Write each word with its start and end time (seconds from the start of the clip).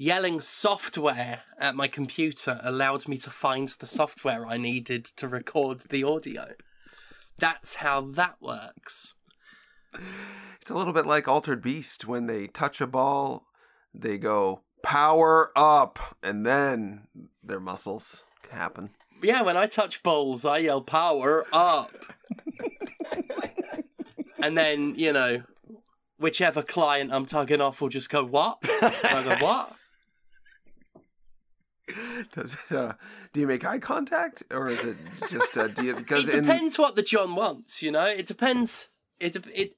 yelling 0.00 0.40
software 0.40 1.42
at 1.58 1.74
my 1.74 1.86
computer 1.86 2.58
allowed 2.62 3.06
me 3.06 3.18
to 3.18 3.28
find 3.28 3.68
the 3.68 3.86
software 3.86 4.46
I 4.46 4.56
needed 4.56 5.04
to 5.04 5.28
record 5.28 5.80
the 5.90 6.04
audio. 6.04 6.54
That's 7.38 7.74
how 7.76 8.00
that 8.12 8.36
works. 8.40 9.12
It's 10.62 10.70
a 10.70 10.74
little 10.74 10.94
bit 10.94 11.04
like 11.04 11.28
Altered 11.28 11.60
Beast 11.60 12.06
when 12.06 12.28
they 12.28 12.46
touch 12.46 12.80
a 12.80 12.86
ball, 12.86 13.44
they 13.92 14.16
go 14.16 14.62
power 14.82 15.52
up, 15.54 16.16
and 16.22 16.46
then 16.46 17.02
their 17.44 17.60
muscles 17.60 18.24
happen. 18.50 18.90
Yeah, 19.22 19.42
when 19.42 19.58
I 19.58 19.66
touch 19.66 20.02
balls, 20.02 20.46
I 20.46 20.58
yell 20.58 20.80
power 20.80 21.44
up. 21.52 21.92
and 24.42 24.56
then, 24.56 24.94
you 24.96 25.12
know, 25.12 25.42
whichever 26.16 26.62
client 26.62 27.12
I'm 27.12 27.26
tugging 27.26 27.60
off 27.60 27.82
will 27.82 27.90
just 27.90 28.08
go, 28.08 28.24
what? 28.24 28.56
And 28.82 28.94
I 29.04 29.22
go, 29.22 29.44
what? 29.44 29.76
Does 32.34 32.54
it, 32.70 32.76
uh, 32.76 32.92
do 33.32 33.40
you 33.40 33.46
make 33.46 33.64
eye 33.64 33.78
contact, 33.78 34.42
or 34.50 34.68
is 34.68 34.84
it 34.84 34.96
just 35.30 35.56
uh, 35.56 35.68
do 35.68 35.84
you, 35.84 35.94
because 36.02 36.26
It 36.26 36.34
in- 36.34 36.42
depends 36.42 36.78
what 36.78 36.96
the 36.96 37.02
John 37.02 37.34
wants, 37.34 37.82
you 37.82 37.90
know? 37.92 38.06
It 38.06 38.26
depends. 38.26 38.88
It, 39.18 39.36
it, 39.54 39.74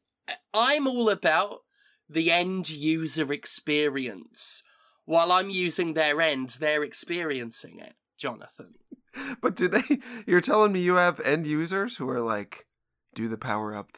I'm 0.55 0.87
all 0.87 1.11
about 1.11 1.61
the 2.09 2.31
end 2.31 2.69
user 2.71 3.33
experience. 3.33 4.63
While 5.05 5.33
I'm 5.33 5.51
using 5.51 5.95
their 5.95 6.21
end, 6.21 6.57
they're 6.61 6.83
experiencing 6.85 7.79
it, 7.81 7.95
Jonathan. 8.19 8.73
But 9.43 9.57
do 9.57 9.69
they? 9.69 9.99
You're 10.27 10.41
telling 10.41 10.73
me 10.73 10.81
you 10.81 10.95
have 10.95 11.21
end 11.21 11.47
users 11.47 11.97
who 11.99 12.09
are 12.09 12.21
like, 12.23 12.67
do 13.15 13.29
the 13.29 13.37
power 13.37 13.77
up. 13.77 13.91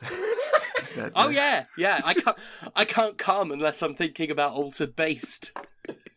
That- 0.96 1.12
Oh 1.15 1.28
yeah, 1.28 1.66
yeah. 1.78 2.01
I 2.04 2.15
can't. 2.15 2.37
I 2.74 2.84
can't 2.84 3.16
come 3.16 3.52
unless 3.52 3.80
I'm 3.82 3.95
thinking 3.95 4.30
about 4.32 4.54
Altered 4.54 4.96
Beast. 4.96 5.52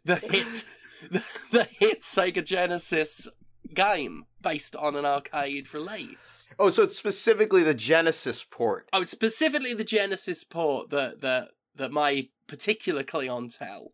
the 0.03 0.15
hit, 0.15 0.63
the, 1.11 1.25
the 1.51 1.63
hit 1.63 2.01
Sega 2.01 2.43
Genesis 2.43 3.27
game 3.73 4.25
based 4.41 4.75
on 4.75 4.95
an 4.95 5.05
arcade 5.05 5.73
release. 5.73 6.47
Oh, 6.57 6.69
so 6.69 6.83
it's 6.83 6.97
specifically 6.97 7.63
the 7.63 7.73
Genesis 7.73 8.45
port. 8.49 8.87
Oh, 8.93 9.01
it's 9.01 9.11
specifically 9.11 9.73
the 9.73 9.83
Genesis 9.83 10.43
port 10.43 10.89
that 10.91 11.21
that 11.21 11.49
that 11.75 11.91
my 11.91 12.29
particular 12.47 13.03
clientele 13.03 13.91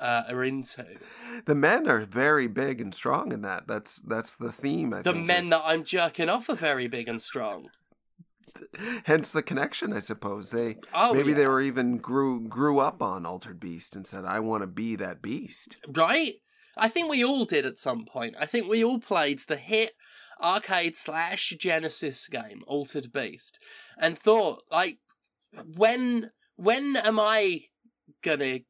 uh, 0.00 0.24
are 0.28 0.44
into. 0.44 0.84
The 1.46 1.54
men 1.54 1.88
are 1.88 2.04
very 2.04 2.46
big 2.46 2.80
and 2.80 2.94
strong 2.94 3.32
in 3.32 3.42
that. 3.42 3.66
That's 3.66 3.96
that's 4.02 4.34
the 4.34 4.52
theme. 4.52 4.92
I 4.92 5.02
The 5.02 5.14
men 5.14 5.44
is- 5.44 5.50
that 5.50 5.62
I'm 5.64 5.84
jerking 5.84 6.28
off 6.28 6.48
are 6.48 6.54
very 6.56 6.88
big 6.88 7.08
and 7.08 7.20
strong. 7.20 7.68
hence 9.04 9.32
the 9.32 9.42
connection, 9.42 9.92
I 9.92 9.98
suppose. 10.00 10.50
They 10.50 10.76
Oh, 10.92 11.14
maybe 11.14 11.30
yeah. 11.30 11.36
they 11.36 11.46
were 11.46 11.60
even 11.60 11.98
grew 11.98 12.46
grew 12.48 12.78
up 12.78 13.02
on 13.02 13.26
Altered 13.26 13.60
Beast 13.60 13.94
and 13.96 14.06
said, 14.06 14.24
"I 14.24 14.40
want 14.40 14.62
to 14.62 14.66
be 14.66 14.96
that 14.96 15.22
beast." 15.22 15.76
right? 15.88 16.34
I 16.76 16.88
think 16.88 17.08
we 17.08 17.24
all 17.24 17.44
did 17.44 17.64
at 17.66 17.78
some 17.78 18.04
point. 18.04 18.34
I 18.40 18.46
think 18.46 18.68
we 18.68 18.82
all 18.84 18.98
played 18.98 19.38
the 19.40 19.56
hit 19.56 19.92
arcade 20.42 20.96
slash 20.96 21.50
Genesis 21.58 22.26
game, 22.26 22.62
Altered 22.66 23.12
Beast, 23.12 23.60
and 23.96 24.18
thought, 24.18 24.62
like, 24.70 24.98
when 25.76 26.30
when 26.56 26.96
am 26.96 27.18
I 27.20 27.66
gonna 28.22 28.60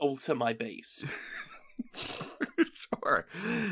alter 0.00 0.34
my 0.34 0.52
beast? 0.52 1.16
sure, 1.94 3.26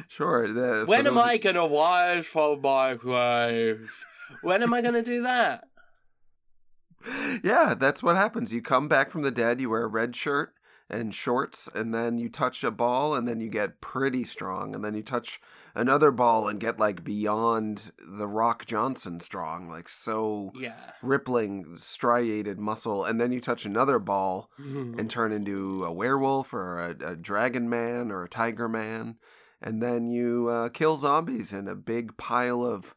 sure. 0.09 0.53
The, 0.53 0.85
When 0.87 1.07
am 1.07 1.19
I 1.19 1.37
gonna 1.37 1.67
rise 1.67 2.27
from 2.27 2.61
my 2.63 2.95
grave? 2.95 4.05
When 4.43 4.63
am 4.63 4.75
I 4.75 4.83
gonna 4.83 5.03
do 5.03 5.23
that? 5.23 5.65
Yeah, 7.45 7.75
that's 7.79 8.03
what 8.03 8.17
happens. 8.17 8.53
You 8.53 8.63
come 8.63 8.89
back 8.89 9.11
from 9.11 9.23
the 9.23 9.31
dead, 9.31 9.61
you 9.61 9.71
wear 9.71 9.85
a 9.85 9.89
red 9.89 10.17
shirt 10.17 10.53
and 10.89 11.15
shorts, 11.15 11.69
and 11.75 11.93
then 11.93 12.19
you 12.19 12.29
touch 12.29 12.65
a 12.65 12.71
ball, 12.71 13.15
and 13.15 13.27
then 13.29 13.41
you 13.41 13.49
get 13.49 13.81
pretty 13.81 14.25
strong, 14.25 14.75
and 14.75 14.85
then 14.85 14.95
you 14.95 15.03
touch 15.03 15.41
another 15.75 16.11
ball 16.11 16.49
and 16.49 16.59
get 16.61 16.79
like 16.81 17.05
beyond 17.05 17.93
the 17.99 18.27
Rock 18.27 18.67
Johnson 18.67 19.21
strong, 19.21 19.69
like 19.69 19.89
so 19.89 20.53
Yeah. 20.55 20.93
rippling, 21.03 21.77
striated 21.77 22.59
muscle, 22.59 23.05
and 23.05 23.21
then 23.21 23.31
you 23.31 23.41
touch 23.41 23.65
another 23.67 23.99
ball 23.99 24.51
Mm-hmm. 24.61 24.99
and 24.99 25.11
turn 25.11 25.33
into 25.33 25.85
a 25.85 25.93
werewolf 25.93 26.53
or 26.55 26.81
a, 26.81 27.13
a 27.13 27.17
dragon 27.17 27.69
man 27.69 28.11
or 28.11 28.25
a 28.25 28.29
tiger 28.29 28.69
man, 28.69 29.17
and 29.61 29.83
then 29.83 30.07
you 30.09 30.49
uh, 30.49 30.69
kill 30.71 30.99
zombies 30.99 31.53
in 31.53 31.69
a 31.69 31.75
big 31.77 32.17
pile 32.17 32.65
of 32.65 32.95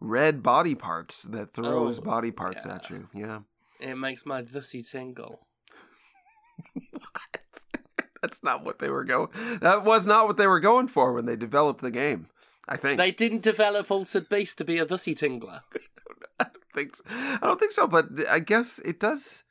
red 0.00 0.42
body 0.42 0.74
parts 0.74 1.22
that 1.22 1.52
throws 1.52 1.98
Oh, 1.98 2.02
body 2.02 2.30
parts 2.30 2.62
yeah. 2.64 2.74
at 2.74 2.90
you. 2.90 3.08
Yeah. 3.14 3.40
It 3.80 3.96
makes 3.96 4.26
my 4.26 4.42
pussy 4.42 4.82
tingle. 4.82 5.46
That's 8.22 8.42
not 8.42 8.64
what 8.64 8.78
they 8.78 8.90
were 8.90 9.04
going. 9.04 9.28
That 9.60 9.84
was 9.84 10.06
not 10.06 10.26
what 10.26 10.36
they 10.36 10.46
were 10.46 10.60
going 10.60 10.88
for 10.88 11.12
when 11.12 11.24
they 11.24 11.36
developed 11.36 11.80
the 11.80 11.90
game. 11.90 12.26
I 12.68 12.76
think. 12.76 12.98
They 12.98 13.10
didn't 13.10 13.42
develop 13.42 13.90
Altered 13.90 14.28
Beast 14.28 14.58
to 14.58 14.64
be 14.64 14.78
a 14.78 14.86
pussy 14.86 15.14
tingler. 15.14 15.62
I 16.40 16.44
don't 16.44 16.64
think. 16.74 16.96
So. 16.96 17.02
I 17.08 17.38
don't 17.42 17.58
think 17.58 17.72
so. 17.72 17.86
But 17.86 18.28
I 18.28 18.38
guess 18.38 18.78
it 18.84 19.00
does. 19.00 19.42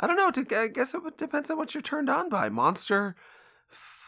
I 0.00 0.06
don't 0.06 0.16
know. 0.16 0.30
I 0.58 0.68
guess 0.68 0.94
it 0.94 1.18
depends 1.18 1.50
on 1.50 1.58
what 1.58 1.74
you're 1.74 1.82
turned 1.82 2.08
on 2.10 2.28
by. 2.28 2.48
Monster, 2.48 3.14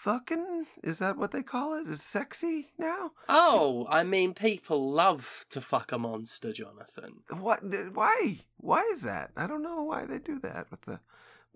fucking 0.06 0.66
is 0.84 1.00
that 1.00 1.16
what 1.16 1.32
they 1.32 1.42
call 1.42 1.74
it? 1.74 1.88
Is 1.88 2.00
sexy 2.00 2.68
now? 2.78 3.10
Oh, 3.28 3.88
I 3.90 4.04
mean, 4.04 4.34
people 4.34 4.92
love 4.92 5.44
to 5.50 5.60
fuck 5.60 5.90
a 5.90 5.98
monster, 5.98 6.52
Jonathan. 6.52 7.22
What? 7.28 7.60
Why? 7.92 8.38
Why 8.58 8.82
is 8.92 9.02
that? 9.02 9.32
I 9.36 9.48
don't 9.48 9.64
know 9.64 9.82
why 9.82 10.06
they 10.06 10.18
do 10.18 10.38
that 10.44 10.70
with 10.70 10.82
the 10.82 11.00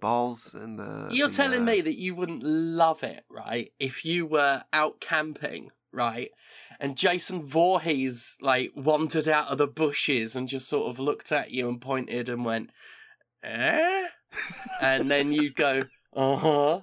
balls 0.01 0.53
and 0.53 0.81
the. 0.81 1.09
You're 1.13 1.29
the, 1.29 1.35
telling 1.35 1.63
uh, 1.63 1.65
me 1.65 1.81
that 1.81 1.97
you 1.97 2.17
wouldn't 2.17 2.43
love 2.43 3.05
it, 3.05 3.25
right? 3.31 3.71
If 3.79 4.05
you 4.05 4.27
were 4.27 4.65
out 4.73 5.01
camping, 5.01 5.71
right? 5.93 6.31
And 6.81 6.97
Jason 6.97 7.47
Voorhees, 7.47 8.37
like, 8.41 8.73
wandered 8.75 9.29
out 9.29 9.47
of 9.47 9.59
the 9.59 9.69
bushes 9.69 10.35
and 10.35 10.49
just 10.49 10.69
sort 10.69 10.91
of 10.91 10.99
looked 10.99 11.31
at 11.31 11.53
you 11.53 11.69
and 11.69 11.81
pointed 11.81 12.29
and 12.29 12.45
went, 12.45 12.71
eh? 13.45 14.09
and 14.81 15.09
then 15.09 15.33
you'd 15.33 15.55
go, 15.55 15.85
uh 16.17 16.37
huh. 16.37 16.81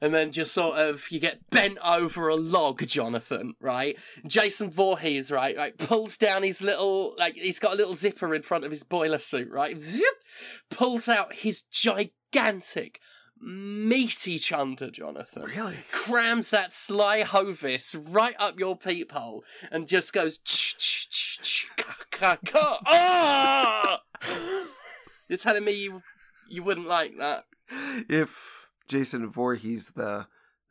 And 0.00 0.14
then 0.14 0.32
just 0.32 0.52
sort 0.52 0.78
of 0.78 1.10
you 1.10 1.20
get 1.20 1.48
bent 1.50 1.78
over 1.84 2.28
a 2.28 2.36
log, 2.36 2.86
Jonathan, 2.86 3.54
right? 3.60 3.96
Jason 4.26 4.70
Voorhees, 4.70 5.30
right, 5.30 5.56
like 5.56 5.78
pulls 5.78 6.16
down 6.16 6.42
his 6.42 6.62
little 6.62 7.14
like 7.18 7.34
he's 7.34 7.58
got 7.58 7.74
a 7.74 7.76
little 7.76 7.94
zipper 7.94 8.34
in 8.34 8.42
front 8.42 8.64
of 8.64 8.70
his 8.70 8.84
boiler 8.84 9.18
suit, 9.18 9.50
right? 9.50 9.80
Zip, 9.80 10.06
pulls 10.70 11.08
out 11.08 11.34
his 11.34 11.62
gigantic, 11.62 13.00
meaty 13.40 14.38
chunder, 14.38 14.90
Jonathan. 14.90 15.44
Really? 15.44 15.78
Crams 15.90 16.50
that 16.50 16.74
sly 16.74 17.22
hovis 17.22 17.94
right 17.94 18.36
up 18.38 18.58
your 18.58 18.76
peephole 18.76 19.44
and 19.70 19.88
just 19.88 20.12
goes 20.12 20.38
ch 20.38 20.76
ch 20.78 21.08
ch 21.08 21.40
ch 21.40 21.66
ka 21.76 21.94
ka 22.10 22.38
ka. 22.44 22.80
Ah! 22.86 24.00
You're 25.28 25.38
telling 25.38 25.64
me 25.64 25.82
you 25.82 26.02
you 26.48 26.62
wouldn't 26.62 26.88
like 26.88 27.18
that? 27.18 27.44
If 28.08 28.57
Jason 28.88 29.28
Voorhees, 29.28 29.92
the 29.94 30.26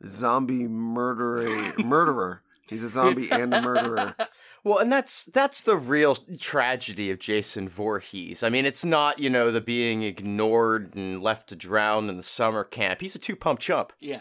zombie 0.06 0.66
murderer, 0.68 1.72
murderer, 1.78 2.42
he's 2.68 2.82
a 2.82 2.88
zombie 2.88 3.30
and 3.30 3.54
a 3.54 3.62
murderer. 3.62 4.14
Well, 4.64 4.78
and 4.78 4.90
that's 4.92 5.26
that's 5.26 5.62
the 5.62 5.76
real 5.76 6.16
tragedy 6.16 7.12
of 7.12 7.20
Jason 7.20 7.68
Voorhees. 7.68 8.42
I 8.42 8.48
mean, 8.48 8.66
it's 8.66 8.84
not 8.84 9.20
you 9.20 9.30
know 9.30 9.52
the 9.52 9.60
being 9.60 10.02
ignored 10.02 10.96
and 10.96 11.22
left 11.22 11.48
to 11.50 11.56
drown 11.56 12.08
in 12.10 12.16
the 12.16 12.24
summer 12.24 12.64
camp. 12.64 13.00
He's 13.00 13.14
a 13.14 13.20
two 13.20 13.36
pump 13.36 13.60
chump. 13.60 13.92
Yeah. 14.00 14.20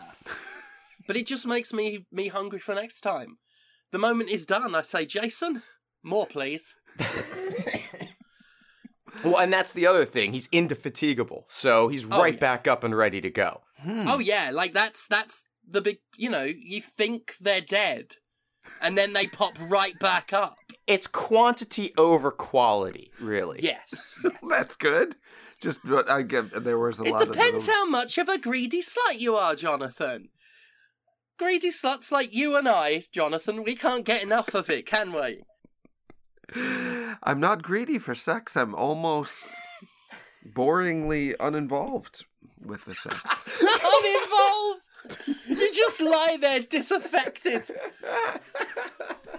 But 1.08 1.18
it 1.18 1.26
just 1.26 1.48
makes 1.48 1.74
me 1.74 2.06
me 2.12 2.28
hungry 2.28 2.60
for 2.60 2.76
next 2.76 3.02
time. 3.02 3.40
The 3.92 3.98
moment 3.98 4.30
is 4.30 4.46
done, 4.46 4.76
I 4.76 4.84
say, 4.84 5.06
Jason, 5.08 5.64
more 6.04 6.28
please. 6.28 6.76
Well, 9.24 9.38
and 9.40 9.52
that's 9.52 9.72
the 9.72 9.88
other 9.88 10.06
thing. 10.06 10.34
He's 10.34 10.48
indefatigable, 10.52 11.46
so 11.50 11.88
he's 11.88 12.06
Oh, 12.06 12.22
right 12.22 12.36
yeah. 12.36 12.40
back 12.40 12.68
up 12.68 12.84
and 12.84 12.96
ready 12.96 13.20
to 13.22 13.30
go. 13.32 13.62
Hmm. 13.82 14.08
Oh 14.08 14.20
yeah, 14.20 14.52
like 14.54 14.74
that's 14.74 15.08
that's 15.08 15.44
the 15.68 15.82
big 15.82 16.00
you 16.16 16.30
know, 16.30 16.44
you 16.46 16.82
think 16.82 17.36
they're 17.40 17.62
dead. 17.62 18.16
And 18.82 18.98
then 18.98 19.14
they 19.14 19.28
pop 19.28 19.58
right 19.70 19.98
back 19.98 20.34
up. 20.34 20.58
It's 20.88 21.08
quantity 21.08 21.94
over 21.98 22.32
quality, 22.32 23.12
really. 23.20 23.60
Yes. 23.62 24.20
That's 24.50 24.76
good. 24.76 25.16
Just 25.62 25.86
uh, 25.88 26.04
I 26.08 26.22
get. 26.22 26.64
There 26.64 26.78
was 26.78 27.00
a 27.00 27.04
It 27.04 27.12
lot 27.12 27.26
depends 27.26 27.68
of 27.68 27.74
how 27.74 27.90
much 27.90 28.18
of 28.18 28.28
a 28.28 28.38
greedy 28.38 28.82
slut 28.82 29.20
you 29.20 29.36
are, 29.38 29.56
Jonathan. 29.56 30.30
Greedy 31.40 31.70
sluts 31.70 32.12
like 32.12 32.34
you 32.36 32.58
and 32.58 32.68
I, 32.68 33.04
Jonathan, 33.14 33.64
we 33.64 33.76
can't 33.76 34.04
get 34.06 34.22
enough 34.24 34.54
of 34.54 34.70
it, 34.70 34.86
can 34.86 35.12
we? 35.14 35.44
I'm 37.24 37.40
not 37.40 37.64
greedy 37.64 38.00
for 38.00 38.16
sex. 38.16 38.56
I'm 38.58 38.74
almost 38.76 39.50
boringly 40.54 41.36
uninvolved 41.40 42.26
with 42.64 42.86
the 42.86 42.96
sex. 42.96 43.22
uninvolved! 43.62 44.82
You 45.48 45.72
just 45.72 46.02
lie 46.02 46.38
there 46.40 46.60
disaffected 46.62 47.70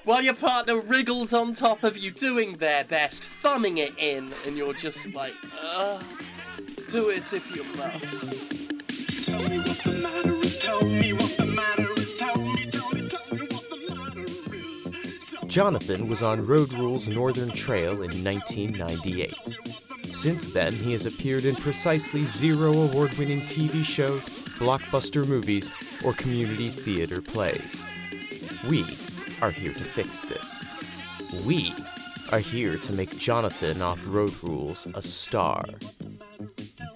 while 0.05 0.23
your 0.23 0.35
partner 0.35 0.81
wriggles 0.81 1.35
on 1.35 1.53
top 1.53 1.85
of 1.85 1.99
you, 1.99 2.11
doing 2.11 2.57
their 2.57 2.85
best, 2.85 3.25
thumbing 3.25 3.77
it 3.79 3.93
in, 3.99 4.33
and 4.47 4.57
you're 4.57 4.73
just 4.73 5.13
like, 5.13 5.35
do 6.89 7.11
it 7.11 7.31
if 7.33 7.55
you 7.55 7.65
must. 7.77 8.41
Jonathan 15.47 16.09
was 16.09 16.23
on 16.23 16.47
Road 16.47 16.73
Rule's 16.73 17.09
Northern 17.09 17.51
Trail 17.51 18.03
in 18.03 18.25
1998. 18.25 19.35
Since 20.11 20.51
then, 20.51 20.75
he 20.75 20.93
has 20.93 21.07
appeared 21.07 21.45
in 21.45 21.57
precisely 21.57 22.25
zero 22.25 22.73
award 22.73 23.17
winning 23.19 23.43
TV 23.43 23.85
shows, 23.85 24.29
blockbuster 24.59 25.27
movies, 25.27 25.71
or 26.05 26.13
community 26.13 26.71
theater 26.71 27.21
plays. 27.21 27.85
We 28.69 28.99
are 29.41 29.51
here 29.51 29.75
to 29.75 29.85
fix 29.85 30.25
this. 30.25 30.63
We 31.45 31.75
are 32.31 32.41
here 32.41 32.79
to 32.79 32.93
make 32.93 33.17
Jonathan 33.17 33.83
off 33.83 34.05
Road 34.07 34.35
Rules 34.43 34.87
a 34.95 35.03
star. 35.03 35.65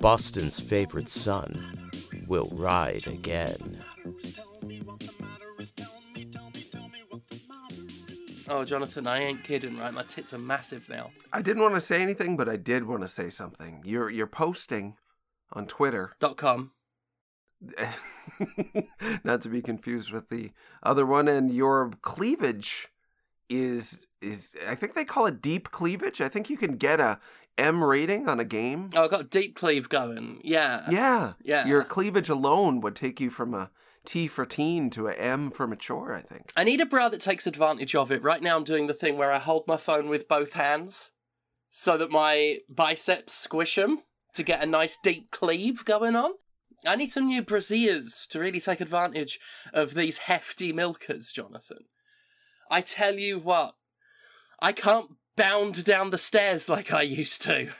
Boston's 0.00 0.58
favorite 0.58 1.08
son 1.08 1.90
will 2.26 2.48
ride 2.52 3.06
again. 3.06 3.81
Oh, 8.54 8.64
Jonathan, 8.64 9.06
I 9.06 9.18
ain't 9.20 9.44
kidding, 9.44 9.78
right? 9.78 9.94
My 9.94 10.02
tits 10.02 10.34
are 10.34 10.38
massive 10.38 10.86
now. 10.86 11.10
I 11.32 11.40
didn't 11.40 11.62
want 11.62 11.74
to 11.74 11.80
say 11.80 12.02
anything, 12.02 12.36
but 12.36 12.50
I 12.50 12.56
did 12.56 12.84
want 12.84 13.00
to 13.00 13.08
say 13.08 13.30
something. 13.30 13.80
You're 13.82 14.10
you're 14.10 14.26
posting 14.26 14.98
on 15.54 15.66
Twitter, 15.66 16.12
Dot 16.20 16.36
com. 16.36 16.72
not 19.24 19.40
to 19.40 19.48
be 19.48 19.62
confused 19.62 20.12
with 20.12 20.28
the 20.28 20.50
other 20.82 21.06
one, 21.06 21.28
and 21.28 21.50
your 21.50 21.92
cleavage 22.02 22.88
is 23.48 24.00
is 24.20 24.54
I 24.68 24.74
think 24.74 24.94
they 24.94 25.06
call 25.06 25.24
it 25.24 25.40
deep 25.40 25.70
cleavage. 25.70 26.20
I 26.20 26.28
think 26.28 26.50
you 26.50 26.58
can 26.58 26.76
get 26.76 27.00
a 27.00 27.20
M 27.56 27.82
rating 27.82 28.28
on 28.28 28.38
a 28.38 28.44
game. 28.44 28.90
Oh, 28.94 29.04
I 29.04 29.08
got 29.08 29.30
deep 29.30 29.56
cleave 29.56 29.88
going. 29.88 30.42
Yeah. 30.44 30.86
Yeah, 30.90 31.32
Yeah. 31.42 31.66
Your 31.66 31.84
cleavage 31.84 32.28
alone 32.28 32.82
would 32.82 32.96
take 32.96 33.18
you 33.18 33.30
from 33.30 33.54
a 33.54 33.70
T 34.04 34.26
for 34.26 34.44
teen 34.44 34.90
to 34.90 35.08
a 35.08 35.12
M 35.14 35.50
for 35.50 35.66
mature. 35.66 36.14
I 36.14 36.22
think. 36.22 36.52
I 36.56 36.64
need 36.64 36.80
a 36.80 36.86
bra 36.86 37.08
that 37.08 37.20
takes 37.20 37.46
advantage 37.46 37.94
of 37.94 38.10
it. 38.10 38.22
Right 38.22 38.42
now, 38.42 38.56
I'm 38.56 38.64
doing 38.64 38.86
the 38.86 38.94
thing 38.94 39.16
where 39.16 39.32
I 39.32 39.38
hold 39.38 39.64
my 39.66 39.76
phone 39.76 40.08
with 40.08 40.28
both 40.28 40.54
hands 40.54 41.12
so 41.70 41.96
that 41.96 42.10
my 42.10 42.58
biceps 42.68 43.32
squish 43.32 43.76
them 43.76 44.02
to 44.34 44.42
get 44.42 44.62
a 44.62 44.66
nice 44.66 44.98
deep 45.02 45.30
cleave 45.30 45.84
going 45.84 46.16
on. 46.16 46.32
I 46.86 46.96
need 46.96 47.06
some 47.06 47.28
new 47.28 47.42
brassieres 47.42 48.26
to 48.28 48.40
really 48.40 48.60
take 48.60 48.80
advantage 48.80 49.38
of 49.72 49.94
these 49.94 50.18
hefty 50.18 50.72
milkers, 50.72 51.30
Jonathan. 51.30 51.84
I 52.70 52.80
tell 52.80 53.14
you 53.14 53.38
what, 53.38 53.74
I 54.60 54.72
can't 54.72 55.10
bound 55.36 55.84
down 55.84 56.10
the 56.10 56.18
stairs 56.18 56.68
like 56.68 56.92
I 56.92 57.02
used 57.02 57.42
to. 57.42 57.70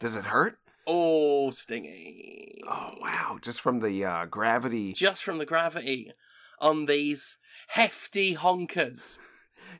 Does 0.00 0.16
it 0.16 0.24
hurt? 0.24 0.58
Oh, 0.86 1.50
stingy. 1.50 2.60
Oh 2.66 2.94
wow! 3.00 3.38
Just 3.40 3.60
from 3.60 3.80
the 3.80 4.04
uh, 4.04 4.26
gravity, 4.26 4.92
Just 4.92 5.22
from 5.22 5.38
the 5.38 5.46
gravity 5.46 6.12
on 6.60 6.86
these 6.86 7.38
hefty 7.68 8.34
honkers. 8.34 9.18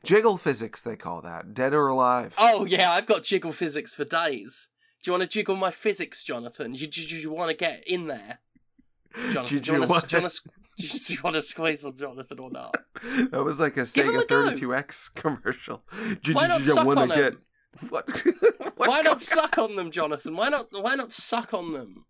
jiggle 0.03 0.37
physics 0.37 0.81
they 0.81 0.95
call 0.95 1.21
that. 1.21 1.53
Dead 1.53 1.73
or 1.73 1.87
alive. 1.87 2.33
Oh 2.37 2.65
yeah, 2.65 2.91
I've 2.91 3.05
got 3.05 3.23
jiggle 3.23 3.51
physics 3.51 3.93
for 3.93 4.03
days. 4.03 4.67
Do 5.01 5.09
you 5.11 5.13
want 5.17 5.23
to 5.23 5.29
jiggle 5.29 5.57
my 5.57 5.71
physics, 5.71 6.23
Jonathan? 6.23 6.71
Do 6.71 6.79
you, 6.79 6.87
do 6.87 7.01
you, 7.17 7.31
want 7.31 7.49
to 7.49 7.55
get 7.57 7.83
in 7.85 8.07
there, 8.07 8.39
Jonathan? 9.31 9.59
Do 9.59 9.71
you 9.71 9.77
you 9.79 9.85
want 9.85 10.01
to? 10.01 10.07
Do 10.07 10.15
you 10.17 10.21
want 10.21 10.33
to? 10.33 10.49
Do 10.77 11.13
you 11.13 11.19
want 11.23 11.35
to 11.35 11.41
squeeze 11.43 11.83
them, 11.83 11.95
Jonathan, 11.97 12.39
or 12.39 12.49
not? 12.49 12.75
That 13.31 13.43
was 13.43 13.59
like 13.59 13.73
a 13.73 13.85
Give 13.85 14.07
Sega 14.07 14.21
a 14.21 14.25
32X 14.25 15.13
commercial. 15.13 15.83
Did 16.23 16.35
Why 16.35 16.43
you, 16.43 16.47
not 16.47 16.59
you 16.59 16.65
suck 16.65 16.87
on 16.87 17.09
get 17.09 17.17
'em? 17.17 17.41
What? 17.89 18.07
What's 18.75 18.77
Why 18.77 19.01
not 19.01 19.21
suck 19.21 19.57
on 19.57 19.75
them, 19.75 19.91
Jonathan? 19.91 20.35
Why 20.35 20.49
not? 20.49 20.67
Why 20.71 20.95
not 20.95 21.11
suck 21.11 21.53
on 21.53 21.73
them? 21.73 22.05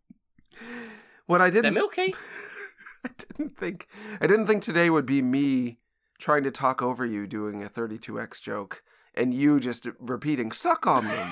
What 1.25 1.41
I 1.41 1.49
didn't. 1.49 1.73
They're 1.73 1.83
didn't 1.83 1.97
milky. 1.97 2.15
I 3.05 3.09
didn't 3.37 3.57
think 3.57 3.87
I 4.21 4.27
didn't 4.27 4.47
think 4.47 4.63
today 4.63 4.89
would 4.89 5.05
be 5.05 5.21
me 5.21 5.77
trying 6.19 6.43
to 6.43 6.51
talk 6.51 6.81
over 6.81 7.05
you 7.05 7.27
doing 7.27 7.63
a 7.63 7.67
32X 7.69 8.41
joke 8.41 8.81
and 9.13 9.33
you 9.33 9.59
just 9.59 9.87
repeating 9.99 10.51
suck 10.53 10.87
on 10.87 11.03
them. 11.05 11.27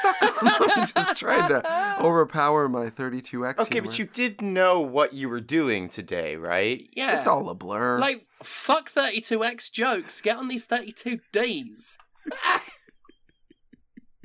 suck 0.00 0.22
on 0.42 0.68
them 0.68 0.86
just 0.94 1.16
trying 1.16 1.48
to 1.48 2.00
overpower 2.00 2.68
my 2.68 2.90
32X 2.90 3.58
Okay, 3.58 3.74
humor. 3.76 3.88
but 3.88 3.98
you 3.98 4.06
did 4.06 4.40
know 4.40 4.80
what 4.80 5.12
you 5.14 5.28
were 5.28 5.40
doing 5.40 5.88
today, 5.88 6.36
right? 6.36 6.88
Yeah. 6.92 7.18
It's 7.18 7.26
all 7.26 7.48
a 7.48 7.54
blur. 7.54 7.98
Like 7.98 8.26
fuck 8.42 8.88
32x 8.88 9.72
jokes. 9.72 10.20
Get 10.20 10.36
on 10.36 10.46
these 10.46 10.66
32Ds. 10.68 11.96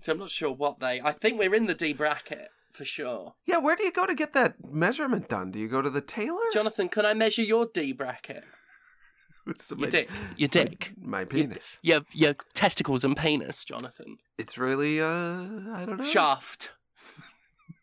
Which 0.05 0.13
I'm 0.13 0.19
not 0.19 0.29
sure 0.29 0.51
what 0.51 0.79
they. 0.79 1.01
I 1.01 1.11
think 1.11 1.39
we're 1.39 1.55
in 1.55 1.65
the 1.65 1.73
D 1.73 1.91
bracket 1.91 2.49
for 2.71 2.85
sure. 2.85 3.33
yeah, 3.47 3.57
where 3.57 3.75
do 3.75 3.83
you 3.83 3.91
go 3.91 4.05
to 4.05 4.13
get 4.13 4.33
that 4.33 4.55
measurement 4.71 5.29
done? 5.29 5.49
Do 5.51 5.57
you 5.57 5.67
go 5.67 5.81
to 5.81 5.89
the 5.89 6.01
tailor? 6.01 6.41
Jonathan, 6.53 6.89
can 6.89 7.05
I 7.07 7.13
measure 7.15 7.41
your 7.41 7.65
D 7.73 7.91
bracket? 7.91 8.43
Your 9.69 9.77
my- 9.79 9.89
dick. 9.89 10.09
Your 10.37 10.47
dick. 10.47 10.93
My 10.99 11.19
Your- 11.19 11.25
penis. 11.27 11.77
Your, 11.83 12.01
your 12.13 12.35
testicles 12.53 13.03
and 13.03 13.15
penis, 13.15 13.63
Jonathan. 13.65 14.17
It's 14.37 14.57
really 14.57 14.99
uh 15.01 15.05
I 15.07 15.85
don't 15.85 15.97
know. 15.97 16.03
Shaft. 16.03 16.71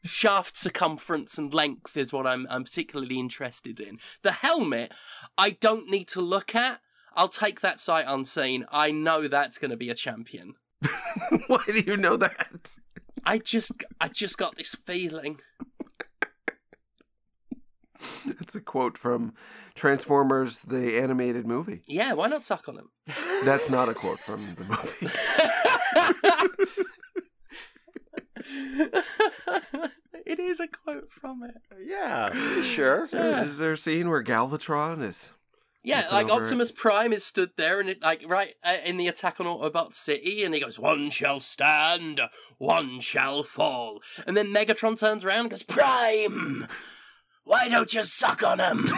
Shaft 0.04 0.56
circumference 0.56 1.38
and 1.38 1.54
length 1.54 1.96
is 1.96 2.12
what 2.12 2.26
I'm 2.26 2.46
I'm 2.50 2.64
particularly 2.64 3.18
interested 3.18 3.78
in. 3.80 3.98
The 4.22 4.32
helmet, 4.32 4.92
I 5.38 5.50
don't 5.50 5.88
need 5.88 6.08
to 6.08 6.20
look 6.20 6.54
at. 6.54 6.80
I'll 7.14 7.28
take 7.28 7.60
that 7.60 7.78
sight 7.78 8.04
unseen. 8.08 8.64
I 8.72 8.90
know 8.90 9.28
that's 9.28 9.58
going 9.58 9.70
to 9.70 9.76
be 9.76 9.90
a 9.90 9.94
champion. 9.94 10.54
Why 11.46 11.64
do 11.66 11.80
you 11.86 11.96
know 11.96 12.16
that? 12.16 12.76
I 13.24 13.38
just 13.38 13.72
I 14.00 14.08
just 14.08 14.36
got 14.38 14.56
this 14.56 14.74
feeling. 14.86 15.40
That's 18.26 18.54
a 18.54 18.60
quote 18.60 18.98
from 18.98 19.34
Transformers 19.74 20.60
the 20.60 20.98
animated 20.98 21.46
movie. 21.46 21.82
Yeah, 21.86 22.14
why 22.14 22.28
not 22.28 22.42
suck 22.42 22.68
on 22.68 22.76
him? 22.76 22.90
That's 23.44 23.70
not 23.70 23.88
a 23.88 23.94
quote 23.94 24.20
from 24.20 24.56
the 24.56 24.64
movie. 24.64 25.08
it 30.26 30.38
is 30.38 30.60
a 30.60 30.66
quote 30.66 31.10
from 31.10 31.42
it. 31.44 31.54
Yeah, 31.84 32.60
sure. 32.62 33.06
Yeah. 33.12 33.44
Is 33.44 33.58
there 33.58 33.72
a 33.72 33.78
scene 33.78 34.10
where 34.10 34.22
Galvatron 34.22 35.02
is 35.02 35.32
Yeah, 35.84 36.06
like 36.12 36.30
over 36.30 36.40
it. 36.40 36.42
Optimus 36.44 36.70
Prime 36.70 37.12
is 37.12 37.24
stood 37.24 37.50
there 37.56 37.80
and 37.80 37.88
it 37.88 38.00
like 38.02 38.24
right 38.28 38.54
uh, 38.64 38.76
in 38.86 38.98
the 38.98 39.08
attack 39.08 39.40
on 39.40 39.46
Autobot 39.46 39.94
City 39.94 40.44
and 40.44 40.54
he 40.54 40.60
goes, 40.60 40.78
One 40.78 41.10
shall 41.10 41.40
stand, 41.40 42.20
one 42.58 43.00
shall 43.00 43.42
fall. 43.42 44.00
And 44.26 44.36
then 44.36 44.54
Megatron 44.54 44.98
turns 44.98 45.24
around 45.24 45.40
and 45.40 45.50
goes, 45.50 45.64
Prime! 45.64 46.68
Why 47.44 47.68
don't 47.68 47.92
you 47.92 48.04
suck 48.04 48.44
on 48.44 48.60
him? 48.60 48.88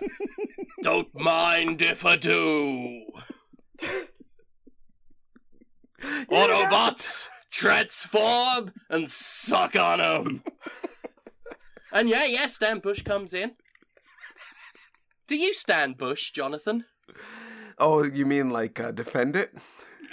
don't 0.82 1.12
mind 1.14 1.82
if 1.82 2.06
I 2.06 2.14
do. 2.14 3.06
Autobots, 6.02 7.28
transform 7.50 8.70
and 8.88 9.10
suck 9.10 9.74
on 9.74 9.98
him. 10.00 10.44
and 11.92 12.08
yeah, 12.08 12.26
yeah, 12.26 12.46
Stan 12.46 12.78
Bush 12.78 13.02
comes 13.02 13.34
in. 13.34 13.56
Do 15.26 15.36
you 15.36 15.54
stand 15.54 15.96
Bush, 15.96 16.30
Jonathan? 16.30 16.84
Oh, 17.78 18.04
you 18.04 18.26
mean 18.26 18.50
like 18.50 18.78
uh, 18.78 18.90
defend 18.90 19.36
it? 19.36 19.54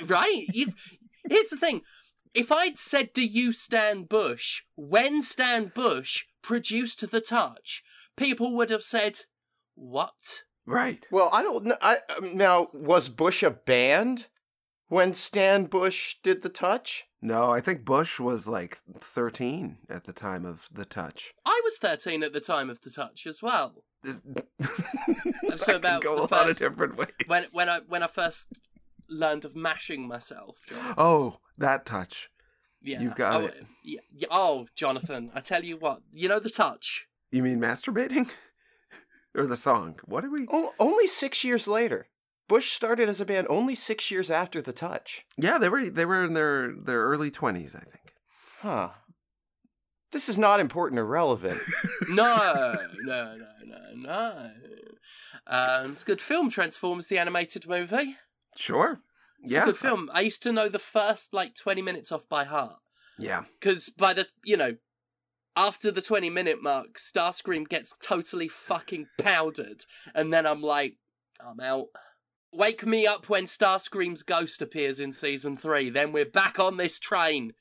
Right? 0.06 0.46
You. 0.53 0.74
Here's 1.30 1.50
the 1.50 1.58
thing. 1.58 1.82
If 2.34 2.51
I'd 2.51 2.77
said, 2.77 3.13
"Do 3.13 3.24
you 3.24 3.51
stand 3.51 4.10
Bush?" 4.10 4.63
when 4.75 5.22
Stan 5.22 5.72
Bush 5.74 6.25
produced 6.41 7.10
the 7.12 7.22
touch, 7.22 7.84
people 8.15 8.56
would 8.56 8.70
have 8.70 8.84
said, 8.84 9.25
"What?" 9.75 10.44
Right. 10.65 11.06
Well, 11.12 11.30
I 11.34 11.44
don't 11.44 11.65
know. 11.65 11.77
I, 11.82 11.98
um, 12.18 12.38
now, 12.38 12.70
was 12.74 13.10
Bush 13.10 13.44
a 13.44 13.51
band 13.51 14.27
when 14.88 15.13
Stan 15.13 15.65
Bush 15.65 16.15
did 16.24 16.41
the 16.41 16.50
touch? 16.50 17.06
No, 17.22 17.51
I 17.51 17.62
think 17.62 17.86
Bush 17.86 18.20
was 18.20 18.48
like 18.48 18.80
13 19.00 19.77
at 19.89 20.06
the 20.06 20.13
time 20.13 20.46
of 20.46 20.68
the 20.72 20.86
touch. 20.86 21.34
I 21.46 21.62
was 21.63 21.77
13 21.77 22.24
at 22.24 22.34
the 22.34 22.39
time 22.39 22.70
of 22.70 22.82
the 22.82 22.89
touch 22.89 23.27
as 23.27 23.41
well. 23.41 23.84
This- 24.03 24.22
So 25.58 25.58
that 25.58 25.65
can 25.65 25.75
about 25.75 26.01
go 26.01 26.15
the 26.15 26.34
a 26.34 26.36
lot 26.36 26.50
of 26.50 26.58
different 26.58 26.98
ways. 26.98 27.10
When 27.27 27.43
when 27.51 27.70
I 27.70 27.79
when 27.88 28.03
I 28.03 28.08
first 28.08 28.62
learned 29.10 29.46
of 29.46 29.55
mashing 29.55 30.08
myself, 30.08 30.58
John. 30.67 30.93
Oh, 30.98 31.38
that 31.58 31.86
touch. 31.86 32.29
Yeah, 32.81 33.01
You've 33.01 33.15
got 33.15 33.41
oh, 33.41 33.46
it. 33.46 33.65
Yeah, 33.84 34.00
yeah, 34.12 34.27
oh, 34.31 34.67
Jonathan, 34.75 35.29
I 35.36 35.39
tell 35.41 35.63
you 35.63 35.77
what. 35.77 36.01
You 36.12 36.29
know 36.29 36.39
the 36.39 36.50
touch. 36.50 37.08
You 37.31 37.43
mean 37.43 37.60
masturbating? 37.60 38.29
or 39.36 39.46
the 39.46 39.58
song? 39.58 40.00
What 40.05 40.25
are 40.25 40.31
we? 40.31 40.48
O- 40.51 40.74
only 40.79 41.05
six 41.05 41.43
years 41.43 41.67
later. 41.67 42.08
Bush 42.48 42.72
started 42.72 43.08
as 43.08 43.22
a 43.22 43.25
band 43.25 43.48
only 43.50 43.75
six 43.75 44.12
years 44.12 44.29
after 44.29 44.62
the 44.62 44.74
touch. 44.74 45.25
Yeah, 45.38 45.58
they 45.58 45.70
were 45.70 45.89
they 45.89 46.05
were 46.05 46.25
in 46.25 46.34
their 46.34 46.74
their 46.74 47.01
early 47.03 47.31
20s, 47.31 47.75
I 47.75 47.79
think. 47.79 48.13
Huh. 48.62 48.89
This 50.12 50.27
is 50.30 50.38
not 50.38 50.60
important 50.60 51.00
or 51.00 51.06
relevant. 51.06 51.60
No, 52.10 52.75
no, 53.03 53.38
no, 53.38 53.46
no, 53.65 53.77
no. 53.96 54.51
Um, 55.48 55.91
it's 55.91 56.03
a 56.03 56.06
good 56.06 56.22
film, 56.22 56.50
Transformers 56.50 57.08
the 57.08 57.18
animated 57.18 57.68
movie. 57.68 58.18
Sure. 58.58 59.00
It's 59.44 59.53
yeah. 59.53 59.63
a 59.63 59.65
good 59.65 59.77
film. 59.77 60.10
I 60.13 60.22
used 60.22 60.44
to 60.44 60.51
know 60.51 60.68
the 60.68 60.80
first 60.80 61.34
like 61.34 61.56
twenty 61.56 61.82
minutes 61.82 62.12
off 62.12 62.27
by 62.27 62.44
heart 62.44 62.77
Yeah. 63.18 63.44
because 63.60 63.89
by 63.89 64.13
the 64.13 64.27
you 64.44 64.58
know 64.58 64.75
after 65.56 65.89
the 65.91 66.01
twenty 66.01 66.30
minute 66.30 66.62
mark, 66.62 66.98
Starscream 66.98 67.68
gets 67.70 67.96
totally 68.03 68.48
fucking 68.48 69.08
powdered, 69.18 69.86
and 70.13 70.34
then 70.34 70.46
I'm 70.46 70.62
like, 70.62 70.98
I'm 71.39 71.60
out. 71.60 71.88
Wake 72.53 72.86
me 72.86 73.08
up 73.08 73.30
when 73.30 73.46
Starscream's 73.46 74.24
ghost 74.24 74.62
appears 74.62 75.00
in 75.00 75.13
season 75.13 75.56
three. 75.56 75.89
Then 75.89 76.12
we're 76.12 76.25
back 76.25 76.60
on 76.60 76.75
this 76.77 77.00
train, 77.00 77.53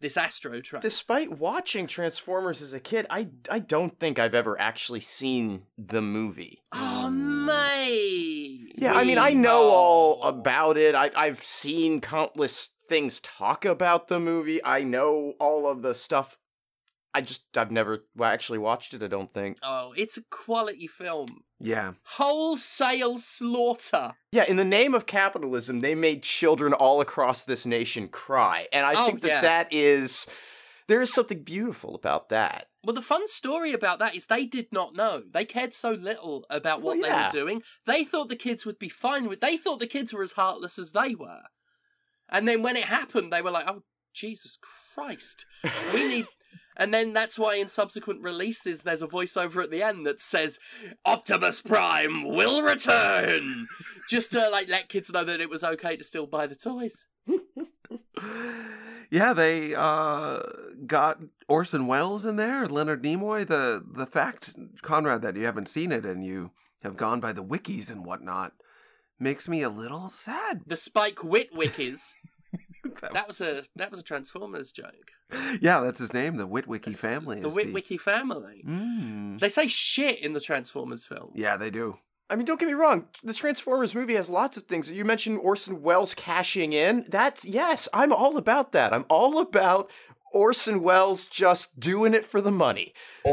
this 0.00 0.16
Astrotrain. 0.16 0.80
Despite 0.80 1.38
watching 1.38 1.86
Transformers 1.86 2.62
as 2.62 2.72
a 2.72 2.80
kid, 2.80 3.06
I 3.10 3.28
I 3.50 3.58
don't 3.58 3.98
think 3.98 4.18
I've 4.18 4.34
ever 4.34 4.60
actually 4.60 5.00
seen 5.00 5.62
the 5.76 6.02
movie. 6.02 6.62
Oh, 6.72 7.10
mate. 7.10 8.74
Yeah, 8.76 8.94
I 8.94 9.04
mean, 9.04 9.18
I 9.18 9.30
know 9.30 9.70
all 9.70 10.22
about 10.22 10.76
it. 10.76 10.94
I, 10.94 11.10
I've 11.16 11.42
seen 11.42 12.00
countless 12.00 12.70
things 12.88 13.20
talk 13.20 13.64
about 13.64 14.08
the 14.08 14.20
movie. 14.20 14.64
I 14.64 14.82
know 14.82 15.34
all 15.40 15.66
of 15.66 15.82
the 15.82 15.94
stuff. 15.94 16.38
I 17.12 17.20
just, 17.20 17.42
I've 17.56 17.72
never 17.72 18.04
actually 18.22 18.58
watched 18.58 18.94
it, 18.94 19.02
I 19.02 19.08
don't 19.08 19.32
think. 19.32 19.58
Oh, 19.62 19.94
it's 19.96 20.16
a 20.16 20.22
quality 20.30 20.86
film. 20.86 21.44
Yeah. 21.60 21.94
Wholesale 22.04 23.18
slaughter. 23.18 24.12
Yeah, 24.30 24.44
in 24.48 24.56
the 24.56 24.64
name 24.64 24.94
of 24.94 25.06
capitalism, 25.06 25.80
they 25.80 25.94
made 25.94 26.22
children 26.22 26.72
all 26.72 27.00
across 27.00 27.42
this 27.42 27.66
nation 27.66 28.08
cry. 28.08 28.68
And 28.72 28.86
I 28.86 28.94
Oh, 28.96 29.06
think 29.06 29.20
that 29.22 29.28
yeah. 29.28 29.40
that 29.40 29.72
is. 29.72 30.26
There 30.86 31.02
is 31.02 31.12
something 31.12 31.42
beautiful 31.42 31.94
about 31.94 32.28
that. 32.30 32.68
Well, 32.84 32.94
the 32.94 33.02
fun 33.02 33.26
story 33.26 33.72
about 33.74 33.98
that 33.98 34.14
is 34.14 34.26
they 34.26 34.46
did 34.46 34.68
not 34.72 34.94
know. 34.94 35.22
They 35.30 35.44
cared 35.44 35.74
so 35.74 35.90
little 35.90 36.46
about 36.48 36.80
what 36.80 36.98
Well, 36.98 37.10
they 37.10 37.38
were 37.40 37.44
doing. 37.44 37.62
They 37.84 38.04
thought 38.04 38.28
the 38.30 38.36
kids 38.36 38.64
would 38.64 38.78
be 38.78 38.88
fine 38.88 39.28
with. 39.28 39.40
They 39.40 39.56
thought 39.58 39.80
the 39.80 39.86
kids 39.86 40.14
were 40.14 40.22
as 40.22 40.32
heartless 40.32 40.78
as 40.78 40.92
they 40.92 41.14
were. 41.14 41.42
And 42.30 42.46
then 42.48 42.62
when 42.62 42.76
it 42.76 42.84
happened, 42.84 43.32
they 43.32 43.42
were 43.42 43.50
like, 43.50 43.68
"Oh, 43.68 43.82
Jesus 44.14 44.56
Christ, 44.94 45.44
we 45.92 46.04
need." 46.06 46.26
And 46.78 46.94
then 46.94 47.12
that's 47.12 47.38
why 47.38 47.56
in 47.56 47.68
subsequent 47.68 48.22
releases, 48.22 48.82
there's 48.82 49.02
a 49.02 49.08
voiceover 49.08 49.62
at 49.62 49.70
the 49.70 49.82
end 49.82 50.06
that 50.06 50.20
says, 50.20 50.58
"Optimus 51.04 51.60
Prime 51.60 52.24
will 52.24 52.62
return," 52.62 53.66
just 54.08 54.32
to 54.32 54.48
like 54.48 54.68
let 54.68 54.88
kids 54.88 55.12
know 55.12 55.24
that 55.24 55.40
it 55.40 55.50
was 55.50 55.64
okay 55.64 55.96
to 55.96 56.04
still 56.04 56.26
buy 56.26 56.46
the 56.46 56.54
toys. 56.54 57.06
Yeah, 59.10 59.32
they 59.32 59.74
uh, 59.74 60.40
got 60.86 61.18
Orson 61.48 61.86
Welles 61.86 62.24
in 62.24 62.36
there, 62.36 62.66
Leonard 62.66 63.02
Nimoy. 63.02 63.46
The 63.46 63.82
the 63.90 64.06
fact, 64.06 64.54
Conrad, 64.82 65.22
that 65.22 65.36
you 65.36 65.46
haven't 65.46 65.68
seen 65.68 65.92
it 65.92 66.04
and 66.04 66.24
you 66.24 66.50
have 66.82 66.96
gone 66.96 67.20
by 67.20 67.32
the 67.32 67.42
wikis 67.42 67.90
and 67.90 68.04
whatnot 68.04 68.52
makes 69.18 69.48
me 69.48 69.62
a 69.62 69.70
little 69.70 70.10
sad. 70.10 70.62
The 70.66 70.76
Spike 70.76 71.16
Witwickies. 71.16 72.12
That 73.12 73.26
was 73.26 73.40
a 73.40 73.64
that 73.76 73.90
was 73.90 74.00
a 74.00 74.02
Transformers 74.02 74.72
joke. 74.72 75.12
yeah, 75.60 75.80
that's 75.80 75.98
his 75.98 76.12
name. 76.12 76.36
The 76.36 76.48
Witwicky 76.48 76.88
It's 76.88 77.00
family. 77.00 77.40
The 77.40 77.48
is 77.48 77.54
Witwicky 77.54 77.98
family. 78.00 78.64
Mm. 78.66 79.38
They 79.40 79.48
say 79.48 79.66
shit 79.66 80.22
in 80.22 80.32
the 80.32 80.40
Transformers 80.40 81.04
film. 81.04 81.32
Yeah, 81.34 81.56
they 81.56 81.70
do. 81.70 81.98
I 82.30 82.36
mean, 82.36 82.44
don't 82.44 82.60
get 82.60 82.68
me 82.68 82.74
wrong. 82.74 83.06
The 83.24 83.32
Transformers 83.32 83.94
movie 83.94 84.14
has 84.14 84.28
lots 84.28 84.56
of 84.58 84.64
things. 84.64 84.90
You 84.90 85.04
mentioned 85.04 85.38
Orson 85.38 85.80
Welles 85.80 86.14
cashing 86.14 86.74
in. 86.74 87.06
That's 87.08 87.44
yes, 87.44 87.88
I'm 87.94 88.12
all 88.12 88.36
about 88.36 88.72
that. 88.72 88.92
I'm 88.92 89.06
all 89.08 89.38
about 89.38 89.90
Orson 90.32 90.82
Welles 90.82 91.24
just 91.24 91.80
doing 91.80 92.12
it 92.14 92.24
for 92.24 92.40
the 92.42 92.50
money. 92.50 92.92
I 93.24 93.30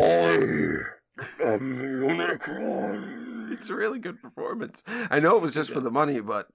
am 1.44 1.78
the 1.78 2.08
unicorn. 2.08 3.50
It's 3.52 3.70
a 3.70 3.76
really 3.76 4.00
good 4.00 4.22
performance. 4.22 4.82
I 4.88 5.20
know 5.20 5.36
it 5.36 5.42
was 5.42 5.54
just 5.54 5.72
for 5.72 5.80
the 5.80 5.92
money, 5.92 6.20
but 6.20 6.48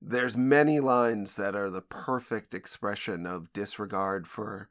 there's 0.00 0.36
many 0.36 0.80
lines 0.80 1.34
that 1.34 1.54
are 1.54 1.70
the 1.70 1.82
perfect 1.82 2.54
expression 2.54 3.26
of 3.26 3.52
disregard 3.52 4.26
for 4.26 4.68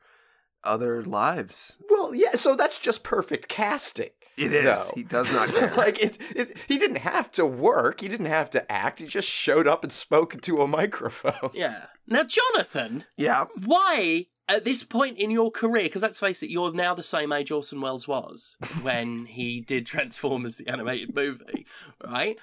other 0.64 1.04
lives. 1.04 1.76
Well, 1.90 2.14
yeah, 2.14 2.32
so 2.32 2.56
that's 2.56 2.80
just 2.80 3.04
perfect 3.04 3.48
casting. 3.48 4.10
It 4.38 4.54
is. 4.54 4.66
though. 4.66 4.92
He 4.96 5.04
does 5.04 5.30
not 5.32 5.50
care. 5.54 5.74
like 5.76 6.02
it, 6.02 6.18
it, 6.34 6.58
he 6.68 6.78
didn't 6.78 7.00
have 7.00 7.32
to 7.34 7.46
work. 7.46 8.00
He 8.02 8.08
didn't 8.08 8.28
have 8.28 8.50
to 8.52 8.72
act. 8.72 9.00
He 9.00 9.08
just 9.08 9.28
showed 9.28 9.68
up 9.68 9.84
and 9.84 9.92
spoke 9.92 10.34
into 10.34 10.62
a 10.62 10.68
microphone. 10.68 11.52
Yeah. 11.54 11.88
Now, 12.08 12.24
Jonathan, 12.24 13.04
yeah. 13.18 13.46
why 13.66 14.28
at 14.48 14.66
this 14.66 14.84
point 14.84 15.18
in 15.18 15.30
your 15.30 15.52
career, 15.52 15.84
because 15.84 16.02
let's 16.02 16.20
face 16.20 16.42
it, 16.42 16.50
you're 16.50 16.74
now 16.74 16.94
the 16.94 17.04
same 17.04 17.32
age 17.32 17.52
Orson 17.52 17.82
Welles 17.82 18.08
was 18.08 18.58
when 18.82 19.26
he 19.26 19.62
did 19.62 19.86
Transformers 19.86 20.58
the 20.58 20.68
animated 20.70 21.14
movie, 21.14 21.68
right? 22.04 22.38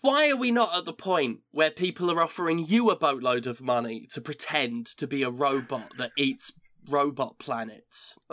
Why 0.00 0.30
are 0.30 0.36
we 0.36 0.50
not 0.50 0.76
at 0.76 0.84
the 0.84 0.92
point 0.92 1.40
where 1.50 1.70
people 1.70 2.10
are 2.10 2.22
offering 2.22 2.58
you 2.58 2.90
a 2.90 2.96
boatload 2.96 3.46
of 3.46 3.60
money 3.60 4.06
to 4.10 4.20
pretend 4.20 4.86
to 4.86 5.06
be 5.06 5.22
a 5.22 5.30
robot 5.30 5.92
that 5.98 6.12
eats 6.16 6.52
robot 6.88 7.38
planets? 7.38 8.16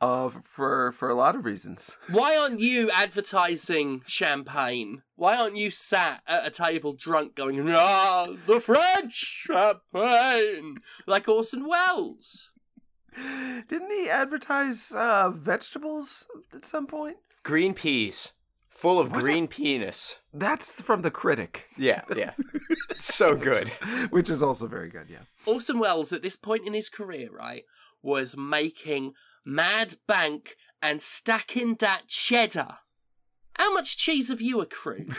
Uh, 0.00 0.30
for 0.44 0.92
for 0.92 1.08
a 1.10 1.14
lot 1.14 1.36
of 1.36 1.44
reasons. 1.44 1.96
Why 2.08 2.36
aren't 2.36 2.58
you 2.58 2.90
advertising 2.90 4.02
champagne? 4.06 5.02
Why 5.16 5.36
aren't 5.36 5.56
you 5.56 5.70
sat 5.70 6.22
at 6.26 6.46
a 6.46 6.50
table 6.50 6.92
drunk 6.92 7.36
going, 7.36 7.70
ah, 7.70 8.28
the 8.46 8.58
French 8.58 9.12
champagne, 9.12 10.78
like 11.06 11.28
Orson 11.28 11.68
Welles? 11.68 12.50
Didn't 13.68 13.90
he 13.90 14.08
advertise 14.08 14.92
uh, 14.92 15.30
vegetables 15.30 16.26
at 16.52 16.66
some 16.66 16.86
point? 16.86 17.18
Green 17.42 17.74
peas, 17.74 18.32
full 18.82 18.98
of 18.98 19.12
Was 19.12 19.24
green 19.24 19.46
penis. 19.46 20.16
That's 20.34 20.72
from 20.72 21.02
the 21.02 21.10
critic, 21.10 21.66
Yeah, 21.78 22.02
yeah. 22.16 22.32
so 22.96 23.36
good. 23.50 23.68
which 24.10 24.28
is 24.28 24.42
also 24.42 24.66
very 24.66 24.90
good. 24.90 25.06
Yeah. 25.08 25.20
Orson 25.46 25.78
Welles, 25.78 26.12
at 26.12 26.22
this 26.22 26.34
point 26.36 26.66
in 26.66 26.74
his 26.74 26.88
career, 26.88 27.28
right, 27.30 27.62
was 28.02 28.36
making 28.36 29.12
mad 29.46 29.94
bank 30.08 30.56
and 30.82 31.00
stacking 31.00 31.76
that 31.76 32.08
cheddar. 32.08 32.78
How 33.56 33.72
much 33.72 33.96
cheese 33.96 34.28
have 34.30 34.40
you 34.40 34.60
accrued? 34.60 35.16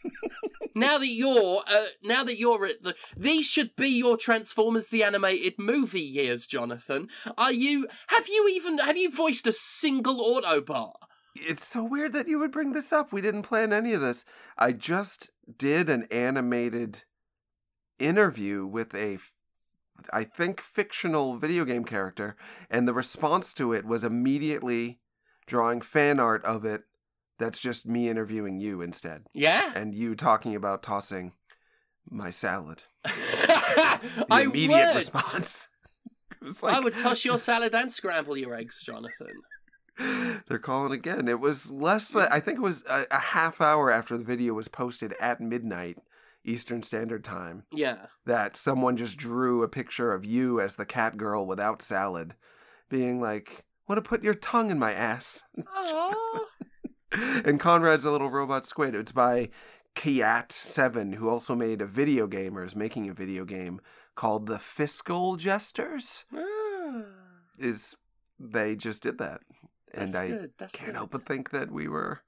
now 0.74 0.96
that 0.96 1.08
you're, 1.08 1.62
uh, 1.66 1.84
now 2.02 2.24
that 2.24 2.38
you're 2.38 2.64
at 2.64 2.82
the, 2.82 2.94
these 3.14 3.44
should 3.44 3.76
be 3.76 3.88
your 3.88 4.16
Transformers 4.16 4.88
the 4.88 5.02
animated 5.02 5.54
movie 5.58 6.00
years, 6.00 6.46
Jonathan. 6.46 7.08
Are 7.36 7.52
you? 7.52 7.86
Have 8.06 8.26
you 8.28 8.48
even? 8.48 8.78
Have 8.78 8.96
you 8.96 9.10
voiced 9.10 9.46
a 9.46 9.52
single 9.52 10.16
Autobot? 10.24 10.94
It's 11.46 11.66
so 11.66 11.84
weird 11.84 12.12
that 12.14 12.28
you 12.28 12.38
would 12.38 12.52
bring 12.52 12.72
this 12.72 12.92
up. 12.92 13.12
We 13.12 13.20
didn't 13.20 13.42
plan 13.42 13.72
any 13.72 13.92
of 13.92 14.00
this. 14.00 14.24
I 14.58 14.72
just 14.72 15.30
did 15.58 15.88
an 15.90 16.06
animated 16.10 17.02
interview 17.98 18.66
with 18.66 18.94
a 18.94 19.18
I 20.12 20.24
think, 20.24 20.60
fictional 20.60 21.36
video 21.38 21.64
game 21.64 21.84
character, 21.84 22.36
and 22.70 22.86
the 22.86 22.92
response 22.92 23.54
to 23.54 23.72
it 23.72 23.86
was 23.86 24.04
immediately 24.04 24.98
drawing 25.46 25.80
fan 25.80 26.20
art 26.20 26.44
of 26.44 26.64
it. 26.66 26.82
That's 27.38 27.58
just 27.58 27.86
me 27.86 28.08
interviewing 28.10 28.60
you 28.60 28.82
instead, 28.82 29.22
Yeah. 29.32 29.72
and 29.74 29.94
you 29.94 30.14
talking 30.14 30.54
about 30.54 30.82
tossing 30.82 31.32
my 32.10 32.30
salad. 32.30 32.82
The 33.96 34.26
I 34.30 34.42
immediate 34.42 34.88
would. 34.94 34.96
response. 34.96 35.68
Was 36.42 36.62
I 36.62 36.78
would 36.80 36.94
toss 36.94 37.24
your 37.24 37.38
salad 37.38 37.74
and 37.74 37.90
scramble 37.90 38.36
your 38.36 38.54
eggs, 38.54 38.82
Jonathan. 38.84 39.32
They're 40.48 40.58
calling 40.58 40.92
again. 40.92 41.28
It 41.28 41.40
was 41.40 41.70
less 41.70 42.08
than 42.10 42.28
I 42.30 42.40
think 42.40 42.58
it 42.58 42.62
was 42.62 42.84
a, 42.88 43.04
a 43.10 43.18
half 43.18 43.60
hour 43.60 43.90
after 43.90 44.16
the 44.18 44.24
video 44.24 44.54
was 44.54 44.68
posted 44.68 45.14
at 45.20 45.40
midnight 45.40 45.98
Eastern 46.44 46.82
Standard 46.82 47.24
Time 47.24 47.64
Yeah. 47.72 48.06
that 48.24 48.56
someone 48.56 48.96
just 48.96 49.16
drew 49.16 49.62
a 49.62 49.68
picture 49.68 50.12
of 50.12 50.24
you 50.24 50.60
as 50.60 50.76
the 50.76 50.86
cat 50.86 51.16
girl 51.16 51.46
without 51.46 51.82
salad, 51.82 52.34
being 52.88 53.20
like, 53.20 53.64
"Want 53.88 54.02
to 54.02 54.08
put 54.08 54.22
your 54.22 54.34
tongue 54.34 54.70
in 54.70 54.78
my 54.78 54.92
ass?" 54.92 55.42
And 57.12 57.58
Conrad's 57.60 58.04
a 58.04 58.10
little 58.10 58.30
robot 58.30 58.66
squid. 58.66 58.94
It's 58.94 59.12
by 59.12 59.48
Kiat 59.94 60.52
Seven, 60.52 61.14
who 61.14 61.28
also 61.30 61.54
made 61.54 61.80
a 61.80 61.86
video 61.86 62.26
game 62.26 62.58
or 62.58 62.64
is 62.64 62.76
making 62.76 63.08
a 63.08 63.14
video 63.14 63.44
game 63.44 63.80
called 64.14 64.46
The 64.46 64.58
Fiscal 64.58 65.36
Jesters. 65.36 66.24
Ah, 66.34 67.04
Is 67.58 67.96
they 68.38 68.74
just 68.76 69.02
did 69.02 69.18
that, 69.18 69.40
and 69.96 70.08
That's 70.08 70.16
I 70.16 70.28
good. 70.28 70.50
That's 70.58 70.74
can't 70.76 70.86
good. 70.86 70.96
help 70.96 71.10
but 71.10 71.26
think 71.26 71.50
that 71.50 71.70
we 71.70 71.88
were 71.88 72.20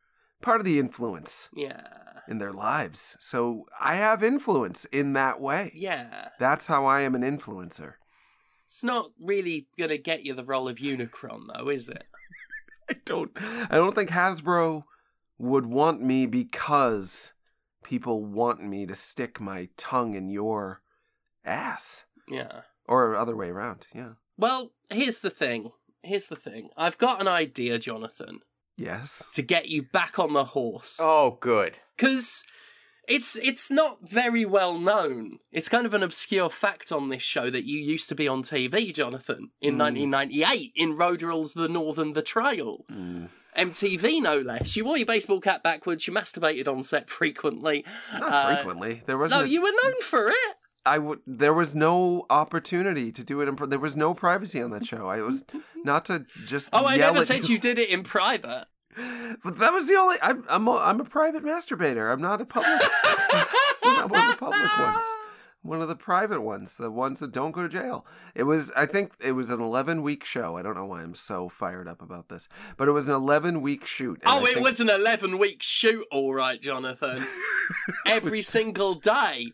part 0.43 0.61
of 0.61 0.65
the 0.65 0.79
influence 0.79 1.49
Yeah. 1.53 1.83
in 2.29 2.39
their 2.39 2.53
lives. 2.53 3.17
So 3.21 3.67
I 3.81 3.97
have 3.97 4.23
influence 4.23 4.85
in 4.87 5.13
that 5.15 5.41
way. 5.41 5.73
Yeah. 5.75 6.29
That's 6.39 6.67
how 6.67 6.85
I 6.87 7.01
am 7.03 7.15
an 7.15 7.23
influencer. 7.23 7.95
It's 8.67 8.85
not 8.85 9.11
really 9.21 9.69
gonna 9.79 9.97
get 9.99 10.25
you 10.25 10.35
the 10.35 10.45
role 10.45 10.69
of 10.69 10.77
Unicron, 10.77 11.47
though, 11.55 11.69
is 11.69 11.89
it? 11.89 12.05
I 12.91 12.97
don't 13.05 13.31
I 13.37 13.77
don't 13.77 13.95
think 13.95 14.11
Hasbro 14.11 14.85
would 15.39 15.67
want 15.67 16.03
me 16.03 16.27
because 16.27 17.33
people 17.85 18.25
want 18.25 18.63
me 18.63 18.85
to 18.87 18.95
stick 18.95 19.41
my 19.41 19.69
tongue 19.77 20.15
in 20.15 20.29
your 20.29 20.83
ass 21.45 22.05
Yeah. 22.29 22.63
or 22.87 23.15
other 23.17 23.37
way 23.37 23.49
around. 23.49 23.87
Yeah. 23.95 24.13
Well, 24.37 24.73
here's 24.91 25.21
the 25.21 25.31
thing. 25.31 25.71
Here's 26.03 26.29
the 26.29 26.37
thing. 26.37 26.71
I've 26.77 26.99
got 26.99 27.21
an 27.21 27.29
idea, 27.29 27.79
Jonathan, 27.79 28.41
Yes. 28.77 29.23
to 29.33 29.43
get 29.43 29.69
you 29.69 29.83
back 29.83 30.19
on 30.19 30.33
the 30.33 30.45
horse. 30.45 30.99
Oh, 31.03 31.37
good. 31.41 31.79
Because 31.97 32.45
it's 33.09 33.37
it's 33.37 33.71
not 33.71 34.09
very 34.09 34.45
well 34.45 34.79
known. 34.79 35.39
It's 35.51 35.69
kind 35.69 35.87
of 35.87 35.95
an 35.95 36.03
obscure 36.03 36.51
fact 36.51 36.93
on 36.93 37.09
this 37.09 37.23
show 37.23 37.51
that 37.51 37.65
you 37.65 37.79
used 37.81 38.09
to 38.11 38.15
be 38.15 38.29
on 38.29 38.43
TV, 38.43 38.93
Jonathan, 38.95 39.51
in 39.61 39.75
Mm. 39.75 39.79
1998 39.79 40.73
in 40.77 40.97
Road 40.97 41.23
Rules: 41.23 41.55
The 41.55 41.69
Northern 41.69 42.13
the 42.13 42.23
Trail. 42.23 42.85
Mm. 42.91 43.31
MTV 43.57 44.21
no 44.23 44.39
less. 44.39 44.77
You 44.77 44.85
wore 44.85 44.97
your 44.99 45.07
baseball 45.07 45.41
cap 45.41 45.65
backwards. 45.65 46.07
You 46.07 46.13
masturbated 46.13 46.69
on 46.69 46.83
set 46.85 47.11
frequently. 47.19 47.85
Not 48.13 48.23
Uh, 48.33 48.55
frequently. 48.55 49.03
There 49.07 49.19
wasn't. 49.19 49.41
No, 49.41 49.45
a- 49.45 49.49
you 49.49 49.63
were 49.63 49.73
known 49.83 50.01
for 50.03 50.29
it. 50.29 50.55
I 50.89 50.99
would. 50.99 51.21
There 51.27 51.55
was 51.55 51.75
no 51.75 52.27
opportunity 52.31 53.13
to 53.13 53.23
do 53.23 53.41
it. 53.41 53.49
In, 53.49 53.57
pri- 53.57 53.67
there 53.69 53.79
was 53.79 53.97
no 53.97 54.15
privacy 54.15 54.61
on 54.63 54.71
that 54.71 54.87
show. 54.87 55.09
I 55.09 55.21
was 55.23 55.45
not 55.85 56.05
to 56.07 56.25
just. 56.47 56.71
Oh, 56.73 56.87
I 56.87 56.97
never 56.97 57.19
at 57.19 57.25
said 57.25 57.49
you 57.49 57.59
did 57.59 57.79
it 57.79 57.91
in 57.91 58.03
private. 58.03 58.67
But 59.45 59.59
that 59.59 59.73
was 59.73 59.87
the 59.87 59.95
only. 59.97 60.17
I'm. 60.23 60.45
I'm. 60.49 60.67
A, 60.67 60.77
I'm 60.79 61.01
a 61.01 61.05
private 61.05 61.45
masturbator. 61.45 62.13
I'm 62.13 62.21
not 62.21 62.41
a 62.41 62.45
public. 62.45 62.81
I'm 63.85 64.11
not 64.11 64.11
one 64.11 64.21
of 64.25 64.31
the 64.31 64.37
public 64.39 64.79
ones. 64.79 65.05
One 65.63 65.83
of 65.83 65.89
the 65.89 65.97
private 65.97 66.41
ones, 66.41 66.77
the 66.77 66.91
ones 66.91 67.19
that 67.21 67.33
don't 67.33 67.51
go 67.51 67.63
to 67.63 67.69
jail. 67.69 68.07
It 68.35 68.45
was, 68.45 68.71
I 68.77 68.87
think, 68.87 69.13
it 69.21 69.33
was 69.33 69.51
an 69.51 69.61
11 69.61 70.03
week 70.03 70.25
show. 70.25 70.57
I 70.57 70.63
don't 70.63 70.77
know 70.77 70.87
why 70.87 71.03
I'm 71.03 71.17
so 71.17 71.49
fired 71.49 71.89
up 71.89 72.01
about 72.01 72.29
this, 72.29 72.49
but 72.77 72.87
it 72.87 72.93
was 72.93 73.09
an 73.09 73.15
11 73.17 73.61
week 73.61 73.85
shoot. 73.85 74.23
Oh, 74.25 74.39
I 74.39 74.43
it 74.43 74.55
think- 74.55 74.67
was 74.67 74.79
an 74.81 74.89
11 74.89 75.37
week 75.37 75.63
shoot, 75.63 76.07
all 76.13 76.33
right, 76.33 76.61
Jonathan. 76.63 77.27
Every 78.07 78.41
single 78.41 78.95
day. 78.95 79.53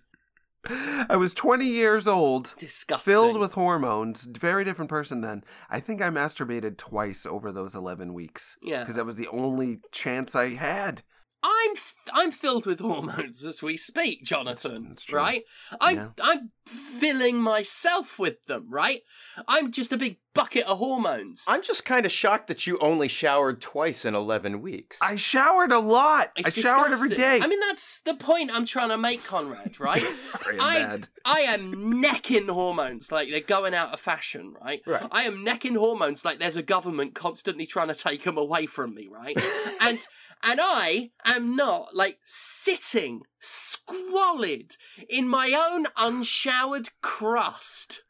I 1.09 1.16
was 1.16 1.35
20 1.35 1.66
years 1.66 2.06
old, 2.06 2.54
Disgusting. 2.59 3.12
filled 3.12 3.38
with 3.38 3.52
hormones. 3.52 4.25
Very 4.25 4.64
different 4.64 4.88
person 4.88 5.21
then. 5.21 5.44
I 5.71 5.80
think 5.80 6.00
I 6.02 6.09
masturbated 6.11 6.76
twice 6.78 7.26
over 7.26 7.52
those 7.52 7.75
11 7.75 8.14
weeks. 8.14 8.56
Yeah. 8.62 8.80
Because 8.80 8.97
that 8.97 9.06
was 9.06 9.16
the 9.16 9.28
only 9.28 9.80
chance 9.92 10.35
I 10.35 10.50
had. 10.54 11.02
I'm 11.47 11.71
f- 11.77 11.95
I'm 12.15 12.31
filled 12.31 12.65
with 12.65 12.81
hormones 12.81 13.45
as 13.45 13.63
we 13.63 13.77
speak, 13.77 14.25
Jonathan. 14.25 14.87
that's 14.89 15.05
true. 15.05 15.19
right? 15.19 15.43
I'm 15.81 15.97
Yeah. 15.97 16.09
I'm 16.23 16.51
filling 16.67 17.41
myself 17.43 18.19
with 18.19 18.47
them, 18.47 18.67
right? 18.71 19.01
I'm 19.47 19.71
just 19.71 19.93
a 19.93 19.99
big 19.99 20.17
bucket 20.33 20.65
of 20.67 20.79
hormones. 20.79 21.45
I'm 21.47 21.63
just 21.63 21.85
kind 21.85 22.07
of 22.07 22.11
shocked 22.11 22.49
that 22.49 22.67
you 22.67 22.79
only 22.79 23.07
showered 23.07 23.61
twice 23.61 24.05
in 24.07 24.15
11 24.15 24.63
weeks. 24.63 24.99
I 25.03 25.17
showered 25.17 25.71
a 25.73 25.79
lot. 25.79 26.33
It's 26.37 26.59
I 26.59 26.63
showered 26.63 26.93
every 26.93 27.11
day. 27.11 27.39
I 27.41 27.47
mean, 27.47 27.61
that's 27.61 28.01
the 28.01 28.15
point 28.15 28.51
I'm 28.53 28.65
trying 28.65 28.89
to 28.89 28.97
make, 28.99 29.25
Conrad. 29.25 29.79
Right? 29.79 30.03
Very 30.43 30.59
I 30.61 30.79
bad. 30.79 31.09
I 31.25 31.41
am 31.41 32.01
necking 32.01 32.49
hormones 32.49 33.13
like 33.13 33.29
they're 33.31 33.41
going 33.41 33.75
out 33.75 33.93
of 33.93 34.01
fashion, 34.01 34.55
right? 34.61 34.81
Right. 34.87 35.07
I 35.13 35.23
am 35.23 35.45
necking 35.45 35.75
hormones 35.75 36.25
like 36.25 36.39
there's 36.41 36.57
a 36.57 36.63
government 36.63 37.15
constantly 37.15 37.67
trying 37.67 37.89
to 37.89 37.95
take 37.95 38.23
them 38.25 38.39
away 38.39 38.65
from 38.67 38.95
me, 38.95 39.09
right? 39.11 39.39
and 39.83 40.01
and 40.45 40.61
I 40.63 41.11
am 41.25 41.57
not 41.57 41.95
like 41.95 42.19
sitting 42.25 43.23
squalid 43.41 44.77
in 45.09 45.29
my 45.29 45.53
own 45.71 45.87
unshowered 45.97 46.91
crust, 47.01 48.05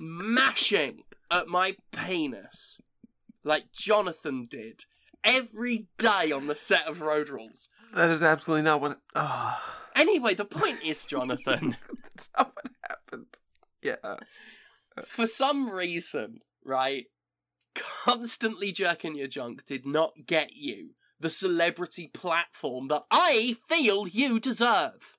mashing 0.00 1.02
at 1.30 1.48
my 1.48 1.76
penis 1.92 2.78
like 3.44 3.72
Jonathan 3.72 4.46
did 4.50 4.84
every 5.24 5.86
day 5.98 6.32
on 6.32 6.46
the 6.46 6.56
set 6.56 6.86
of 6.86 7.00
Road 7.00 7.28
Rules. 7.28 7.68
That 7.94 8.10
is 8.10 8.22
absolutely 8.22 8.62
not 8.62 8.80
what. 8.80 8.98
Oh, 9.14 9.58
Anyway, 9.94 10.34
the 10.34 10.44
point 10.44 10.82
is, 10.82 11.04
Jonathan. 11.04 11.76
that's 12.02 12.30
not 12.36 12.52
what 12.54 12.66
happened. 12.88 13.26
Yeah. 13.82 14.16
for 15.04 15.26
some 15.26 15.68
reason, 15.68 16.40
right, 16.64 17.06
constantly 17.74 18.72
jerking 18.72 19.16
your 19.16 19.28
junk 19.28 19.66
did 19.66 19.86
not 19.86 20.12
get 20.26 20.54
you 20.54 20.90
the 21.22 21.30
celebrity 21.30 22.08
platform 22.08 22.88
that 22.88 23.04
I 23.10 23.56
feel 23.68 24.06
you 24.06 24.38
deserve. 24.38 25.16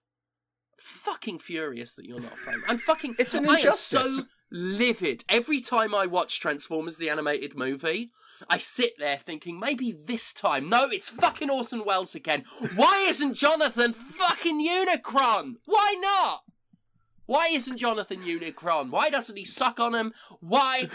Fucking 0.77 1.39
furious 1.39 1.95
that 1.95 2.05
you're 2.05 2.19
not 2.19 2.37
famous. 2.37 2.65
I'm 2.67 2.77
fucking. 2.77 3.15
It's 3.17 3.33
an 3.33 3.45
injustice. 3.45 3.95
I 3.95 4.01
am 4.01 4.07
so 4.07 4.23
livid 4.51 5.23
every 5.29 5.61
time 5.61 5.95
I 5.95 6.05
watch 6.05 6.39
Transformers 6.39 6.97
the 6.97 7.09
animated 7.09 7.57
movie. 7.57 8.11
I 8.49 8.57
sit 8.57 8.93
there 8.99 9.15
thinking 9.15 9.59
maybe 9.59 9.93
this 9.93 10.33
time. 10.33 10.67
No, 10.67 10.89
it's 10.89 11.09
fucking 11.09 11.49
Orson 11.49 11.85
Welles 11.85 12.15
again. 12.15 12.43
Why 12.75 13.05
isn't 13.07 13.35
Jonathan 13.35 13.93
fucking 13.93 14.67
Unicron? 14.67 15.55
Why 15.65 15.95
not? 15.99 16.41
Why 17.25 17.49
isn't 17.53 17.77
Jonathan 17.77 18.21
Unicron? 18.23 18.89
Why 18.89 19.09
doesn't 19.09 19.37
he 19.37 19.45
suck 19.45 19.79
on 19.79 19.95
him? 19.95 20.13
Why 20.41 20.89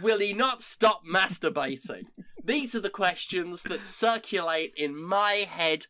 will 0.00 0.20
he 0.20 0.32
not 0.32 0.62
stop 0.62 1.02
masturbating? 1.04 2.04
These 2.44 2.74
are 2.74 2.80
the 2.80 2.90
questions 2.90 3.62
that 3.62 3.86
circulate 3.86 4.74
in 4.76 5.02
my 5.02 5.46
head 5.48 5.86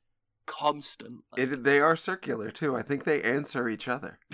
constantly. 0.46 1.20
It, 1.36 1.64
they 1.64 1.80
are 1.80 1.96
circular 1.96 2.50
too. 2.50 2.76
I 2.76 2.82
think 2.82 3.04
they 3.04 3.22
answer 3.22 3.68
each 3.68 3.88
other. 3.88 4.18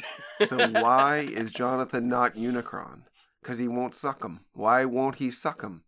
So 0.47 0.57
why 0.71 1.19
is 1.19 1.51
Jonathan 1.51 2.09
not 2.09 2.35
Unicron? 2.35 3.03
Because 3.43 3.59
he 3.59 3.69
won't 3.69 3.95
suck 3.95 4.25
him. 4.25 4.41
Why 4.55 4.87
won't 4.87 5.17
he 5.17 5.31
suck 5.31 5.61
him? 5.61 5.83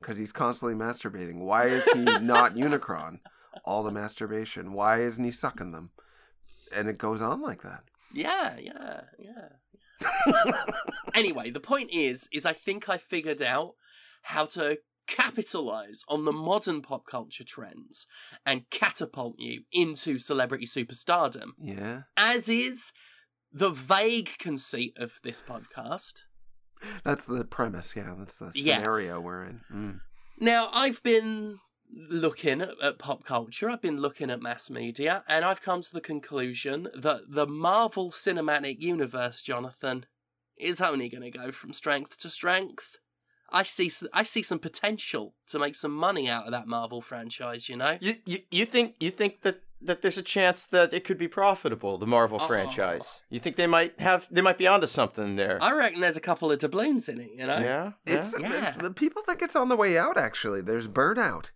Because 0.00 0.16
he's 0.16 0.30
constantly 0.30 0.76
masturbating. 0.76 1.40
Why 1.40 1.64
is 1.64 1.84
he 1.86 2.04
not 2.20 2.54
Unicron? 2.54 3.18
All 3.64 3.82
the 3.82 3.90
masturbation. 3.90 4.74
Why 4.74 5.00
isn't 5.00 5.24
he 5.24 5.32
sucking 5.32 5.72
them? 5.72 5.90
And 6.72 6.88
it 6.88 6.98
goes 6.98 7.20
on 7.20 7.42
like 7.42 7.62
that. 7.62 7.82
Yeah, 8.14 8.56
yeah, 8.62 9.00
yeah. 9.18 10.62
anyway, 11.14 11.50
the 11.50 11.58
point 11.58 11.90
is, 11.92 12.28
is 12.32 12.46
I 12.46 12.52
think 12.52 12.88
I 12.88 12.96
figured 12.96 13.42
out 13.42 13.74
how 14.22 14.46
to 14.46 14.78
capitalize 15.10 16.02
on 16.08 16.24
the 16.24 16.32
modern 16.32 16.80
pop 16.80 17.04
culture 17.04 17.44
trends 17.44 18.06
and 18.46 18.70
catapult 18.70 19.34
you 19.38 19.62
into 19.72 20.18
celebrity 20.18 20.66
superstardom. 20.66 21.50
Yeah. 21.60 22.02
As 22.16 22.48
is 22.48 22.92
the 23.52 23.70
vague 23.70 24.38
conceit 24.38 24.94
of 24.96 25.18
this 25.24 25.42
podcast. 25.42 26.20
That's 27.04 27.24
the 27.24 27.44
premise. 27.44 27.94
Yeah. 27.96 28.14
That's 28.18 28.36
the 28.36 28.52
Yeah. 28.54 28.76
scenario 28.78 29.20
we're 29.20 29.44
in. 29.44 29.60
Mm. 29.72 30.00
Now, 30.38 30.70
I've 30.72 31.02
been 31.02 31.58
looking 31.92 32.62
at, 32.62 32.70
at 32.82 32.98
pop 32.98 33.24
culture, 33.24 33.68
I've 33.68 33.82
been 33.82 34.00
looking 34.00 34.30
at 34.30 34.40
mass 34.40 34.70
media, 34.70 35.24
and 35.28 35.44
I've 35.44 35.60
come 35.60 35.82
to 35.82 35.92
the 35.92 36.00
conclusion 36.00 36.88
that 36.94 37.22
the 37.28 37.46
Marvel 37.48 38.10
Cinematic 38.12 38.80
Universe, 38.80 39.42
Jonathan, 39.42 40.06
is 40.56 40.80
only 40.80 41.08
going 41.08 41.24
to 41.24 41.36
go 41.36 41.50
from 41.50 41.72
strength 41.72 42.16
to 42.20 42.30
strength. 42.30 42.98
I 43.52 43.62
see, 43.64 43.86
s- 43.86 44.04
I 44.12 44.22
see 44.22 44.42
some 44.42 44.58
potential 44.58 45.34
to 45.48 45.58
make 45.58 45.74
some 45.74 45.92
money 45.94 46.28
out 46.28 46.44
of 46.46 46.52
that 46.52 46.66
Marvel 46.66 47.00
franchise. 47.00 47.68
You 47.68 47.76
know, 47.76 47.98
You, 48.00 48.14
you 48.26 48.38
you 48.50 48.64
think 48.64 48.94
you 49.00 49.10
think 49.10 49.42
that 49.42 49.60
that 49.82 50.02
there's 50.02 50.18
a 50.18 50.22
chance 50.22 50.66
that 50.66 50.92
it 50.92 51.04
could 51.04 51.16
be 51.16 51.26
profitable, 51.26 51.96
the 51.96 52.06
Marvel 52.06 52.38
Oh. 52.40 52.46
franchise? 52.46 53.22
You 53.30 53.40
think 53.40 53.56
they 53.56 53.66
might 53.66 53.98
have 54.00 54.28
they 54.30 54.42
might 54.42 54.58
be 54.58 54.66
onto 54.66 54.86
something 54.86 55.36
there? 55.36 55.58
I 55.62 55.72
reckon 55.72 56.00
there's 56.00 56.16
a 56.16 56.20
couple 56.20 56.52
of 56.52 56.58
doubloons 56.58 57.08
in 57.08 57.18
it. 57.20 57.30
You 57.34 57.46
know, 57.46 57.58
yeah, 57.58 57.92
It's 58.06 58.34
yeah? 58.38 58.48
Yeah. 58.52 58.70
the, 58.72 58.82
the 58.84 58.90
people 58.90 59.22
think 59.22 59.40
it's 59.42 59.56
on 59.56 59.68
the 59.68 59.76
way 59.76 59.96
out. 59.98 60.16
Actually, 60.18 60.60
there's 60.60 60.86
burnout. 60.88 61.50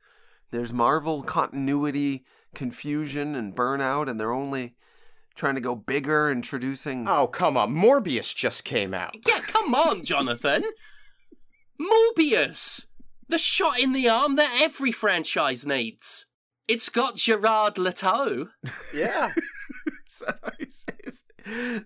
There's 0.50 0.72
Marvel 0.72 1.22
continuity 1.22 2.24
confusion 2.54 3.34
and 3.34 3.54
burnout, 3.54 4.08
and 4.08 4.18
they're 4.18 4.32
only 4.32 4.74
trying 5.34 5.56
to 5.56 5.60
go 5.60 5.74
bigger, 5.74 6.30
introducing. 6.30 7.06
Oh 7.08 7.26
come 7.26 7.56
on, 7.56 7.74
Morbius 7.74 8.34
just 8.34 8.64
came 8.64 8.94
out. 8.94 9.14
Yeah, 9.26 9.40
come 9.40 9.74
on, 9.74 10.04
Jonathan. 10.04 10.64
Morbius! 11.80 12.86
The 13.28 13.38
shot 13.38 13.78
in 13.80 13.92
the 13.92 14.08
arm 14.08 14.36
that 14.36 14.60
every 14.62 14.92
franchise 14.92 15.66
needs. 15.66 16.26
It's 16.68 16.88
got 16.88 17.16
Gerard 17.16 17.78
Leto. 17.78 18.48
Yeah, 18.94 19.32
So 20.08 20.26
he's, 20.58 20.84
he's, 21.04 21.24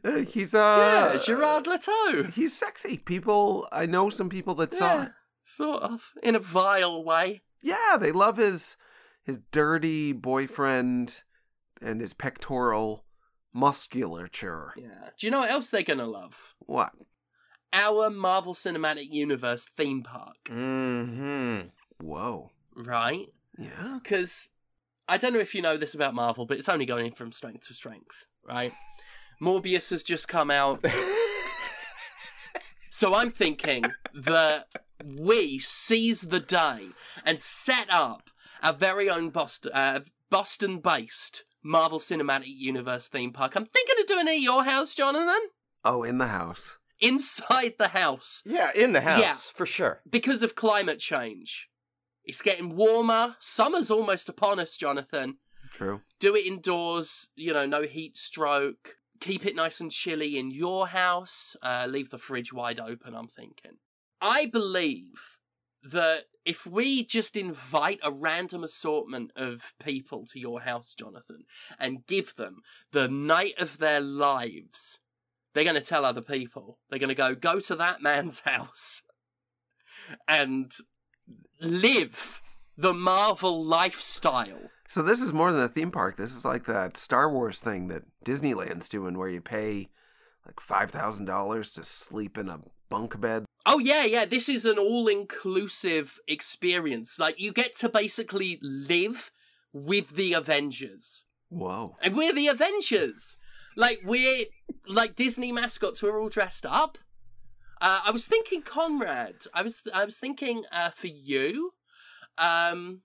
uh, 0.05 0.19
he's 0.19 0.55
uh 0.55 1.11
yeah, 1.15 1.19
Gerard 1.25 1.67
Leto. 1.67 2.25
He's 2.25 2.55
sexy. 2.57 2.99
People, 2.99 3.67
I 3.73 3.87
know 3.87 4.11
some 4.11 4.29
people 4.29 4.55
that 4.57 4.75
saw 4.75 4.95
Yeah, 4.97 5.05
it. 5.07 5.13
sort 5.45 5.83
of. 5.83 6.13
In 6.23 6.37
a 6.37 6.39
vile 6.41 7.03
way. 7.03 7.41
Yeah, 7.63 7.97
they 7.99 8.13
love 8.13 8.37
his 8.37 8.77
his 9.25 9.39
dirty 9.51 10.13
boyfriend 10.13 11.23
and 11.81 12.01
his 12.03 12.13
pectoral 12.13 13.05
musculature. 13.55 14.73
Yeah. 14.77 15.11
Do 15.19 15.27
you 15.27 15.31
know 15.31 15.41
what 15.41 15.51
else 15.51 15.71
they're 15.71 15.83
gonna 15.83 16.07
love? 16.07 16.55
What? 16.61 16.93
Our 17.73 18.11
Marvel 18.11 18.55
Cinematic 18.55 19.11
Universe 19.11 19.65
theme 19.65 20.03
park, 20.03 20.37
hmm 20.49 21.61
Whoa. 22.01 22.51
right? 22.77 23.27
Yeah. 23.59 23.99
Because 24.03 24.49
I 25.09 25.19
don't 25.19 25.33
know 25.33 25.41
if 25.41 25.55
you 25.55 25.63
know 25.63 25.77
this 25.77 25.95
about 25.95 26.15
Marvel, 26.15 26.47
but 26.47 26.59
it's 26.59 26.69
only 26.69 26.87
going 26.87 27.13
from 27.13 27.33
strength 27.33 27.67
to 27.69 27.75
strength, 27.75 28.25
right? 28.47 28.73
Morbius 29.43 29.91
has 29.91 30.03
just 30.03 30.29
come 30.29 30.51
out. 30.51 30.85
So 32.91 33.15
I'm 33.15 33.31
thinking 33.31 33.85
that 34.15 34.67
we 35.05 35.59
seize 35.59 36.23
the 36.23 36.41
day 36.41 36.89
and 37.25 37.41
set 37.41 37.87
up 37.91 38.31
our 38.63 38.73
very 38.73 39.09
own 39.09 39.31
Boston, 39.31 39.73
uh, 39.73 40.01
Boston-based 40.31 41.45
Marvel 41.63 41.99
Cinematic 41.99 42.47
Universe 42.47 43.09
theme 43.09 43.33
park. 43.33 43.55
I'm 43.55 43.67
thinking 43.67 43.95
of 44.01 44.07
doing 44.07 44.27
it 44.27 44.33
at 44.33 44.41
your 44.41 44.65
house, 44.65 44.97
Jonathan. 44.97 45.51
Oh, 45.85 46.03
in 46.03 46.19
the 46.19 46.27
house. 46.29 46.78
Inside 47.01 47.75
the 47.79 47.89
house 47.89 48.43
yeah, 48.45 48.71
in 48.75 48.93
the 48.93 49.01
house 49.03 49.21
Yeah. 49.21 49.35
for 49.55 49.67
sure. 49.67 50.01
because 50.09 50.43
of 50.43 50.55
climate 50.55 50.99
change. 50.99 51.69
It's 52.25 52.43
getting 52.43 52.77
warmer. 52.77 53.37
Summer's 53.39 53.91
almost 53.91 54.29
upon 54.29 54.59
us, 54.61 54.77
Jonathan. 54.77 55.39
True. 55.73 56.03
Do 56.21 56.35
it 56.35 56.47
indoors, 56.47 57.29
you 57.37 57.53
know, 57.53 57.67
no 57.67 57.83
heat 57.83 58.17
stroke. 58.17 58.97
Keep 59.21 59.47
it 59.47 59.57
nice 59.57 59.81
and 59.81 59.91
chilly 59.91 60.39
in 60.39 60.51
your 60.51 60.89
house. 60.89 61.57
Uh, 61.63 61.87
leave 61.89 62.11
the 62.11 62.19
fridge 62.19 62.53
wide 62.53 62.81
open, 62.81 63.15
I'm 63.15 63.29
thinking. 63.29 63.79
I 64.21 64.47
believe 64.47 65.39
that 65.83 66.25
if 66.45 66.67
we 66.67 67.05
just 67.05 67.37
invite 67.37 68.01
a 68.03 68.11
random 68.13 68.65
assortment 68.65 69.31
of 69.37 69.73
people 69.83 70.25
to 70.27 70.39
your 70.41 70.61
house, 70.61 70.95
Jonathan, 70.95 71.45
and 71.79 72.07
give 72.07 72.35
them 72.35 72.63
the 72.93 73.09
night 73.09 73.55
of 73.59 73.79
their 73.79 74.01
lives, 74.01 74.99
they're 75.55 75.65
going 75.65 75.77
to 75.77 75.81
tell 75.81 76.05
other 76.05 76.21
people. 76.21 76.79
They're 76.91 76.99
going 76.99 77.09
to 77.09 77.15
go, 77.15 77.35
go 77.35 77.61
to 77.61 77.77
that 77.77 78.03
man's 78.03 78.41
house 78.45 79.03
and 80.27 80.73
live 81.61 82.41
the 82.77 82.95
Marvel 82.95 83.63
lifestyle. 83.63 84.71
So 84.89 85.03
this 85.03 85.21
is 85.21 85.33
more 85.33 85.53
than 85.53 85.63
a 85.63 85.69
theme 85.69 85.91
park. 85.91 86.17
This 86.17 86.35
is 86.35 86.45
like 86.45 86.65
that 86.67 86.97
Star 86.97 87.31
Wars 87.31 87.61
thing 87.61 87.89
that 87.89 88.05
Disneyland's 88.25 88.89
doing, 88.89 89.19
where 89.19 89.29
you 89.29 89.43
pay 89.43 89.91
like 90.47 90.61
five 90.61 90.91
thousand 90.91 91.27
dollars 91.27 91.73
to 91.75 91.85
sleep 91.85 92.39
in 92.39 92.49
a 92.49 92.61
bunk 92.89 93.21
bed. 93.21 93.45
Oh 93.67 93.79
yeah, 93.79 94.05
yeah. 94.05 94.25
This 94.25 94.49
is 94.49 94.65
an 94.65 94.79
all-inclusive 94.79 96.19
experience. 96.27 97.19
Like 97.19 97.39
you 97.39 97.53
get 97.53 97.77
to 97.77 97.91
basically 97.91 98.59
live 98.63 99.31
with 99.75 100.17
the 100.17 100.33
Avengers, 100.33 101.27
Whoa! 101.51 101.97
and 102.01 102.17
we're 102.17 102.33
the 102.33 102.49
Avengers. 102.49 103.37
Like 103.79 104.01
we're 104.05 104.45
like 104.89 105.15
Disney 105.15 105.53
mascots. 105.53 106.03
We're 106.03 106.21
all 106.21 106.29
dressed 106.29 106.67
up. 106.67 106.99
Uh, 107.81 108.01
I 108.07 108.11
was 108.11 108.27
thinking, 108.27 108.63
Conrad. 108.63 109.45
I 109.55 109.63
was 109.63 109.87
I 109.95 110.05
was 110.05 110.19
thinking 110.19 110.65
uh, 110.73 110.91
for 110.91 111.07
you, 111.07 111.75
um, 112.37 113.03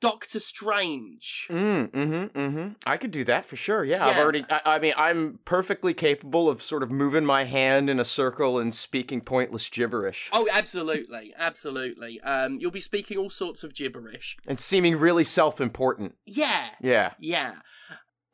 Doctor 0.00 0.40
Strange. 0.40 1.46
Mm, 1.48 1.92
mm-hmm, 1.92 2.36
mm-hmm. 2.36 2.68
I 2.84 2.96
could 2.96 3.12
do 3.12 3.22
that 3.22 3.44
for 3.44 3.54
sure. 3.54 3.84
Yeah, 3.84 4.04
I've 4.04 4.18
already. 4.18 4.44
I, 4.50 4.60
I 4.64 4.78
mean, 4.80 4.94
I'm 4.96 5.38
perfectly 5.44 5.94
capable 5.94 6.48
of 6.48 6.64
sort 6.64 6.82
of 6.82 6.90
moving 6.90 7.24
my 7.24 7.44
hand 7.44 7.88
in 7.88 8.00
a 8.00 8.04
circle 8.04 8.58
and 8.58 8.74
speaking 8.74 9.20
pointless 9.20 9.68
gibberish, 9.68 10.30
Oh, 10.32 10.48
absolutely, 10.52 11.32
absolutely. 11.38 12.20
Um, 12.22 12.56
you'll 12.58 12.72
be 12.72 12.80
speaking 12.80 13.18
all 13.18 13.30
sorts 13.30 13.62
of 13.62 13.72
gibberish. 13.72 14.36
and 14.48 14.58
seeming 14.58 14.96
really 14.96 15.22
self-important. 15.22 16.16
Yeah, 16.26 16.70
Yeah. 16.80 17.12
Yeah. 17.20 17.54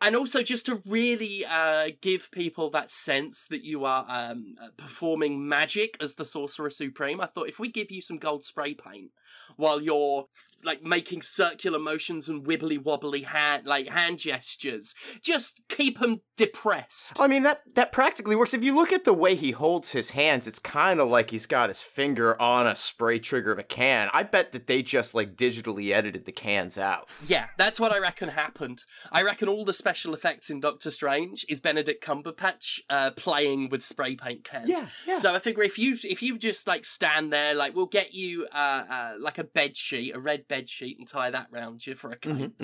And 0.00 0.14
also 0.14 0.42
just 0.42 0.66
to 0.66 0.80
really 0.87 1.44
uh, 1.44 1.88
give 2.00 2.30
people 2.30 2.70
that 2.70 2.90
sense 2.90 3.46
that 3.50 3.64
you 3.64 3.84
are 3.84 4.04
um, 4.08 4.54
uh, 4.62 4.68
performing 4.76 5.48
magic 5.48 5.96
as 6.00 6.14
the 6.14 6.24
Sorcerer 6.24 6.70
Supreme, 6.70 7.20
I 7.20 7.26
thought 7.26 7.48
if 7.48 7.58
we 7.58 7.68
give 7.68 7.90
you 7.90 8.00
some 8.00 8.18
gold 8.18 8.44
spray 8.44 8.74
paint 8.74 9.11
while 9.56 9.82
you're 9.82 10.26
like 10.64 10.82
making 10.82 11.22
circular 11.22 11.78
motions 11.78 12.28
and 12.28 12.44
wibbly 12.44 12.82
wobbly 12.82 13.22
hand 13.22 13.66
like 13.66 13.88
hand 13.88 14.18
gestures, 14.18 14.94
just 15.20 15.60
keep 15.68 15.98
him 16.00 16.20
depressed. 16.36 17.20
I 17.20 17.26
mean 17.26 17.42
that 17.42 17.62
that 17.74 17.92
practically 17.92 18.36
works. 18.36 18.54
If 18.54 18.64
you 18.64 18.74
look 18.74 18.92
at 18.92 19.04
the 19.04 19.12
way 19.12 19.34
he 19.34 19.50
holds 19.50 19.92
his 19.92 20.10
hands, 20.10 20.46
it's 20.46 20.58
kind 20.58 21.00
of 21.00 21.08
like 21.08 21.30
he's 21.30 21.46
got 21.46 21.68
his 21.68 21.80
finger 21.80 22.40
on 22.40 22.66
a 22.66 22.74
spray 22.74 23.18
trigger 23.18 23.52
of 23.52 23.58
a 23.58 23.62
can. 23.62 24.08
I 24.12 24.22
bet 24.22 24.52
that 24.52 24.66
they 24.66 24.82
just 24.82 25.14
like 25.14 25.36
digitally 25.36 25.92
edited 25.92 26.24
the 26.24 26.32
cans 26.32 26.78
out. 26.78 27.08
Yeah, 27.26 27.46
that's 27.56 27.78
what 27.78 27.92
I 27.92 27.98
reckon 27.98 28.28
happened. 28.30 28.84
I 29.12 29.22
reckon 29.22 29.48
all 29.48 29.64
the 29.64 29.72
special 29.72 30.14
effects 30.14 30.50
in 30.50 30.60
Doctor 30.60 30.90
Strange 30.90 31.44
is 31.48 31.60
Benedict 31.60 32.04
Cumberbatch 32.04 32.80
uh, 32.90 33.10
playing 33.12 33.68
with 33.68 33.84
spray 33.84 34.16
paint 34.16 34.44
cans. 34.44 34.68
Yeah, 34.68 34.86
yeah. 35.06 35.16
So 35.16 35.34
I 35.34 35.38
figure 35.38 35.62
if 35.62 35.78
you 35.78 35.96
if 36.04 36.22
you 36.22 36.38
just 36.38 36.66
like 36.66 36.84
stand 36.84 37.32
there, 37.32 37.54
like 37.54 37.74
we'll 37.74 37.86
get 37.86 38.14
you 38.14 38.46
uh, 38.52 38.84
uh 38.88 39.12
like 39.20 39.38
a 39.38 39.44
bed 39.44 39.76
sheet, 39.76 40.14
a 40.14 40.20
red 40.20 40.47
bed 40.48 40.68
sheet, 40.68 40.98
and 40.98 41.06
tie 41.06 41.30
that 41.30 41.46
round 41.50 41.87
you 41.87 41.94
for 41.94 42.11
a 42.11 42.16
cape. 42.16 42.54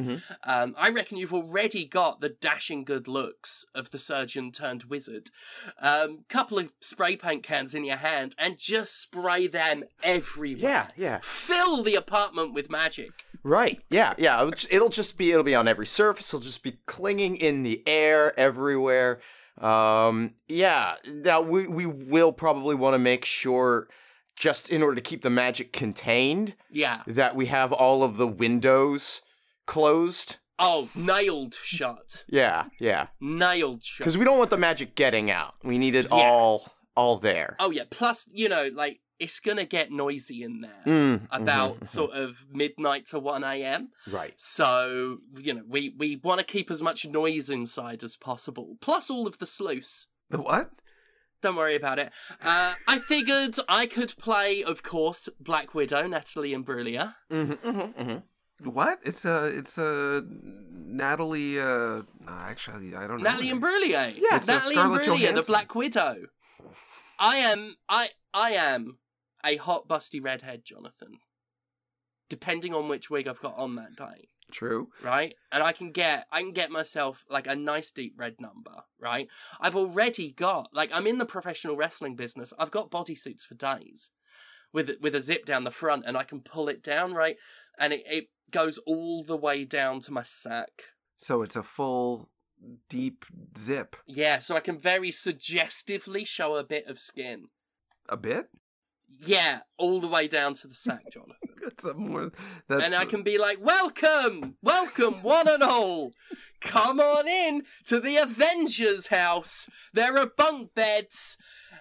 Um, 0.44 0.74
I 0.76 0.90
reckon 0.90 1.16
you've 1.18 1.32
already 1.34 1.84
got 1.84 2.20
the 2.20 2.28
dashing 2.30 2.84
good 2.84 3.06
looks 3.06 3.64
of 3.74 3.90
the 3.90 3.98
surgeon 3.98 4.50
turned 4.52 4.84
wizard. 4.84 5.30
Um, 5.80 6.24
couple 6.28 6.58
of 6.58 6.72
spray 6.80 7.16
paint 7.16 7.42
cans 7.42 7.74
in 7.74 7.84
your 7.84 7.96
hand, 7.98 8.34
and 8.38 8.58
just 8.58 9.00
spray 9.00 9.46
them 9.46 9.84
everywhere. 10.02 10.62
Yeah, 10.70 10.86
yeah. 10.96 11.18
Fill 11.22 11.82
the 11.82 11.94
apartment 11.94 12.54
with 12.54 12.70
magic. 12.70 13.10
Right. 13.42 13.80
Yeah, 13.90 14.14
yeah. 14.16 14.38
It'll 14.40 14.50
just- 14.52 14.72
It'll 14.72 14.88
just 14.88 15.18
be 15.18 15.30
it'll 15.30 15.42
be 15.44 15.54
on 15.54 15.68
every 15.68 15.86
surface. 15.86 16.30
It'll 16.32 16.40
just 16.42 16.62
be 16.62 16.78
clinging 16.86 17.36
in 17.36 17.62
the 17.62 17.82
air 17.86 18.38
everywhere. 18.40 19.20
Um 19.58 20.34
yeah. 20.48 20.94
Now 21.06 21.40
we 21.42 21.66
we 21.68 21.86
will 21.86 22.32
probably 22.32 22.74
want 22.74 22.94
to 22.94 22.98
make 22.98 23.24
sure 23.24 23.88
just 24.36 24.70
in 24.70 24.82
order 24.82 24.96
to 24.96 25.00
keep 25.00 25.22
the 25.22 25.30
magic 25.30 25.72
contained 25.72 26.54
Yeah. 26.70 27.02
that 27.06 27.34
we 27.36 27.46
have 27.46 27.72
all 27.72 28.02
of 28.02 28.16
the 28.16 28.26
windows 28.26 29.22
closed. 29.66 30.36
Oh, 30.58 30.88
nailed 30.94 31.54
shut. 31.54 32.24
Yeah, 32.28 32.66
yeah. 32.78 33.08
Nailed 33.20 33.82
shut. 33.82 34.04
Cuz 34.04 34.16
we 34.18 34.24
don't 34.24 34.38
want 34.38 34.50
the 34.50 34.56
magic 34.56 34.94
getting 34.94 35.30
out. 35.30 35.54
We 35.64 35.78
need 35.78 35.94
it 35.94 36.06
Yeah. 36.06 36.16
all 36.16 36.72
all 36.96 37.18
there. 37.18 37.56
Oh 37.58 37.70
yeah. 37.72 37.84
Plus, 37.90 38.26
you 38.30 38.48
know, 38.48 38.70
like 38.72 39.00
it's 39.18 39.40
gonna 39.40 39.64
get 39.64 39.90
noisy 39.90 40.42
in 40.42 40.60
there 40.60 40.82
Mm, 40.86 41.26
about 41.32 41.80
mhm, 41.80 41.88
sort 41.88 42.12
of 42.12 42.46
midnight 42.50 43.06
to 43.06 43.18
one 43.18 43.42
a.m. 43.42 43.90
right. 44.10 44.32
So 44.36 45.18
you 45.38 45.54
know, 45.54 45.62
we 45.68 45.88
we 45.96 46.16
want 46.16 46.38
to 46.38 46.44
keep 46.44 46.70
as 46.70 46.80
much 46.82 47.04
noise 47.06 47.50
inside 47.50 48.04
as 48.04 48.14
possible. 48.16 48.76
Plus 48.80 49.10
all 49.10 49.26
of 49.26 49.38
the 49.38 49.46
sluice. 49.46 50.06
The 50.30 50.38
what? 50.38 50.70
Don't 51.44 51.56
worry 51.56 51.76
about 51.76 51.98
it. 51.98 52.10
Uh, 52.42 52.72
I 52.88 52.98
figured 52.98 53.56
I 53.68 53.84
could 53.84 54.16
play, 54.16 54.64
of 54.64 54.82
course, 54.82 55.28
Black 55.38 55.74
Widow, 55.74 56.06
Natalie 56.06 56.52
Imbruglia. 56.54 57.16
Mhm, 57.30 57.58
mhm, 57.58 57.94
mhm. 57.94 58.22
What? 58.60 59.00
It's 59.04 59.26
a 59.26 59.44
it's 59.44 59.76
a 59.76 60.24
Natalie. 60.26 61.60
Uh, 61.60 62.04
actually, 62.26 62.96
I 62.96 63.06
don't 63.06 63.22
know. 63.22 63.30
Natalie. 63.30 63.50
Imbruglia. 63.50 64.14
Yeah. 64.16 64.38
It's, 64.38 64.46
Natalie 64.46 64.76
Imbruglia, 64.76 65.34
the 65.34 65.42
Black 65.42 65.74
Widow. 65.74 66.28
I 67.18 67.36
am. 67.36 67.76
I. 67.90 68.08
I 68.32 68.52
am 68.52 68.96
a 69.44 69.56
hot, 69.56 69.86
busty 69.86 70.24
redhead, 70.24 70.64
Jonathan. 70.64 71.18
Depending 72.30 72.74
on 72.74 72.88
which 72.88 73.10
wig 73.10 73.28
I've 73.28 73.42
got 73.42 73.58
on 73.58 73.74
that 73.74 73.96
day, 73.96 74.28
True. 74.52 74.88
right? 75.02 75.34
And 75.50 75.62
I 75.62 75.72
can 75.72 75.90
get, 75.90 76.26
I 76.30 76.40
can 76.40 76.52
get 76.52 76.70
myself 76.70 77.24
like 77.28 77.46
a 77.46 77.56
nice 77.56 77.90
deep 77.90 78.14
red 78.16 78.36
number, 78.40 78.84
right? 79.00 79.28
I've 79.60 79.76
already 79.76 80.32
got, 80.32 80.68
like, 80.72 80.90
I'm 80.92 81.06
in 81.06 81.18
the 81.18 81.26
professional 81.26 81.76
wrestling 81.76 82.14
business. 82.14 82.52
I've 82.58 82.70
got 82.70 82.90
bodysuits 82.90 83.42
for 83.46 83.54
days, 83.54 84.10
with 84.72 84.92
with 85.00 85.14
a 85.14 85.20
zip 85.20 85.44
down 85.44 85.64
the 85.64 85.70
front, 85.70 86.04
and 86.06 86.16
I 86.16 86.24
can 86.24 86.40
pull 86.40 86.68
it 86.68 86.82
down, 86.82 87.14
right? 87.14 87.36
And 87.78 87.92
it, 87.92 88.02
it 88.06 88.28
goes 88.50 88.78
all 88.86 89.22
the 89.22 89.36
way 89.36 89.64
down 89.64 90.00
to 90.00 90.12
my 90.12 90.22
sack. 90.22 90.82
So 91.18 91.42
it's 91.42 91.56
a 91.56 91.62
full 91.62 92.28
deep 92.88 93.24
zip. 93.58 93.96
Yeah, 94.06 94.38
so 94.38 94.56
I 94.56 94.60
can 94.60 94.78
very 94.78 95.10
suggestively 95.10 96.24
show 96.24 96.56
a 96.56 96.64
bit 96.64 96.86
of 96.86 97.00
skin. 97.00 97.48
A 98.08 98.16
bit. 98.16 98.48
Yeah, 99.26 99.60
all 99.78 100.00
the 100.00 100.08
way 100.08 100.28
down 100.28 100.54
to 100.54 100.68
the 100.68 100.74
sack, 100.74 101.04
Jonathan. 101.12 101.53
A 101.90 101.94
more. 101.94 102.30
That's 102.68 102.84
and 102.84 102.94
I 102.94 103.04
can 103.04 103.22
be 103.22 103.38
like, 103.38 103.58
welcome, 103.60 104.56
welcome, 104.62 105.22
one 105.22 105.48
and 105.48 105.62
all. 105.62 106.12
Come 106.60 107.00
on 107.00 107.28
in 107.28 107.62
to 107.84 108.00
the 108.00 108.16
Avengers 108.16 109.08
house. 109.08 109.68
There 109.92 110.16
are 110.18 110.26
bunk 110.26 110.74
beds. 110.74 111.36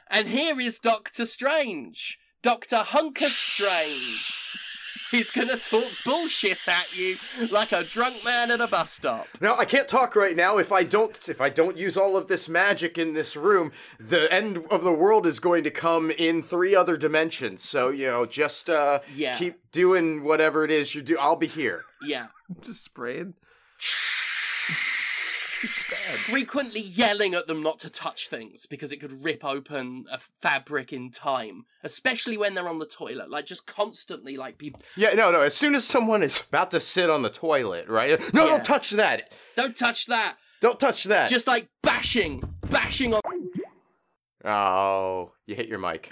And 0.10 0.28
here 0.28 0.60
is 0.60 0.80
Doctor 0.80 1.26
Strange. 1.26 2.20
Dr. 2.42 2.78
Hunker 2.78 3.26
Strange. 3.26 4.43
He's 5.14 5.30
gonna 5.30 5.58
talk 5.58 5.84
bullshit 6.04 6.68
at 6.68 6.98
you 6.98 7.18
like 7.52 7.72
a 7.72 7.84
drunk 7.84 8.26
man 8.26 8.50
at 8.50 8.60
a 8.62 8.66
bus 8.68 8.90
stop. 8.92 9.28
Now 9.40 9.56
I 9.56 9.64
can't 9.66 9.88
talk 9.88 10.16
right 10.16 10.36
now. 10.36 10.58
If 10.58 10.72
I 10.72 10.84
don't, 10.84 11.30
if 11.30 11.40
I 11.40 11.50
don't 11.50 11.78
use 11.78 11.98
all 11.98 12.18
of 12.18 12.28
this 12.28 12.50
magic 12.50 12.98
in 12.98 13.14
this 13.14 13.36
room, 13.38 13.72
the 14.00 14.32
end 14.34 14.58
of 14.72 14.84
the 14.84 14.92
world 14.92 15.28
is 15.28 15.40
going 15.40 15.64
to 15.66 15.70
come 15.70 16.10
in 16.10 16.42
three 16.42 16.76
other 16.76 16.98
dimensions. 16.98 17.62
So 17.62 17.90
you 17.90 18.08
know, 18.08 18.26
just 18.26 18.72
uh, 18.72 19.02
Yeah. 19.16 19.38
keep 19.38 19.72
doing 19.72 20.24
whatever 20.24 20.66
it 20.66 20.72
is 20.72 20.96
you 20.96 21.04
do. 21.04 21.16
I'll 21.20 21.36
be 21.36 21.46
here. 21.48 21.84
Yeah. 22.02 22.28
just 22.62 22.84
spraying. 22.84 23.36
frequently 25.68 26.82
yelling 26.82 27.34
at 27.34 27.48
them 27.48 27.62
not 27.64 27.80
to 27.80 27.90
touch 27.90 28.28
things 28.28 28.66
because 28.66 28.92
it 28.92 29.00
could 29.00 29.24
rip 29.24 29.44
open 29.46 30.06
a 30.12 30.20
fabric 30.42 30.92
in 30.94 31.10
time, 31.12 31.66
especially 31.84 32.38
when 32.38 32.54
they're 32.54 32.68
on 32.70 32.80
the 32.80 32.86
toilet. 32.86 33.30
Like 33.30 33.46
just 33.46 33.66
constantly, 33.68 34.38
like 34.38 34.58
be 34.58 34.74
Yeah, 34.96 35.14
no, 35.14 35.32
no. 35.32 35.42
As 35.42 35.54
soon 35.54 35.76
as 35.76 35.84
someone 35.86 36.24
is 36.24 36.42
about 36.50 36.72
to 36.72 36.80
sit 36.80 37.10
on 37.10 37.22
the 37.22 37.30
toilet, 37.30 37.88
right? 37.88 38.20
No, 38.34 38.46
Yeah. 38.46 38.52
don't 38.52 38.66
touch 38.66 38.92
that. 38.92 39.34
don't 39.56 39.76
touch 39.76 40.06
that. 40.08 40.38
Don't 40.62 40.80
touch 40.80 41.04
that. 41.06 41.30
Just 41.30 41.46
like 41.48 41.68
bashing, 41.82 42.42
bashing 42.70 43.14
on. 43.14 43.22
oh, 44.46 45.32
you 45.46 45.56
hit 45.56 45.68
your 45.68 45.80
mic. 45.80 46.10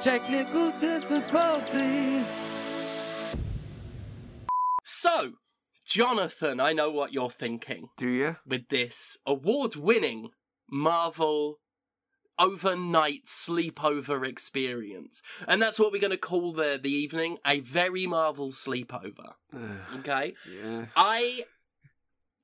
Technical 0.00 0.70
difficulties. 0.80 2.38
So, 5.04 5.34
Jonathan, 5.84 6.60
I 6.60 6.72
know 6.72 6.90
what 6.90 7.12
you're 7.12 7.28
thinking 7.28 7.90
Do 7.98 8.08
you? 8.08 8.36
with 8.46 8.70
this 8.70 9.18
award-winning 9.26 10.30
Marvel 10.70 11.58
overnight 12.38 13.26
sleepover 13.26 14.26
experience, 14.26 15.20
and 15.46 15.60
that's 15.60 15.78
what 15.78 15.92
we're 15.92 16.00
going 16.00 16.10
to 16.10 16.16
call 16.16 16.54
the 16.54 16.80
the 16.82 16.88
evening 16.90 17.36
a 17.46 17.60
very 17.60 18.06
Marvel 18.06 18.48
sleepover. 18.48 19.34
Okay. 19.96 20.32
yeah. 20.50 20.86
I 20.96 21.42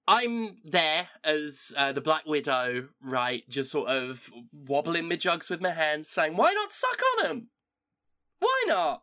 I'm 0.06 0.56
there 0.62 1.08
as 1.24 1.72
uh, 1.78 1.92
the 1.92 2.02
Black 2.02 2.26
Widow, 2.26 2.88
right? 3.02 3.42
Just 3.48 3.70
sort 3.70 3.88
of 3.88 4.30
wobbling 4.52 5.08
my 5.08 5.16
jugs 5.16 5.48
with 5.48 5.62
my 5.62 5.70
hands, 5.70 6.10
saying, 6.10 6.36
"Why 6.36 6.52
not 6.52 6.72
suck 6.72 7.00
on 7.16 7.26
them? 7.26 7.48
Why 8.38 8.64
not? 8.66 9.02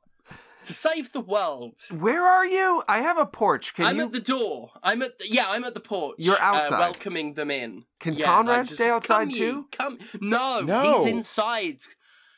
To 0.66 0.74
save 0.74 1.12
the 1.14 1.22
world." 1.22 1.80
Where 1.98 2.26
are 2.26 2.46
you? 2.46 2.84
I 2.88 3.00
have 3.02 3.18
a 3.18 3.26
porch. 3.26 3.74
Can 3.76 3.86
I'm 3.86 3.98
you? 3.98 4.04
at 4.04 4.12
the 4.12 4.20
door. 4.22 4.72
I'm 4.84 5.02
at 5.02 5.18
the, 5.20 5.32
yeah. 5.32 5.46
I'm 5.50 5.64
at 5.64 5.74
the 5.74 5.80
porch. 5.80 6.16
You're 6.20 6.40
outside. 6.42 6.76
uh, 6.76 6.80
welcoming 6.80 7.34
them 7.36 7.50
in. 7.52 7.86
Can 8.00 8.14
yeah, 8.14 8.26
Conrad 8.26 8.66
just, 8.66 8.80
stay 8.80 8.90
outside 8.90 9.30
come 9.30 9.30
you, 9.30 9.38
too? 9.38 9.68
Come. 9.72 9.98
No, 10.22 10.62
No. 10.62 10.82
he's 11.04 11.06
inside, 11.12 11.80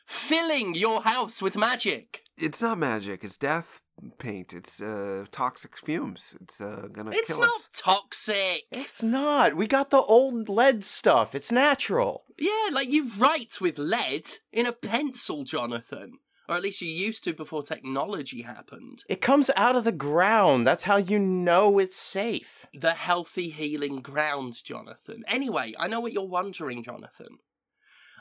filling 0.06 0.74
your 0.74 1.02
house 1.02 1.40
with 1.42 1.56
magic. 1.56 2.22
It's 2.36 2.62
not 2.62 2.78
magic. 2.78 3.22
It's 3.24 3.36
death 3.36 3.80
paint. 4.18 4.54
It's 4.54 4.80
uh, 4.80 5.26
toxic 5.30 5.76
fumes. 5.76 6.34
It's 6.40 6.60
uh, 6.60 6.88
gonna 6.92 7.10
It's 7.12 7.32
kill 7.32 7.40
not 7.40 7.50
us. 7.50 7.68
toxic. 7.76 8.62
It's 8.72 9.02
not. 9.02 9.54
We 9.54 9.66
got 9.66 9.90
the 9.90 10.00
old 10.00 10.48
lead 10.48 10.82
stuff. 10.84 11.34
It's 11.34 11.52
natural. 11.52 12.24
Yeah, 12.38 12.70
like 12.72 12.88
you 12.88 13.08
write 13.18 13.60
with 13.60 13.78
lead 13.78 14.26
in 14.52 14.64
a 14.66 14.72
pencil, 14.72 15.44
Jonathan. 15.44 16.18
Or 16.50 16.56
at 16.56 16.62
least 16.62 16.82
you 16.82 16.88
used 16.88 17.22
to 17.24 17.32
before 17.32 17.62
technology 17.62 18.42
happened. 18.42 19.04
It 19.08 19.20
comes 19.20 19.52
out 19.56 19.76
of 19.76 19.84
the 19.84 19.92
ground. 19.92 20.66
That's 20.66 20.82
how 20.82 20.96
you 20.96 21.16
know 21.16 21.78
it's 21.78 21.96
safe. 21.96 22.66
The 22.74 22.90
healthy 22.94 23.50
healing 23.50 24.00
ground, 24.00 24.62
Jonathan. 24.64 25.22
Anyway, 25.28 25.74
I 25.78 25.86
know 25.86 26.00
what 26.00 26.12
you're 26.12 26.26
wondering, 26.26 26.82
Jonathan. 26.82 27.38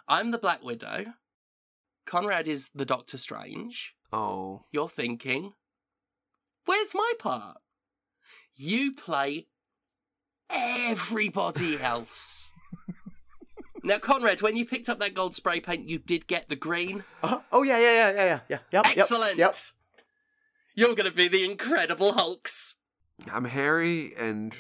I'm 0.08 0.30
the 0.30 0.38
Black 0.38 0.64
Widow. 0.64 1.14
Conrad 2.06 2.48
is 2.48 2.70
the 2.76 2.86
Doctor 2.86 3.18
Strange. 3.18 3.96
Oh, 4.14 4.66
You're 4.72 4.90
thinking, 4.90 5.54
where's 6.66 6.94
my 6.94 7.14
part? 7.18 7.58
You 8.56 8.94
play 8.94 9.48
everybody 10.52 11.78
else. 11.82 12.52
Now, 13.84 13.98
Conrad, 13.98 14.42
when 14.42 14.56
you 14.56 14.66
picked 14.66 14.90
up 14.90 15.00
that 15.00 15.14
gold 15.14 15.36
spray 15.36 15.60
paint, 15.60 15.88
you 15.88 16.00
did 16.00 16.28
get 16.28 16.50
the 16.50 16.56
green. 16.56 17.04
Uh-huh. 17.24 17.40
Oh 17.52 17.64
yeah, 17.64 17.78
yeah, 17.80 17.94
yeah, 17.94 18.10
yeah, 18.10 18.26
yeah, 18.26 18.40
yeah. 18.50 18.60
Yep, 18.72 18.86
yep, 18.86 18.98
Excellent. 18.98 19.38
Yep. 19.38 19.56
You're 20.76 20.96
going 20.96 21.10
to 21.10 21.12
be 21.12 21.28
the 21.28 21.44
Incredible 21.44 22.14
Hulks. 22.14 22.76
I'm 23.32 23.46
hairy 23.46 24.14
and 24.18 24.56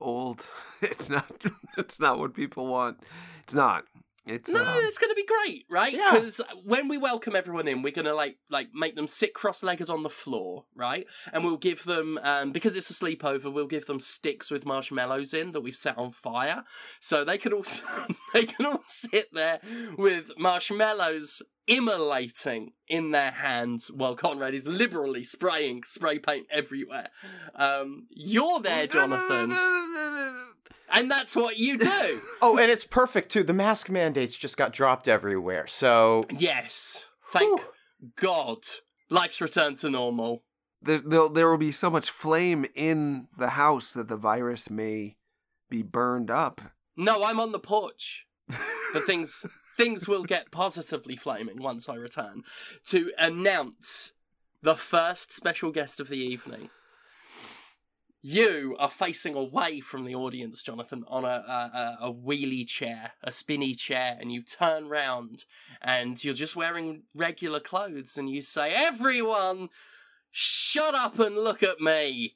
old. 0.00 0.46
It's 0.82 1.08
not. 1.08 1.30
It's 1.78 1.98
not 1.98 2.18
what 2.18 2.34
people 2.34 2.66
want. 2.66 2.98
It's 3.44 3.54
not. 3.54 3.84
It's 4.26 4.50
No, 4.50 4.60
um, 4.60 4.80
it's 4.82 4.98
going 4.98 5.10
to 5.10 5.14
be 5.14 5.24
great, 5.24 5.66
right? 5.70 5.92
Yeah. 5.92 6.10
Because 6.12 6.40
when 6.64 6.88
we 6.88 6.98
welcome 6.98 7.36
everyone 7.36 7.68
in, 7.68 7.82
we're 7.82 7.92
going 7.92 8.06
to 8.06 8.14
like 8.14 8.38
like 8.50 8.70
make 8.74 8.96
them 8.96 9.06
sit 9.06 9.34
cross-legged 9.34 9.88
on 9.88 10.02
the 10.02 10.10
floor, 10.10 10.64
right? 10.74 11.06
And 11.32 11.44
we'll 11.44 11.56
give 11.56 11.84
them 11.84 12.18
um, 12.22 12.50
because 12.50 12.76
it's 12.76 12.90
a 12.90 12.92
sleepover. 12.92 13.52
We'll 13.52 13.68
give 13.68 13.86
them 13.86 14.00
sticks 14.00 14.50
with 14.50 14.66
marshmallows 14.66 15.32
in 15.32 15.52
that 15.52 15.60
we've 15.60 15.76
set 15.76 15.96
on 15.96 16.10
fire, 16.10 16.64
so 16.98 17.24
they 17.24 17.38
can 17.38 17.52
all 17.52 17.64
they 18.34 18.44
can 18.44 18.66
all 18.66 18.82
sit 18.88 19.28
there 19.32 19.60
with 19.96 20.32
marshmallows 20.36 21.42
immolating 21.68 22.72
in 22.88 23.10
their 23.10 23.32
hands 23.32 23.90
while 23.92 24.14
Conrad 24.14 24.54
is 24.54 24.66
liberally 24.66 25.24
spraying 25.24 25.82
spray 25.84 26.18
paint 26.18 26.46
everywhere. 26.50 27.08
Um, 27.54 28.06
you're 28.10 28.60
there, 28.60 28.86
Jonathan, 28.88 29.50
and 30.92 31.10
that's 31.10 31.34
what 31.36 31.58
you 31.58 31.78
do. 31.78 32.20
Oh, 32.42 32.58
and 32.58 32.70
it's 32.70 32.84
perfect 32.84 33.30
too. 33.30 33.42
The 33.42 33.52
mask 33.54 33.88
mandates 33.88 34.36
just 34.36 34.56
got 34.56 34.72
dropped 34.72 35.08
everywhere. 35.08 35.66
So 35.66 36.24
Yes. 36.30 37.08
Thank 37.32 37.60
God. 38.16 38.58
Life's 39.10 39.40
returned 39.40 39.78
to 39.78 39.90
normal. 39.90 40.44
there, 40.82 40.98
there, 40.98 41.28
there 41.28 41.50
will 41.50 41.58
be 41.58 41.72
so 41.72 41.90
much 41.90 42.10
flame 42.10 42.66
in 42.74 43.28
the 43.36 43.50
house 43.50 43.92
that 43.92 44.08
the 44.08 44.16
virus 44.16 44.68
may 44.70 45.16
be 45.70 45.82
burned 45.82 46.30
up. 46.30 46.60
No, 46.96 47.24
I'm 47.24 47.40
on 47.40 47.52
the 47.52 47.58
porch. 47.58 48.26
But 48.92 49.04
things 49.06 49.44
things 49.76 50.06
will 50.08 50.24
get 50.24 50.50
positively 50.50 51.16
flaming 51.16 51.60
once 51.60 51.88
I 51.88 51.94
return 51.96 52.42
to 52.86 53.12
announce 53.18 54.12
the 54.62 54.74
first 54.76 55.32
special 55.32 55.70
guest 55.70 56.00
of 56.00 56.08
the 56.08 56.18
evening. 56.18 56.70
You 58.28 58.74
are 58.80 58.90
facing 58.90 59.36
away 59.36 59.78
from 59.78 60.04
the 60.04 60.16
audience, 60.16 60.60
Jonathan, 60.60 61.04
on 61.06 61.24
a, 61.24 61.28
a, 61.28 61.98
a 62.06 62.12
wheelie 62.12 62.66
chair, 62.66 63.12
a 63.22 63.30
spinny 63.30 63.72
chair, 63.72 64.18
and 64.20 64.32
you 64.32 64.42
turn 64.42 64.88
round 64.88 65.44
and 65.80 66.24
you're 66.24 66.34
just 66.34 66.56
wearing 66.56 67.04
regular 67.14 67.60
clothes 67.60 68.18
and 68.18 68.28
you 68.28 68.42
say, 68.42 68.74
Everyone, 68.74 69.68
shut 70.32 70.96
up 70.96 71.20
and 71.20 71.36
look 71.36 71.62
at 71.62 71.78
me. 71.78 72.34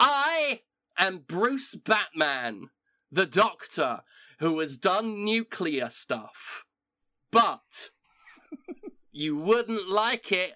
I 0.00 0.62
am 0.98 1.18
Bruce 1.18 1.76
Batman, 1.76 2.70
the 3.12 3.26
Doctor, 3.26 4.00
who 4.40 4.58
has 4.58 4.76
done 4.76 5.24
nuclear 5.24 5.88
stuff. 5.88 6.64
But 7.30 7.90
you 9.12 9.36
wouldn't 9.36 9.88
like 9.88 10.32
it. 10.32 10.54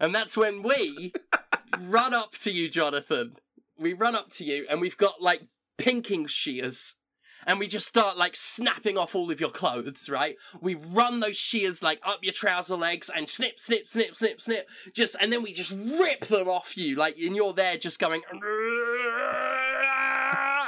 And 0.00 0.14
that's 0.14 0.34
when 0.34 0.62
we 0.62 1.12
run 1.80 2.14
up 2.14 2.32
to 2.38 2.50
you, 2.50 2.68
Jonathan. 2.68 3.36
We 3.78 3.92
run 3.92 4.14
up 4.14 4.28
to 4.30 4.44
you 4.44 4.66
and 4.68 4.80
we've 4.80 4.96
got 4.96 5.20
like 5.20 5.42
pinking 5.76 6.26
shears. 6.26 6.96
And 7.46 7.58
we 7.58 7.66
just 7.66 7.86
start 7.86 8.18
like 8.18 8.36
snapping 8.36 8.98
off 8.98 9.14
all 9.14 9.30
of 9.30 9.40
your 9.40 9.50
clothes, 9.50 10.10
right? 10.10 10.36
We 10.60 10.74
run 10.74 11.20
those 11.20 11.36
shears 11.38 11.82
like 11.82 12.00
up 12.04 12.18
your 12.22 12.32
trouser 12.34 12.76
legs 12.76 13.10
and 13.14 13.26
snip, 13.28 13.58
snip, 13.58 13.88
snip, 13.88 14.16
snip, 14.16 14.40
snip. 14.40 14.68
Just 14.92 15.16
and 15.20 15.32
then 15.32 15.42
we 15.42 15.52
just 15.52 15.72
rip 15.72 16.26
them 16.26 16.48
off 16.48 16.76
you, 16.76 16.96
like 16.96 17.16
and 17.16 17.34
you're 17.34 17.54
there 17.54 17.78
just 17.78 18.00
going 18.00 18.22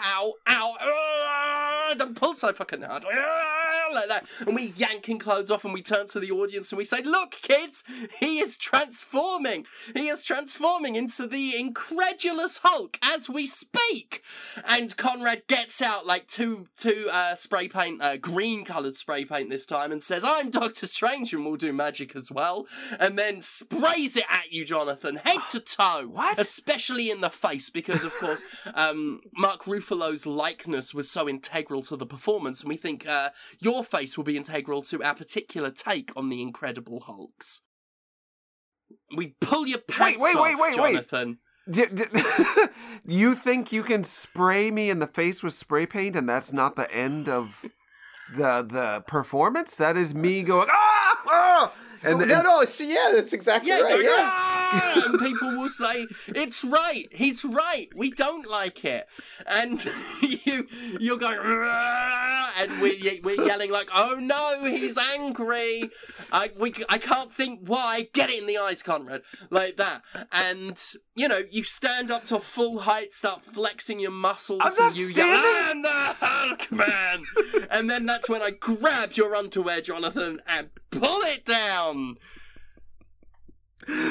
ow, 0.08 0.32
ow, 0.48 1.94
don't 1.98 2.16
pull 2.16 2.34
so 2.34 2.52
fucking 2.52 2.82
hard. 2.82 3.04
Like 3.92 4.08
that. 4.08 4.26
And 4.46 4.54
we 4.54 4.72
yanking 4.76 5.18
clothes 5.18 5.50
off 5.50 5.64
and 5.64 5.74
we 5.74 5.82
turn 5.82 6.06
to 6.08 6.20
the 6.20 6.30
audience 6.30 6.70
and 6.72 6.78
we 6.78 6.84
say, 6.84 7.02
Look, 7.02 7.32
kids, 7.32 7.84
he 8.18 8.38
is 8.38 8.56
transforming. 8.56 9.66
He 9.94 10.08
is 10.08 10.24
transforming 10.24 10.94
into 10.94 11.26
the 11.26 11.58
incredulous 11.58 12.60
Hulk 12.62 12.98
as 13.02 13.28
we 13.28 13.46
speak. 13.46 14.22
And 14.68 14.96
Conrad 14.96 15.46
gets 15.46 15.82
out 15.82 16.06
like 16.06 16.26
two 16.26 16.68
two 16.76 17.08
uh, 17.12 17.34
spray 17.34 17.68
paint, 17.68 18.02
uh, 18.02 18.16
green 18.16 18.64
coloured 18.64 18.96
spray 18.96 19.24
paint 19.24 19.50
this 19.50 19.66
time, 19.66 19.92
and 19.92 20.02
says, 20.02 20.22
I'm 20.24 20.50
Doctor 20.50 20.86
Strange 20.86 21.32
and 21.32 21.44
we'll 21.44 21.56
do 21.56 21.72
magic 21.72 22.14
as 22.14 22.30
well. 22.30 22.66
And 22.98 23.18
then 23.18 23.40
sprays 23.40 24.16
it 24.16 24.24
at 24.30 24.52
you, 24.52 24.64
Jonathan, 24.64 25.16
head 25.16 25.40
to 25.50 25.60
toe. 25.60 26.08
What? 26.10 26.38
Especially 26.38 27.10
in 27.10 27.20
the 27.20 27.30
face, 27.30 27.70
because 27.70 28.04
of 28.04 28.16
course, 28.16 28.44
um, 28.74 29.20
Mark 29.36 29.64
Ruffalo's 29.64 30.26
likeness 30.26 30.94
was 30.94 31.10
so 31.10 31.28
integral 31.28 31.82
to 31.82 31.96
the 31.96 32.06
performance, 32.06 32.60
and 32.60 32.68
we 32.68 32.76
think 32.76 33.06
uh, 33.06 33.30
your 33.60 33.84
face 33.84 34.16
will 34.16 34.24
be 34.24 34.36
integral 34.36 34.82
to 34.82 35.02
our 35.02 35.14
particular 35.14 35.70
take 35.70 36.12
on 36.16 36.28
the 36.28 36.40
Incredible 36.42 37.00
Hulks. 37.00 37.60
We 39.16 39.34
pull 39.40 39.66
your 39.66 39.78
pants 39.78 40.18
wait, 40.20 40.34
wait, 40.34 40.54
off, 40.54 40.60
wait, 40.60 40.78
wait. 40.80 40.92
Jonathan. 40.92 41.38
D- 41.70 41.86
d- 41.92 42.04
you 43.06 43.34
think 43.34 43.70
you 43.70 43.82
can 43.82 44.02
spray 44.02 44.70
me 44.70 44.90
in 44.90 44.98
the 44.98 45.06
face 45.06 45.42
with 45.42 45.52
spray 45.52 45.86
paint 45.86 46.16
and 46.16 46.28
that's 46.28 46.52
not 46.52 46.74
the 46.74 46.92
end 46.92 47.28
of 47.28 47.64
the 48.36 48.62
the 48.68 49.04
performance? 49.06 49.76
That 49.76 49.96
is 49.96 50.14
me 50.14 50.42
going 50.42 50.68
ah, 50.70 51.16
ah! 51.28 51.72
and 52.02 52.18
no, 52.18 52.22
and- 52.24 52.44
no. 52.44 52.64
See, 52.64 52.88
yeah, 52.92 53.10
that's 53.14 53.32
exactly 53.32 53.68
Yeah, 53.70 53.80
right. 53.82 53.90
going, 53.92 54.04
Yeah. 54.04 54.14
"Ah!" 54.16 54.59
And 54.72 55.18
people 55.18 55.56
will 55.56 55.68
say, 55.68 56.06
"It's 56.28 56.64
right. 56.64 57.06
He's 57.12 57.44
right. 57.44 57.88
We 57.94 58.10
don't 58.10 58.48
like 58.48 58.84
it." 58.84 59.06
And 59.46 59.84
you, 60.22 60.66
you're 60.98 61.16
going, 61.18 61.38
"Ah!" 61.40 62.52
and 62.60 62.80
we're, 62.80 63.20
we're 63.22 63.44
yelling 63.44 63.70
like, 63.70 63.90
"Oh 63.94 64.18
no, 64.20 64.64
he's 64.64 64.98
angry! 64.98 65.90
I 66.32 66.50
we 66.58 66.74
I 66.88 66.98
can't 66.98 67.32
think 67.32 67.60
why. 67.66 68.08
Get 68.12 68.30
it 68.30 68.40
in 68.40 68.46
the 68.46 68.58
eyes, 68.58 68.82
Conrad, 68.82 69.22
like 69.50 69.76
that." 69.76 70.02
And 70.32 70.80
you 71.14 71.28
know, 71.28 71.42
you 71.50 71.62
stand 71.62 72.10
up 72.10 72.24
to 72.26 72.40
full 72.40 72.80
height, 72.80 73.12
start 73.12 73.44
flexing 73.44 74.00
your 74.00 74.10
muscles, 74.10 74.60
I'm 74.62 74.88
and 74.88 74.96
you 74.96 75.06
yell. 75.06 75.28
"I'm 75.34 75.82
the 75.82 75.88
Hulk 75.90 76.72
man!" 76.72 77.24
and 77.70 77.90
then 77.90 78.06
that's 78.06 78.28
when 78.28 78.42
I 78.42 78.50
grab 78.50 79.12
your 79.14 79.34
underwear, 79.34 79.80
Jonathan, 79.80 80.40
and 80.46 80.70
pull 80.90 81.22
it 81.22 81.44
down. 81.44 82.16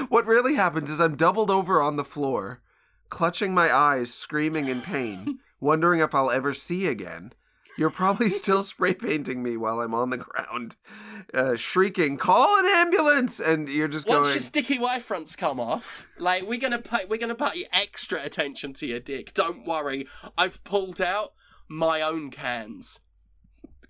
What 0.09 0.25
really 0.25 0.55
happens 0.55 0.89
is 0.89 0.99
I'm 0.99 1.15
doubled 1.15 1.49
over 1.49 1.81
on 1.81 1.95
the 1.95 2.03
floor, 2.03 2.61
clutching 3.09 3.53
my 3.53 3.73
eyes, 3.73 4.13
screaming 4.13 4.67
in 4.67 4.81
pain, 4.81 5.39
wondering 5.59 5.99
if 5.99 6.13
I'll 6.15 6.31
ever 6.31 6.53
see 6.53 6.87
again. 6.87 7.33
You're 7.77 7.89
probably 7.89 8.29
still 8.29 8.63
spray 8.63 8.93
painting 8.93 9.41
me 9.41 9.55
while 9.55 9.79
I'm 9.79 9.93
on 9.93 10.09
the 10.09 10.17
ground, 10.17 10.75
uh, 11.33 11.55
shrieking, 11.55 12.17
"Call 12.17 12.59
an 12.59 12.65
ambulance!" 12.65 13.39
And 13.39 13.69
you're 13.69 13.87
just 13.87 14.05
Once 14.05 14.27
going. 14.27 14.33
your 14.33 14.41
sticky 14.41 14.79
Y 14.79 14.99
fronts 14.99 15.35
come 15.37 15.59
off, 15.61 16.07
like 16.17 16.43
we're 16.43 16.59
gonna 16.59 16.79
pay, 16.79 17.05
we're 17.05 17.19
gonna 17.19 17.35
pay 17.35 17.65
extra 17.71 18.21
attention 18.21 18.73
to 18.73 18.87
your 18.87 18.99
dick. 18.99 19.33
Don't 19.33 19.65
worry, 19.65 20.07
I've 20.37 20.61
pulled 20.65 20.99
out 20.99 21.33
my 21.69 22.01
own 22.01 22.31
cans. 22.31 22.99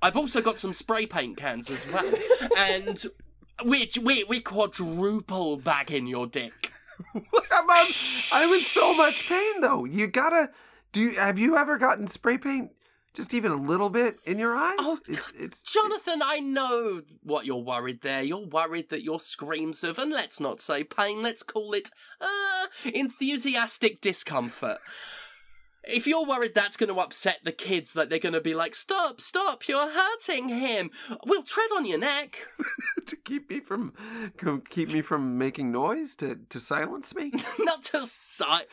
I've 0.01 0.15
also 0.15 0.39
got 0.39 0.59
some 0.59 0.73
spray 0.73 1.05
paint 1.05 1.37
cans 1.37 1.69
as 1.69 1.87
well, 1.91 2.13
and 2.57 3.03
we're 3.63 3.87
we 4.01 4.23
we 4.23 4.39
quadruple 4.39 5.57
back 5.57 5.91
in 5.91 6.07
your 6.07 6.27
dick. 6.27 6.71
I'm, 7.15 7.69
I'm, 7.69 8.53
in 8.53 8.59
so 8.59 8.95
much 8.97 9.27
pain 9.29 9.61
though. 9.61 9.85
You 9.85 10.07
gotta 10.07 10.49
do. 10.91 11.01
You, 11.01 11.15
have 11.15 11.39
you 11.39 11.57
ever 11.57 11.77
gotten 11.77 12.07
spray 12.07 12.37
paint, 12.37 12.71
just 13.13 13.33
even 13.33 13.51
a 13.51 13.55
little 13.55 13.89
bit 13.89 14.19
in 14.25 14.37
your 14.37 14.55
eyes? 14.55 14.77
Oh, 14.79 14.99
it's, 15.07 15.31
it's 15.37 15.61
Jonathan, 15.61 16.21
I 16.23 16.39
know 16.39 17.01
what 17.23 17.45
you're 17.45 17.57
worried 17.57 18.01
there. 18.01 18.21
You're 18.21 18.45
worried 18.45 18.89
that 18.89 19.03
your 19.03 19.19
screams 19.19 19.83
of, 19.83 19.97
and 19.97 20.11
let's 20.11 20.39
not 20.39 20.61
say 20.61 20.83
pain, 20.83 21.23
let's 21.23 21.43
call 21.43 21.73
it 21.73 21.89
uh, 22.21 22.67
enthusiastic 22.93 24.01
discomfort. 24.01 24.79
If 25.85 26.05
you're 26.07 26.25
worried 26.25 26.53
that's 26.55 26.77
going 26.77 26.93
to 26.93 26.99
upset 26.99 27.39
the 27.43 27.51
kids, 27.51 27.95
like 27.95 28.09
they're 28.09 28.19
going 28.19 28.33
to 28.33 28.41
be 28.41 28.53
like, 28.53 28.75
stop, 28.75 29.21
stop, 29.21 29.67
you're 29.67 29.89
hurting 29.89 30.49
him. 30.49 30.91
We'll 31.25 31.43
tread 31.43 31.69
on 31.75 31.85
your 31.85 31.99
neck. 31.99 32.37
to 33.05 33.15
keep 33.15 33.49
me 33.49 33.59
from 33.59 33.93
keep 34.69 34.89
me 34.89 35.01
from 35.01 35.37
making 35.37 35.71
noise 35.71 36.15
to 36.15 36.39
to 36.49 36.59
silence 36.59 37.15
me. 37.15 37.31
Not 37.59 37.83
to 37.85 38.01
sight. 38.01 38.67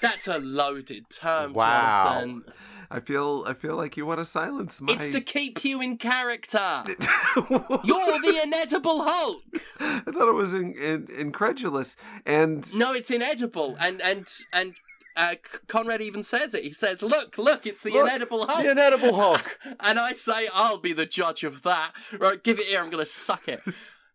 That's 0.00 0.26
a 0.28 0.38
loaded 0.38 1.10
term, 1.10 1.52
Wow. 1.52 2.04
Jonathan. 2.20 2.44
I 2.90 3.00
feel 3.00 3.44
I 3.46 3.54
feel 3.54 3.76
like 3.76 3.96
you 3.96 4.06
want 4.06 4.20
to 4.20 4.24
silence 4.24 4.80
my. 4.80 4.92
It's 4.92 5.08
to 5.08 5.20
keep 5.20 5.64
you 5.64 5.80
in 5.80 5.96
character. 5.96 6.84
You're 7.36 8.20
the 8.20 8.40
inedible 8.44 9.02
Hulk. 9.02 9.42
I 9.80 10.02
thought 10.12 10.28
it 10.28 10.34
was 10.34 10.52
in, 10.52 10.74
in, 10.74 11.08
incredulous 11.16 11.96
and 12.24 12.72
No, 12.74 12.92
it's 12.92 13.10
inedible, 13.10 13.76
and 13.80 14.00
and 14.00 14.28
and 14.52 14.74
uh, 15.16 15.34
Conrad 15.68 16.00
even 16.02 16.22
says 16.22 16.54
it. 16.54 16.64
He 16.64 16.72
says, 16.72 17.02
"Look, 17.02 17.38
look, 17.38 17.66
it's 17.66 17.82
the 17.82 17.90
Look, 17.90 18.06
inedible 18.06 18.46
Hulk." 18.46 18.62
The 18.62 18.70
inedible 18.70 19.14
Hulk. 19.14 19.58
and 19.80 19.98
I 19.98 20.12
say, 20.12 20.48
"I'll 20.52 20.78
be 20.78 20.92
the 20.92 21.06
judge 21.06 21.44
of 21.44 21.62
that." 21.62 21.92
Right, 22.18 22.42
give 22.42 22.58
it 22.58 22.66
here. 22.66 22.82
I'm 22.82 22.90
gonna 22.90 23.06
suck 23.06 23.48
it, 23.48 23.62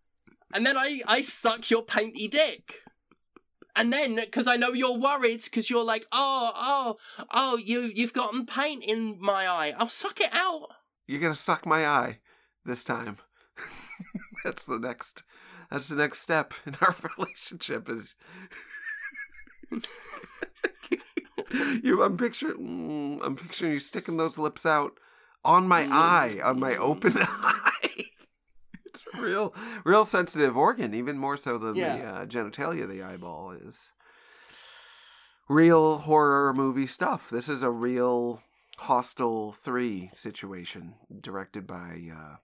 and 0.53 0.65
then 0.65 0.77
I 0.77 1.01
I 1.07 1.21
suck 1.21 1.69
your 1.69 1.83
painty 1.83 2.27
dick. 2.27 2.81
And 3.75 3.93
then, 3.93 4.15
because 4.15 4.47
I 4.47 4.57
know 4.57 4.73
you're 4.73 4.97
worried, 4.97 5.41
because 5.43 5.69
you're 5.69 5.85
like, 5.85 6.05
oh, 6.11 6.51
oh, 6.53 6.97
oh, 7.31 7.55
you, 7.57 7.81
you've 7.81 8.11
gotten 8.11 8.45
paint 8.45 8.83
in 8.83 9.17
my 9.21 9.47
eye. 9.47 9.73
I'll 9.77 9.87
suck 9.87 10.19
it 10.19 10.33
out. 10.33 10.67
you're 11.07 11.21
gonna 11.21 11.35
suck 11.35 11.65
my 11.65 11.85
eye 11.87 12.17
this 12.65 12.83
time. 12.83 13.19
that's 14.43 14.63
the 14.63 14.79
next. 14.79 15.23
That's 15.71 15.87
the 15.87 15.95
next 15.95 16.19
step 16.19 16.53
in 16.65 16.75
our 16.81 16.95
relationship. 17.17 17.87
Is 17.89 18.15
you? 21.83 22.03
I'm 22.03 22.17
picturing. 22.17 22.57
mm, 22.57 23.25
I'm 23.25 23.35
picturing 23.35 23.73
you 23.73 23.79
sticking 23.79 24.17
those 24.17 24.37
lips 24.37 24.65
out 24.65 24.93
on 25.43 25.67
my 25.67 25.87
eye, 25.91 26.39
on 26.43 26.59
my 26.59 26.75
open 26.77 27.13
eye. 27.17 28.05
It's 28.85 29.05
a 29.13 29.21
real, 29.21 29.53
real 29.83 30.05
sensitive 30.05 30.57
organ, 30.57 30.93
even 30.93 31.17
more 31.17 31.37
so 31.37 31.57
than 31.57 31.73
the 31.73 32.03
uh, 32.03 32.25
genitalia 32.25 32.83
of 32.83 32.89
the 32.89 33.03
eyeball 33.03 33.51
is. 33.51 33.89
Real 35.47 35.99
horror 35.99 36.53
movie 36.53 36.87
stuff. 36.87 37.29
This 37.29 37.49
is 37.49 37.63
a 37.63 37.71
real 37.71 38.41
Hostel 38.77 39.53
3 39.53 40.09
situation 40.13 40.95
directed 41.21 41.65
by 41.67 42.09
uh, 42.13 42.35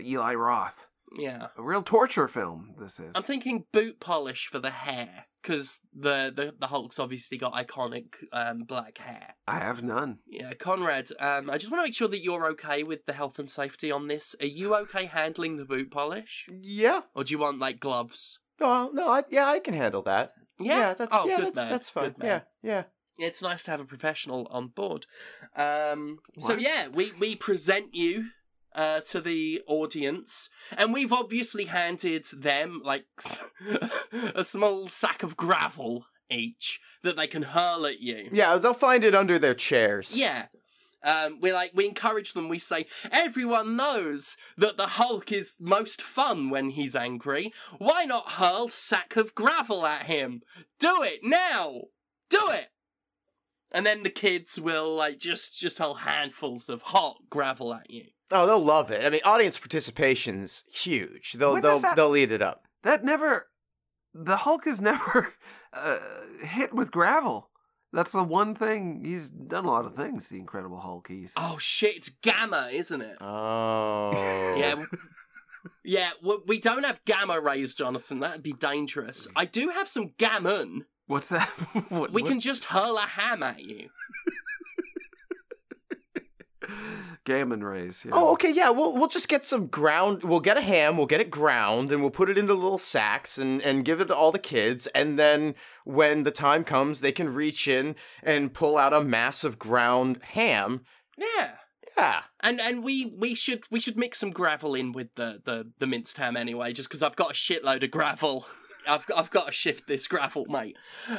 Eli 0.00 0.34
Roth. 0.34 0.86
Yeah. 1.16 1.48
A 1.56 1.62
real 1.62 1.82
torture 1.82 2.28
film, 2.28 2.74
this 2.78 2.98
is. 3.00 3.12
I'm 3.14 3.22
thinking 3.22 3.64
boot 3.72 4.00
polish 4.00 4.46
for 4.46 4.58
the 4.58 4.70
hair, 4.70 5.26
because 5.42 5.80
the, 5.94 6.32
the, 6.34 6.54
the 6.58 6.66
Hulk's 6.66 6.98
obviously 6.98 7.38
got 7.38 7.54
iconic 7.54 8.14
um, 8.32 8.64
black 8.64 8.98
hair. 8.98 9.34
I 9.46 9.58
have 9.60 9.82
none. 9.82 10.18
Yeah, 10.26 10.52
Conrad, 10.54 11.08
um, 11.18 11.48
I 11.50 11.56
just 11.56 11.70
want 11.70 11.80
to 11.82 11.86
make 11.86 11.94
sure 11.94 12.08
that 12.08 12.22
you're 12.22 12.46
okay 12.48 12.82
with 12.82 13.06
the 13.06 13.14
health 13.14 13.38
and 13.38 13.48
safety 13.48 13.90
on 13.90 14.06
this. 14.08 14.36
Are 14.40 14.46
you 14.46 14.74
okay 14.74 15.06
handling 15.06 15.56
the 15.56 15.64
boot 15.64 15.90
polish? 15.90 16.48
Yeah. 16.60 17.02
Or 17.14 17.24
do 17.24 17.32
you 17.32 17.38
want, 17.38 17.58
like, 17.58 17.80
gloves? 17.80 18.38
No, 18.60 18.90
no, 18.92 19.08
I, 19.08 19.24
yeah, 19.30 19.46
I 19.46 19.60
can 19.60 19.74
handle 19.74 20.02
that. 20.02 20.32
Yeah? 20.60 20.94
that's 20.94 21.14
Oh, 21.14 21.26
yeah, 21.28 21.36
good 21.36 21.46
that's 21.46 21.56
man, 21.56 21.70
that's 21.70 21.88
fine. 21.90 22.10
good. 22.10 22.24
Yeah, 22.26 22.40
yeah. 22.62 22.82
It's 23.20 23.42
nice 23.42 23.64
to 23.64 23.70
have 23.72 23.80
a 23.80 23.84
professional 23.84 24.46
on 24.50 24.68
board. 24.68 25.06
Um, 25.56 26.18
so, 26.38 26.54
yeah, 26.54 26.88
we, 26.88 27.12
we 27.18 27.34
present 27.34 27.94
you 27.94 28.26
uh, 28.74 29.00
to 29.00 29.20
the 29.20 29.62
audience, 29.66 30.48
and 30.76 30.92
we've 30.92 31.12
obviously 31.12 31.64
handed 31.64 32.24
them, 32.36 32.80
like, 32.84 33.06
a 34.34 34.44
small 34.44 34.88
sack 34.88 35.22
of 35.22 35.36
gravel 35.36 36.06
each 36.30 36.80
that 37.02 37.16
they 37.16 37.26
can 37.26 37.42
hurl 37.42 37.86
at 37.86 38.00
you. 38.00 38.28
Yeah, 38.32 38.56
they'll 38.56 38.74
find 38.74 39.04
it 39.04 39.14
under 39.14 39.38
their 39.38 39.54
chairs. 39.54 40.16
Yeah. 40.16 40.46
Um, 41.02 41.38
we 41.40 41.52
like 41.52 41.70
we 41.74 41.86
encourage 41.86 42.32
them. 42.32 42.48
We 42.48 42.58
say 42.58 42.86
everyone 43.12 43.76
knows 43.76 44.36
that 44.56 44.76
the 44.76 44.88
Hulk 44.88 45.30
is 45.30 45.54
most 45.60 46.02
fun 46.02 46.50
when 46.50 46.70
he's 46.70 46.96
angry. 46.96 47.52
Why 47.78 48.04
not 48.04 48.32
hurl 48.32 48.68
sack 48.68 49.16
of 49.16 49.34
gravel 49.34 49.86
at 49.86 50.06
him? 50.06 50.42
Do 50.80 51.02
it 51.02 51.20
now. 51.22 51.82
Do 52.28 52.40
it. 52.50 52.68
And 53.70 53.86
then 53.86 54.02
the 54.02 54.10
kids 54.10 54.60
will 54.60 54.96
like 54.96 55.18
just 55.18 55.58
just 55.58 55.78
hurl 55.78 55.94
handfuls 55.94 56.68
of 56.68 56.82
hot 56.82 57.18
gravel 57.30 57.72
at 57.72 57.90
you. 57.90 58.06
Oh, 58.30 58.46
they'll 58.46 58.58
love 58.62 58.90
it. 58.90 59.04
I 59.04 59.10
mean, 59.10 59.20
audience 59.24 59.58
participation's 59.58 60.64
huge. 60.70 61.32
They'll 61.32 61.54
When 61.54 61.62
they'll 61.62 61.78
that- 61.80 61.96
they'll 61.96 62.16
eat 62.16 62.32
it 62.32 62.42
up. 62.42 62.64
That 62.82 63.04
never. 63.04 63.46
The 64.14 64.36
Hulk 64.38 64.66
is 64.66 64.80
never 64.80 65.32
uh, 65.72 65.98
hit 66.42 66.74
with 66.74 66.90
gravel. 66.90 67.50
That's 67.92 68.12
the 68.12 68.22
one 68.22 68.54
thing. 68.54 69.02
He's 69.04 69.28
done 69.30 69.64
a 69.64 69.70
lot 69.70 69.86
of 69.86 69.94
things, 69.94 70.28
the 70.28 70.36
Incredible 70.38 70.78
Hulk. 70.80 71.08
He's. 71.08 71.32
Oh 71.36 71.56
shit! 71.58 71.96
It's 71.96 72.10
gamma, 72.22 72.68
isn't 72.70 73.00
it? 73.00 73.16
Oh. 73.20 74.10
Yeah. 74.56 74.84
Yeah, 75.84 76.10
we 76.46 76.58
don't 76.60 76.84
have 76.84 77.02
gamma 77.06 77.40
rays, 77.40 77.74
Jonathan. 77.74 78.20
That'd 78.20 78.42
be 78.42 78.52
dangerous. 78.52 79.26
I 79.34 79.44
do 79.46 79.70
have 79.70 79.88
some 79.88 80.12
gammon. 80.18 80.84
What's 81.06 81.28
that? 81.30 81.48
what, 81.88 82.12
We 82.12 82.22
what- 82.22 82.28
can 82.28 82.40
just 82.40 82.66
hurl 82.66 82.98
a 82.98 83.02
ham 83.02 83.42
at 83.42 83.60
you. 83.64 83.88
Gammon 87.28 87.62
rays. 87.62 88.04
Yeah. 88.06 88.12
Oh, 88.14 88.32
okay, 88.32 88.50
yeah. 88.50 88.70
We'll 88.70 88.94
we'll 88.94 89.06
just 89.06 89.28
get 89.28 89.44
some 89.44 89.66
ground. 89.66 90.22
We'll 90.22 90.40
get 90.40 90.56
a 90.56 90.62
ham. 90.62 90.96
We'll 90.96 91.04
get 91.04 91.20
it 91.20 91.30
ground, 91.30 91.92
and 91.92 92.00
we'll 92.00 92.10
put 92.10 92.30
it 92.30 92.38
into 92.38 92.54
little 92.54 92.78
sacks 92.78 93.36
and 93.36 93.60
and 93.60 93.84
give 93.84 94.00
it 94.00 94.06
to 94.06 94.16
all 94.16 94.32
the 94.32 94.38
kids. 94.38 94.86
And 94.94 95.18
then 95.18 95.54
when 95.84 96.22
the 96.22 96.30
time 96.30 96.64
comes, 96.64 97.00
they 97.00 97.12
can 97.12 97.28
reach 97.28 97.68
in 97.68 97.96
and 98.22 98.54
pull 98.54 98.78
out 98.78 98.94
a 98.94 99.02
massive 99.02 99.58
ground 99.58 100.22
ham. 100.22 100.86
Yeah. 101.18 101.52
Yeah. 101.98 102.22
And 102.40 102.62
and 102.62 102.82
we 102.82 103.12
we 103.14 103.34
should 103.34 103.64
we 103.70 103.78
should 103.78 103.98
mix 103.98 104.18
some 104.18 104.30
gravel 104.30 104.74
in 104.74 104.92
with 104.92 105.14
the 105.16 105.42
the, 105.44 105.70
the 105.78 105.86
minced 105.86 106.16
ham 106.16 106.34
anyway, 106.34 106.72
just 106.72 106.88
because 106.88 107.02
I've 107.02 107.16
got 107.16 107.32
a 107.32 107.34
shitload 107.34 107.84
of 107.84 107.90
gravel. 107.90 108.46
I've 108.86 109.06
I've 109.16 109.30
got 109.30 109.46
to 109.46 109.52
shift 109.52 109.86
this 109.88 110.06
gravel, 110.06 110.44
mate. 110.46 110.76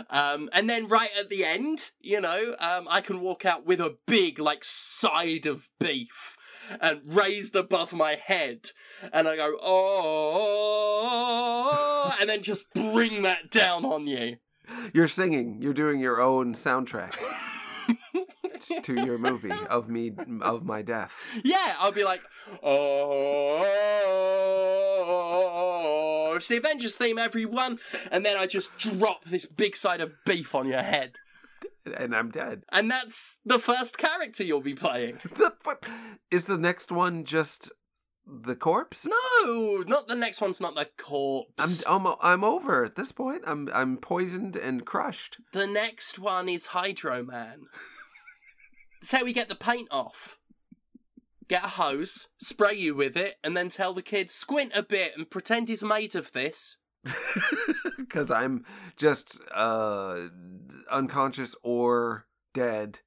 Um, 0.10 0.50
and 0.54 0.70
then 0.70 0.88
right 0.88 1.10
at 1.20 1.30
the 1.30 1.44
end, 1.44 1.92
you 2.00 2.22
know, 2.22 2.56
um, 2.60 2.88
I 2.90 3.02
can 3.02 3.22
walk 3.22 3.46
out 3.46 3.66
with 3.66 3.82
a 3.82 3.98
big 4.06 4.40
like 4.40 4.64
side 4.64 5.46
of 5.46 5.70
beef 5.80 6.38
and 6.82 7.02
raised 7.06 7.56
above 7.56 7.94
my 7.94 8.12
head, 8.12 8.72
and 9.12 9.28
I 9.28 9.36
go 9.36 9.58
oh, 9.62 10.56
and 12.20 12.30
then 12.30 12.42
just 12.42 12.66
bring 12.74 13.24
that 13.24 13.50
down 13.50 13.86
on 13.86 14.08
you. 14.08 14.38
You're 14.94 15.08
singing. 15.08 15.58
You're 15.62 15.74
doing 15.74 16.00
your 16.00 16.22
own 16.22 16.54
soundtrack 16.54 17.18
to 18.84 18.94
your 19.06 19.18
movie 19.18 19.52
of 19.70 19.90
me 19.90 20.12
of 20.42 20.64
my 20.66 20.82
death. 20.82 21.12
Yeah, 21.44 21.76
I'll 21.80 21.92
be 21.92 22.04
like, 22.04 22.22
oh, 25.00 26.34
it's 26.36 26.48
the 26.48 26.58
Avengers 26.58 26.96
theme, 26.98 27.18
everyone, 27.18 27.80
and 28.12 28.26
then 28.26 28.38
I 28.38 28.46
just 28.46 28.76
drop 28.78 29.26
this 29.26 29.46
big 29.46 29.76
side 29.76 30.02
of 30.02 30.12
beef 30.26 30.54
on 30.56 30.68
your 30.68 30.82
head, 30.84 31.18
And 31.98 32.16
I'm 32.16 32.30
dead. 32.32 32.64
and 32.72 32.90
that's 32.90 33.40
the 33.46 33.60
first 33.60 33.98
character 33.98 34.44
you'll 34.44 34.62
be 34.62 34.76
playing. 34.76 35.20
Is 36.32 36.46
the 36.46 36.58
next 36.58 36.92
one 36.92 37.24
just 37.26 37.72
the 38.26 38.56
corpse? 38.56 39.06
No, 39.08 39.84
not 39.88 40.08
the 40.08 40.16
next 40.16 40.40
one's 40.42 40.62
not 40.62 40.76
the 40.76 40.82
I'm 40.82 40.88
corpse. 40.98 41.84
I'm 41.88 42.06
I'm 42.22 42.44
over 42.44 42.84
at 42.86 42.96
this 42.96 43.12
point. 43.12 43.42
I'm 43.48 43.70
I'm 43.74 43.98
poisoned 43.98 44.56
and 44.56 44.86
crushed. 44.86 45.38
The 45.54 45.66
next 45.68 46.20
one 46.20 46.48
is 46.48 46.68
Hydro 46.68 47.24
Man. 47.24 47.66
That's 49.00 49.12
how 49.12 49.24
we 49.24 49.34
get 49.34 49.50
the 49.50 49.56
paint 49.56 49.88
off. 49.92 50.38
Get 51.48 51.64
a 51.64 51.70
hose, 51.70 52.28
spray 52.38 52.76
you 52.76 52.94
with 52.94 53.18
it, 53.18 53.36
and 53.44 53.58
then 53.58 53.70
tell 53.70 53.94
the 53.94 54.02
kid, 54.04 54.30
squint 54.30 54.72
a 54.76 54.84
bit 54.84 55.14
and 55.18 55.30
pretend 55.30 55.68
he's 55.68 55.84
made 55.84 56.14
of 56.16 56.32
this. 56.34 56.78
because 57.98 58.30
I'm 58.30 58.66
just 58.98 59.40
uh, 59.54 60.28
unconscious 60.92 61.56
or 61.64 62.26
dead, 62.54 63.00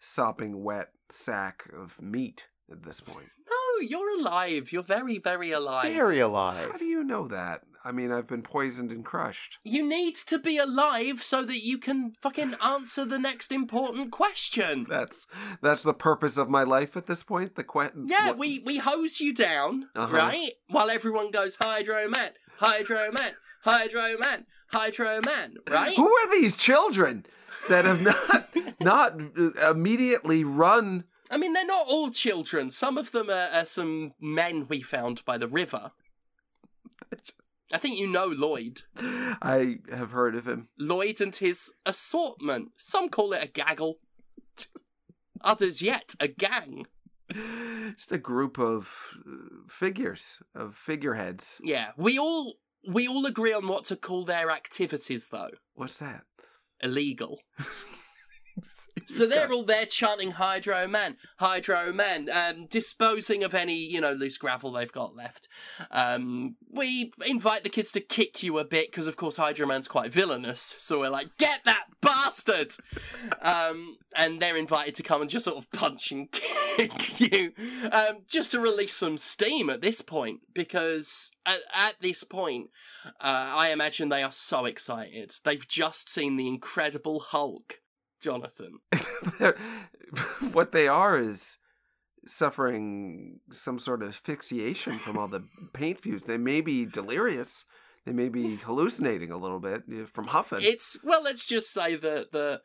sopping 0.00 0.62
wet 0.62 0.90
sack 1.10 1.64
of 1.76 2.00
meat 2.00 2.44
at 2.70 2.82
this 2.84 3.00
point. 3.00 3.26
No, 3.50 3.86
you're 3.86 4.20
alive. 4.20 4.72
You're 4.72 4.82
very, 4.82 5.18
very 5.18 5.52
alive. 5.52 5.92
Very 5.92 6.20
alive. 6.20 6.70
How 6.70 6.78
do 6.78 6.84
you 6.84 7.02
know 7.02 7.26
that? 7.28 7.62
I 7.82 7.92
mean, 7.92 8.12
I've 8.12 8.26
been 8.28 8.42
poisoned 8.42 8.90
and 8.90 9.02
crushed. 9.04 9.58
You 9.64 9.88
need 9.88 10.14
to 10.26 10.38
be 10.38 10.58
alive 10.58 11.22
so 11.22 11.42
that 11.44 11.62
you 11.64 11.78
can 11.78 12.12
fucking 12.20 12.54
answer 12.62 13.06
the 13.06 13.18
next 13.18 13.52
important 13.52 14.10
question. 14.12 14.86
That's 14.88 15.26
that's 15.62 15.82
the 15.82 15.94
purpose 15.94 16.36
of 16.36 16.50
my 16.50 16.62
life 16.62 16.94
at 16.96 17.06
this 17.06 17.22
point. 17.22 17.54
The 17.56 17.64
que- 17.64 17.90
Yeah, 18.06 18.28
what- 18.28 18.38
we 18.38 18.58
we 18.58 18.78
hose 18.78 19.20
you 19.20 19.32
down, 19.32 19.88
Uh-huh. 19.96 20.14
right? 20.14 20.50
While 20.68 20.90
everyone 20.90 21.30
goes 21.30 21.56
Hydro 21.56 22.06
Man, 22.08 22.32
Hydro 22.58 23.12
Man, 23.12 23.32
Hydro 23.64 24.18
Man, 24.18 24.46
Hydro 24.72 25.20
Man, 25.24 25.54
right? 25.70 25.96
Who 25.96 26.06
are 26.14 26.30
these 26.30 26.56
children 26.58 27.24
that 27.70 27.86
have 27.86 28.02
not 28.02 28.80
not 28.80 29.20
immediately 29.70 30.44
run? 30.44 31.04
I 31.30 31.38
mean, 31.38 31.52
they're 31.54 31.64
not 31.64 31.86
all 31.88 32.10
children. 32.10 32.70
Some 32.72 32.98
of 32.98 33.12
them 33.12 33.30
are, 33.30 33.48
are 33.52 33.64
some 33.64 34.12
men 34.20 34.66
we 34.68 34.82
found 34.82 35.24
by 35.24 35.38
the 35.38 35.48
river. 35.48 35.92
I 37.72 37.78
think 37.78 37.98
you 37.98 38.06
know 38.06 38.26
Lloyd. 38.26 38.82
I 38.96 39.78
have 39.92 40.10
heard 40.10 40.34
of 40.34 40.46
him. 40.46 40.68
Lloyd 40.78 41.20
and 41.20 41.34
his 41.34 41.72
assortment. 41.86 42.70
Some 42.76 43.08
call 43.08 43.32
it 43.32 43.44
a 43.44 43.48
gaggle. 43.48 43.98
Others 45.42 45.80
yet, 45.80 46.14
a 46.20 46.28
gang. 46.28 46.86
Just 47.96 48.12
a 48.12 48.18
group 48.18 48.58
of 48.58 49.16
uh, 49.26 49.68
figures, 49.68 50.38
of 50.54 50.74
figureheads. 50.74 51.60
Yeah, 51.62 51.92
we 51.96 52.18
all 52.18 52.54
we 52.88 53.06
all 53.06 53.26
agree 53.26 53.52
on 53.52 53.68
what 53.68 53.84
to 53.84 53.96
call 53.96 54.24
their 54.24 54.50
activities, 54.50 55.28
though. 55.28 55.50
What's 55.74 55.98
that? 55.98 56.24
Illegal. 56.82 57.40
So 59.06 59.26
they're 59.26 59.50
all 59.50 59.64
there 59.64 59.86
chanting 59.86 60.32
Hydro 60.32 60.86
Man, 60.86 61.16
Hydro 61.38 61.92
Man, 61.92 62.28
um, 62.30 62.66
disposing 62.66 63.42
of 63.42 63.54
any, 63.54 63.74
you 63.74 64.00
know, 64.00 64.12
loose 64.12 64.36
gravel 64.36 64.72
they've 64.72 64.92
got 64.92 65.16
left. 65.16 65.48
Um, 65.90 66.56
we 66.70 67.12
invite 67.26 67.64
the 67.64 67.70
kids 67.70 67.90
to 67.92 68.00
kick 68.00 68.42
you 68.42 68.58
a 68.58 68.64
bit 68.64 68.90
because, 68.90 69.06
of 69.06 69.16
course, 69.16 69.36
Hydro 69.36 69.66
Man's 69.66 69.88
quite 69.88 70.12
villainous. 70.12 70.60
So 70.60 71.00
we're 71.00 71.10
like, 71.10 71.36
get 71.38 71.64
that 71.64 71.86
bastard! 72.00 72.74
um, 73.42 73.96
and 74.16 74.40
they're 74.40 74.56
invited 74.56 74.94
to 74.96 75.02
come 75.02 75.22
and 75.22 75.30
just 75.30 75.44
sort 75.44 75.56
of 75.56 75.70
punch 75.72 76.12
and 76.12 76.30
kick 76.32 77.20
you 77.20 77.52
um, 77.90 78.18
just 78.28 78.52
to 78.52 78.60
release 78.60 78.94
some 78.94 79.18
steam 79.18 79.70
at 79.70 79.82
this 79.82 80.00
point 80.00 80.40
because 80.54 81.30
at, 81.46 81.60
at 81.74 82.00
this 82.00 82.24
point, 82.24 82.70
uh, 83.06 83.10
I 83.20 83.70
imagine 83.70 84.08
they 84.08 84.22
are 84.22 84.30
so 84.30 84.66
excited. 84.66 85.32
They've 85.44 85.66
just 85.66 86.08
seen 86.08 86.36
the 86.36 86.48
Incredible 86.48 87.20
Hulk. 87.20 87.80
Jonathan. 88.20 88.78
What 90.52 90.72
they 90.72 90.88
are 90.88 91.20
is 91.20 91.58
suffering 92.26 93.40
some 93.50 93.78
sort 93.78 94.02
of 94.02 94.10
asphyxiation 94.10 94.92
from 94.94 95.16
all 95.16 95.28
the 95.28 95.46
paint 95.72 96.00
fumes. 96.00 96.24
They 96.24 96.36
may 96.36 96.60
be 96.60 96.84
delirious. 96.84 97.64
They 98.06 98.12
may 98.12 98.28
be 98.28 98.56
hallucinating 98.56 99.30
a 99.30 99.36
little 99.36 99.60
bit 99.60 99.82
uh, 99.90 100.06
from 100.06 100.28
huffing. 100.28 100.60
It's 100.62 100.96
well, 101.04 101.22
let's 101.22 101.46
just 101.46 101.72
say 101.72 101.96
that 101.96 102.32
the 102.32 102.60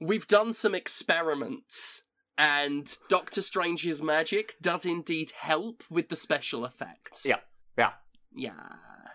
we've 0.00 0.28
done 0.28 0.52
some 0.52 0.74
experiments, 0.74 2.02
and 2.36 2.92
Doctor 3.08 3.42
Strange's 3.42 4.02
magic 4.02 4.54
does 4.60 4.84
indeed 4.84 5.32
help 5.36 5.82
with 5.90 6.08
the 6.08 6.16
special 6.16 6.64
effects. 6.64 7.24
Yeah. 7.26 7.40
Yeah. 7.78 7.92
yeah. 8.34 8.52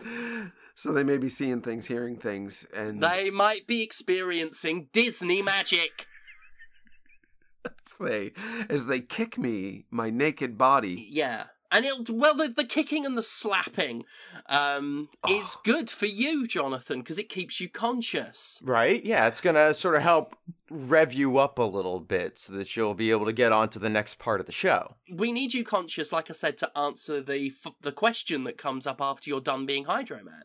so 0.82 0.92
they 0.92 1.04
may 1.04 1.16
be 1.16 1.28
seeing 1.28 1.60
things, 1.60 1.86
hearing 1.86 2.16
things, 2.16 2.66
and 2.74 3.00
They 3.02 3.30
might 3.30 3.66
be 3.66 3.82
experiencing 3.82 4.88
Disney 4.92 5.40
magic. 5.42 6.06
as 7.64 7.72
they 8.00 8.32
as 8.68 8.86
they 8.86 9.00
kick 9.00 9.38
me, 9.38 9.84
my 9.90 10.10
naked 10.10 10.58
body. 10.58 11.06
Yeah. 11.10 11.44
And 11.74 11.86
it'll 11.86 12.14
well 12.14 12.34
the, 12.34 12.48
the 12.48 12.64
kicking 12.64 13.06
and 13.06 13.16
the 13.16 13.22
slapping 13.22 14.04
um 14.48 15.08
is 15.28 15.56
Oh. 15.56 15.60
good 15.64 15.88
for 15.88 16.06
you, 16.06 16.46
Jonathan, 16.46 16.98
because 17.00 17.18
it 17.18 17.28
keeps 17.28 17.60
you 17.60 17.68
conscious. 17.68 18.60
Right? 18.62 19.02
Yeah, 19.04 19.26
it's 19.28 19.40
going 19.40 19.56
to 19.56 19.72
sort 19.72 19.94
of 19.94 20.02
help 20.02 20.36
rev 20.70 21.12
you 21.14 21.38
up 21.38 21.58
a 21.58 21.62
little 21.62 22.00
bit 22.00 22.38
so 22.38 22.52
that 22.54 22.76
you'll 22.76 22.94
be 22.94 23.10
able 23.10 23.26
to 23.26 23.32
get 23.32 23.52
on 23.52 23.68
to 23.70 23.78
the 23.78 23.88
next 23.90 24.18
part 24.18 24.40
of 24.40 24.46
the 24.46 24.52
show. 24.52 24.96
We 25.10 25.32
need 25.32 25.54
you 25.54 25.64
conscious, 25.64 26.12
like 26.12 26.28
I 26.30 26.34
said, 26.34 26.58
to 26.58 26.78
answer 26.78 27.20
the 27.22 27.52
f- 27.64 27.72
the 27.80 27.92
question 27.92 28.44
that 28.44 28.58
comes 28.58 28.86
up 28.86 29.00
after 29.00 29.30
you're 29.30 29.40
done 29.40 29.64
being 29.64 29.84
Hydro 29.86 30.22
Man, 30.24 30.42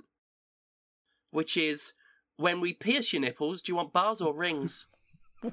which 1.31 1.57
is 1.57 1.93
when 2.37 2.61
we 2.61 2.73
pierce 2.73 3.13
your 3.13 3.21
nipples, 3.21 3.61
do 3.61 3.71
you 3.71 3.75
want 3.75 3.93
bars 3.93 4.21
or 4.21 4.35
rings? 4.35 4.87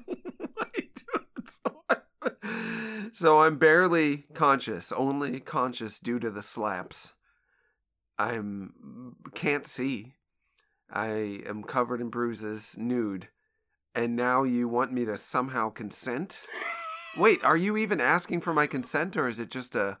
so 3.13 3.39
I'm 3.41 3.57
barely 3.57 4.25
conscious, 4.33 4.91
only 4.91 5.39
conscious 5.39 5.99
due 5.99 6.19
to 6.19 6.29
the 6.29 6.41
slaps. 6.41 7.13
I'm 8.17 9.15
can't 9.33 9.65
see. 9.65 10.13
I 10.91 11.41
am 11.47 11.63
covered 11.63 11.99
in 11.99 12.09
bruises, 12.09 12.75
nude, 12.77 13.29
and 13.93 14.15
now 14.15 14.43
you 14.43 14.67
want 14.67 14.93
me 14.93 15.05
to 15.05 15.17
somehow 15.17 15.69
consent? 15.69 16.39
Wait, 17.17 17.43
are 17.43 17.57
you 17.57 17.77
even 17.77 17.99
asking 17.99 18.41
for 18.41 18.53
my 18.53 18.67
consent, 18.67 19.17
or 19.17 19.27
is 19.27 19.39
it 19.39 19.49
just 19.49 19.75
a 19.75 19.97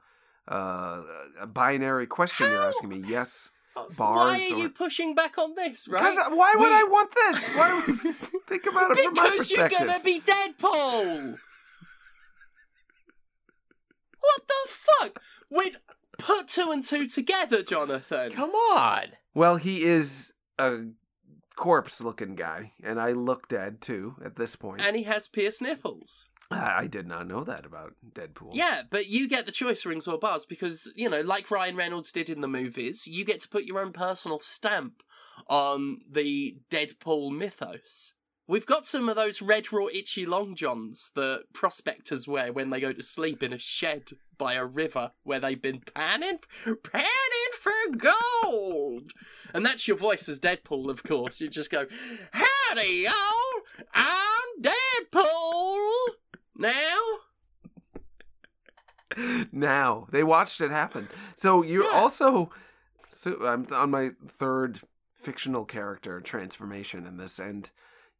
uh, 0.47 1.01
a 1.41 1.47
binary 1.47 2.05
question 2.05 2.47
you're 2.49 2.65
asking 2.65 2.89
me? 2.89 3.01
Yes. 3.07 3.49
Why 3.97 4.05
are 4.51 4.55
or- 4.55 4.59
you 4.59 4.69
pushing 4.69 5.15
back 5.15 5.37
on 5.37 5.53
this, 5.55 5.87
right? 5.87 6.15
Why 6.31 6.53
would 6.55 6.63
We- 6.63 6.73
I 6.73 6.83
want 6.89 7.11
this? 7.13 7.55
Why 7.57 7.83
would 7.87 8.15
think 8.47 8.65
about 8.67 8.91
it 8.91 8.97
from 9.03 9.13
my 9.13 9.23
Because 9.29 9.51
you're 9.51 9.69
gonna 9.69 9.99
be 10.03 10.19
Deadpool. 10.21 11.37
What 14.19 14.41
the 14.47 14.53
fuck? 14.67 15.21
We'd 15.51 15.77
put 16.17 16.47
two 16.47 16.71
and 16.71 16.83
two 16.83 17.07
together, 17.07 17.61
Jonathan. 17.63 18.31
Come 18.31 18.51
on. 18.51 19.09
Well, 19.33 19.57
he 19.57 19.83
is 19.83 20.33
a 20.57 20.77
corpse-looking 21.55 22.35
guy, 22.35 22.71
and 22.83 22.99
I 22.99 23.11
look 23.11 23.47
dead 23.49 23.81
too 23.81 24.15
at 24.23 24.35
this 24.35 24.55
point. 24.55 24.81
And 24.81 24.95
he 24.95 25.03
has 25.03 25.27
pierced 25.27 25.61
nipples. 25.61 26.29
I 26.51 26.87
did 26.87 27.07
not 27.07 27.27
know 27.27 27.43
that 27.43 27.65
about 27.65 27.93
Deadpool. 28.13 28.51
Yeah, 28.53 28.83
but 28.89 29.07
you 29.07 29.27
get 29.27 29.45
the 29.45 29.51
choice 29.51 29.85
rings 29.85 30.07
or 30.07 30.19
bars 30.19 30.45
because, 30.45 30.91
you 30.95 31.09
know, 31.09 31.21
like 31.21 31.49
Ryan 31.49 31.75
Reynolds 31.75 32.11
did 32.11 32.29
in 32.29 32.41
the 32.41 32.47
movies, 32.47 33.07
you 33.07 33.25
get 33.25 33.39
to 33.41 33.49
put 33.49 33.65
your 33.65 33.79
own 33.79 33.91
personal 33.91 34.39
stamp 34.39 35.01
on 35.47 36.01
the 36.09 36.57
Deadpool 36.69 37.31
mythos. 37.31 38.13
We've 38.47 38.65
got 38.65 38.85
some 38.85 39.09
of 39.09 39.15
those 39.15 39.41
red 39.41 39.73
raw 39.73 39.87
itchy 39.91 40.25
long 40.27 40.53
johns 40.53 41.11
that 41.15 41.45
prospectors 41.51 42.27
wear 42.27 42.53
when 42.53 42.69
they 42.69 42.79
go 42.79 42.93
to 42.93 43.01
sleep 43.01 43.41
in 43.41 43.51
a 43.51 43.57
shed 43.57 44.11
by 44.37 44.53
a 44.53 44.65
river 44.65 45.11
where 45.23 45.39
they've 45.39 45.61
been 45.61 45.81
panning 45.95 46.39
panning 46.83 47.53
for 47.59 47.71
gold. 47.97 49.13
And 49.53 49.65
that's 49.65 49.87
your 49.87 49.97
voice 49.97 50.29
as 50.29 50.39
Deadpool, 50.39 50.89
of 50.89 51.03
course. 51.03 51.41
You 51.41 51.49
just 51.49 51.71
go, 51.71 51.87
Howdy 52.33 53.05
y'all, 53.05 53.85
I'm 53.95 54.61
Deadpool. 54.61 55.74
Now 56.55 56.97
Now 59.51 60.07
they 60.11 60.23
watched 60.23 60.61
it 60.61 60.71
happen. 60.71 61.07
So 61.35 61.61
you're 61.61 61.83
Yeah. 61.83 61.89
also. 61.99 62.49
So 63.13 63.45
I'm 63.45 63.67
on 63.71 63.91
my 63.91 64.11
third 64.39 64.81
fictional 65.21 65.65
character 65.65 66.19
transformation 66.21 67.05
in 67.05 67.17
this, 67.17 67.39
and 67.39 67.69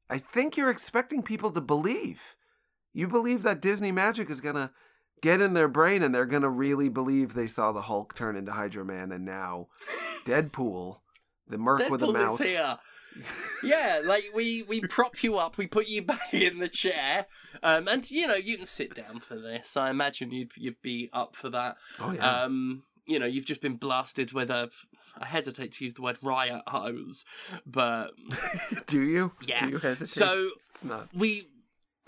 I 0.10 0.18
think 0.20 0.56
you're 0.58 0.70
expecting 0.70 1.22
people 1.22 1.52
to 1.52 1.62
believe. 1.62 2.36
You 2.94 3.08
believe 3.08 3.44
that 3.44 3.62
Disney 3.62 3.92
magic 3.92 4.30
is 4.30 4.40
gonna 4.40 4.72
get 5.22 5.42
in 5.42 5.54
their 5.54 5.68
brain, 5.68 6.02
and 6.02 6.16
they're 6.16 6.26
gonna 6.26 6.50
really 6.50 6.88
believe 6.88 7.34
they 7.34 7.48
saw 7.48 7.72
the 7.72 7.84
Hulk 7.84 8.16
turn 8.16 8.36
into 8.38 8.54
Hydro 8.54 8.86
Man, 8.86 9.12
and 9.12 9.26
now 9.26 9.68
Deadpool, 10.26 11.00
the 11.48 11.58
merc 11.58 11.90
with 11.90 12.02
a 12.02 12.06
Deadpool 12.06 12.14
mouth. 12.14 12.42
is 12.42 12.48
here. 12.48 12.78
Yeah, 13.64 14.02
like 14.04 14.26
we 14.34 14.64
we 14.64 14.82
prop 14.82 15.24
you 15.24 15.38
up, 15.38 15.58
we 15.58 15.68
put 15.68 15.88
you 15.88 16.02
back 16.14 16.34
in 16.34 16.60
the 16.60 16.68
chair, 16.68 17.26
um, 17.64 17.88
and 17.88 18.10
you 18.10 18.28
know 18.28 18.36
you 18.36 18.58
can 18.58 18.66
sit 18.66 18.94
down 18.96 19.20
for 19.20 19.36
this. 19.36 19.78
I 19.78 19.90
imagine 19.90 20.32
you'd 20.32 20.52
you'd 20.56 20.82
be 20.82 21.10
up 21.14 21.36
for 21.36 21.50
that. 21.50 21.78
Oh 22.00 22.12
yeah. 22.12 22.44
Um, 22.44 22.84
you 23.08 23.20
know, 23.20 23.26
you've 23.28 23.46
just 23.46 23.62
been 23.62 23.76
blasted 23.76 24.32
with 24.32 24.50
a. 24.50 24.70
I 25.18 25.26
hesitate 25.28 25.72
to 25.74 25.86
use 25.86 25.94
the 25.94 26.02
word 26.02 26.18
riot 26.22 26.64
hose, 26.68 27.24
but 27.66 28.12
Do 28.88 29.02
you? 29.02 29.32
yeah. 29.46 29.66
Do 29.66 29.72
you 29.72 29.78
hesitate? 29.78 30.10
so 30.10 30.50
it's 30.72 30.84
not. 30.84 31.08
we 31.14 31.48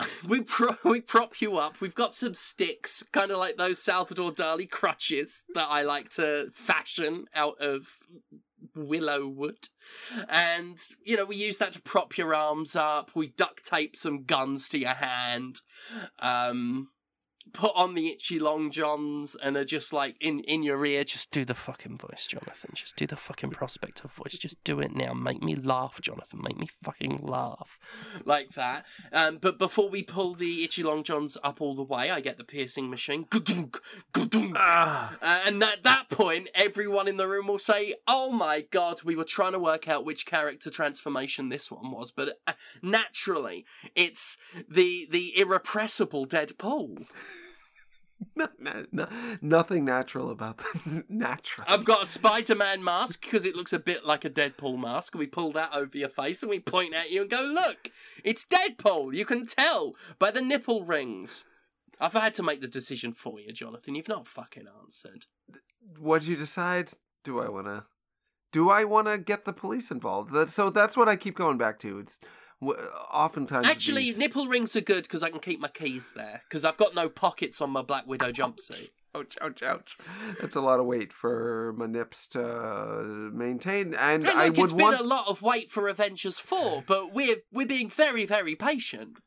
we 0.28 0.42
pro- 0.42 0.76
we 0.84 1.00
prop 1.00 1.40
you 1.40 1.56
up. 1.56 1.80
We've 1.80 1.94
got 1.94 2.14
some 2.14 2.34
sticks, 2.34 3.02
kind 3.12 3.30
of 3.30 3.38
like 3.38 3.56
those 3.56 3.78
Salvador 3.78 4.32
Dali 4.32 4.68
crutches 4.68 5.44
that 5.54 5.68
I 5.70 5.82
like 5.82 6.10
to 6.10 6.50
fashion 6.52 7.26
out 7.34 7.58
of 7.60 7.98
willow 8.86 9.26
wood. 9.26 9.68
And 10.28 10.78
you 11.04 11.16
know, 11.16 11.24
we 11.24 11.36
use 11.36 11.58
that 11.58 11.72
to 11.72 11.82
prop 11.82 12.16
your 12.16 12.34
arms 12.34 12.76
up. 12.76 13.10
We 13.14 13.28
duct 13.28 13.64
tape 13.64 13.96
some 13.96 14.24
guns 14.24 14.68
to 14.70 14.78
your 14.78 14.94
hand. 14.94 15.60
Um 16.20 16.88
put 17.52 17.72
on 17.74 17.94
the 17.94 18.08
itchy 18.08 18.38
long 18.38 18.70
johns 18.70 19.36
and 19.42 19.56
are 19.56 19.64
just 19.64 19.92
like 19.92 20.16
in 20.20 20.40
in 20.40 20.62
your 20.62 20.84
ear 20.84 21.04
just 21.04 21.30
do 21.30 21.44
the 21.44 21.54
fucking 21.54 21.98
voice 21.98 22.26
jonathan. 22.26 22.70
Just 22.74 22.96
do 22.96 23.06
the 23.06 23.16
fucking 23.16 23.50
prospector 23.50 24.08
voice. 24.08 24.38
Just 24.38 24.62
do 24.64 24.80
it 24.80 24.94
now. 24.94 25.12
Make 25.12 25.42
me 25.42 25.54
laugh 25.54 26.00
jonathan. 26.00 26.40
Make 26.42 26.58
me 26.58 26.68
fucking 26.82 27.20
laugh. 27.22 27.78
Like 28.24 28.50
that. 28.50 28.86
Um 29.12 29.38
but 29.38 29.58
before 29.58 29.88
we 29.88 30.02
pull 30.02 30.34
the 30.34 30.62
itchy 30.64 30.82
long 30.82 31.02
johns 31.02 31.36
up 31.42 31.60
all 31.60 31.74
the 31.74 31.82
way 31.82 32.10
i 32.10 32.20
get 32.20 32.38
the 32.38 32.44
piercing 32.44 32.90
machine. 32.90 33.26
Ga-dunk, 33.30 33.80
ga-dunk. 34.12 34.54
Ah. 34.56 35.16
Uh, 35.20 35.40
and 35.46 35.62
at 35.62 35.82
that 35.82 36.08
point, 36.08 36.48
everyone 36.54 37.08
in 37.08 37.16
the 37.16 37.28
room 37.28 37.46
will 37.46 37.58
say, 37.58 37.94
"Oh 38.06 38.30
my 38.30 38.64
god, 38.70 39.02
we 39.02 39.16
were 39.16 39.24
trying 39.24 39.52
to 39.52 39.58
work 39.58 39.88
out 39.88 40.04
which 40.04 40.26
character 40.26 40.70
transformation 40.70 41.48
this 41.48 41.70
one 41.70 41.90
was, 41.90 42.10
but 42.10 42.38
uh, 42.46 42.52
naturally, 42.82 43.64
it's 43.94 44.38
the 44.68 45.06
the 45.10 45.38
irrepressible 45.38 46.26
Deadpool." 46.26 47.06
No, 48.34 48.48
no, 48.58 48.84
no, 48.92 49.08
nothing 49.40 49.84
natural 49.84 50.30
about 50.30 50.58
the 50.58 51.04
natural. 51.08 51.66
I've 51.68 51.84
got 51.84 52.02
a 52.02 52.06
Spider 52.06 52.54
Man 52.54 52.82
mask 52.82 53.22
because 53.22 53.44
it 53.44 53.54
looks 53.54 53.72
a 53.72 53.78
bit 53.78 54.04
like 54.04 54.24
a 54.24 54.30
Deadpool 54.30 54.78
mask. 54.78 55.14
We 55.14 55.26
pull 55.26 55.52
that 55.52 55.74
over 55.74 55.96
your 55.96 56.08
face 56.08 56.42
and 56.42 56.50
we 56.50 56.60
point 56.60 56.94
at 56.94 57.10
you 57.10 57.22
and 57.22 57.30
go, 57.30 57.42
Look, 57.42 57.90
it's 58.24 58.46
Deadpool. 58.46 59.14
You 59.14 59.24
can 59.24 59.46
tell 59.46 59.94
by 60.18 60.30
the 60.30 60.42
nipple 60.42 60.84
rings. 60.84 61.44
I've 62.00 62.12
had 62.12 62.34
to 62.34 62.42
make 62.42 62.60
the 62.60 62.68
decision 62.68 63.12
for 63.12 63.40
you, 63.40 63.52
Jonathan. 63.52 63.94
You've 63.94 64.08
not 64.08 64.28
fucking 64.28 64.66
answered. 64.82 65.26
What'd 65.98 66.28
you 66.28 66.36
decide? 66.36 66.90
Do 67.24 67.40
I 67.40 67.48
want 67.48 67.66
to? 67.66 67.84
Do 68.52 68.70
I 68.70 68.84
want 68.84 69.08
to 69.08 69.18
get 69.18 69.44
the 69.44 69.52
police 69.52 69.90
involved? 69.90 70.32
That, 70.32 70.48
so 70.48 70.70
that's 70.70 70.96
what 70.96 71.08
I 71.08 71.16
keep 71.16 71.36
going 71.36 71.58
back 71.58 71.78
to. 71.80 71.98
It's 71.98 72.18
oftentimes 72.62 73.66
Actually, 73.66 74.02
these- 74.04 74.18
nipple 74.18 74.46
rings 74.46 74.74
are 74.76 74.80
good 74.80 75.04
because 75.04 75.22
I 75.22 75.30
can 75.30 75.40
keep 75.40 75.60
my 75.60 75.68
keys 75.68 76.12
there 76.14 76.42
because 76.48 76.64
I've 76.64 76.76
got 76.76 76.94
no 76.94 77.08
pockets 77.08 77.60
on 77.60 77.70
my 77.70 77.82
Black 77.82 78.06
Widow 78.06 78.30
jumpsuit. 78.32 78.90
ouch, 79.14 79.36
ouch, 79.40 79.62
ouch. 79.62 79.96
That's 80.40 80.54
a 80.56 80.60
lot 80.60 80.80
of 80.80 80.86
weight 80.86 81.12
for 81.12 81.72
my 81.76 81.86
nips 81.86 82.26
to 82.28 82.44
uh, 82.44 83.02
maintain, 83.32 83.94
and 83.94 84.24
Hey, 84.26 84.32
I 84.34 84.46
look, 84.48 84.56
would 84.56 84.64
it's 84.64 84.72
been 84.72 84.82
want. 84.86 85.00
a 85.00 85.04
lot 85.04 85.28
of 85.28 85.40
wait 85.42 85.70
for 85.70 85.88
Avengers 85.88 86.38
4, 86.38 86.84
but 86.86 87.12
we're 87.14 87.36
we're 87.52 87.66
being 87.66 87.88
very, 87.88 88.26
very 88.26 88.54
patient. 88.54 89.18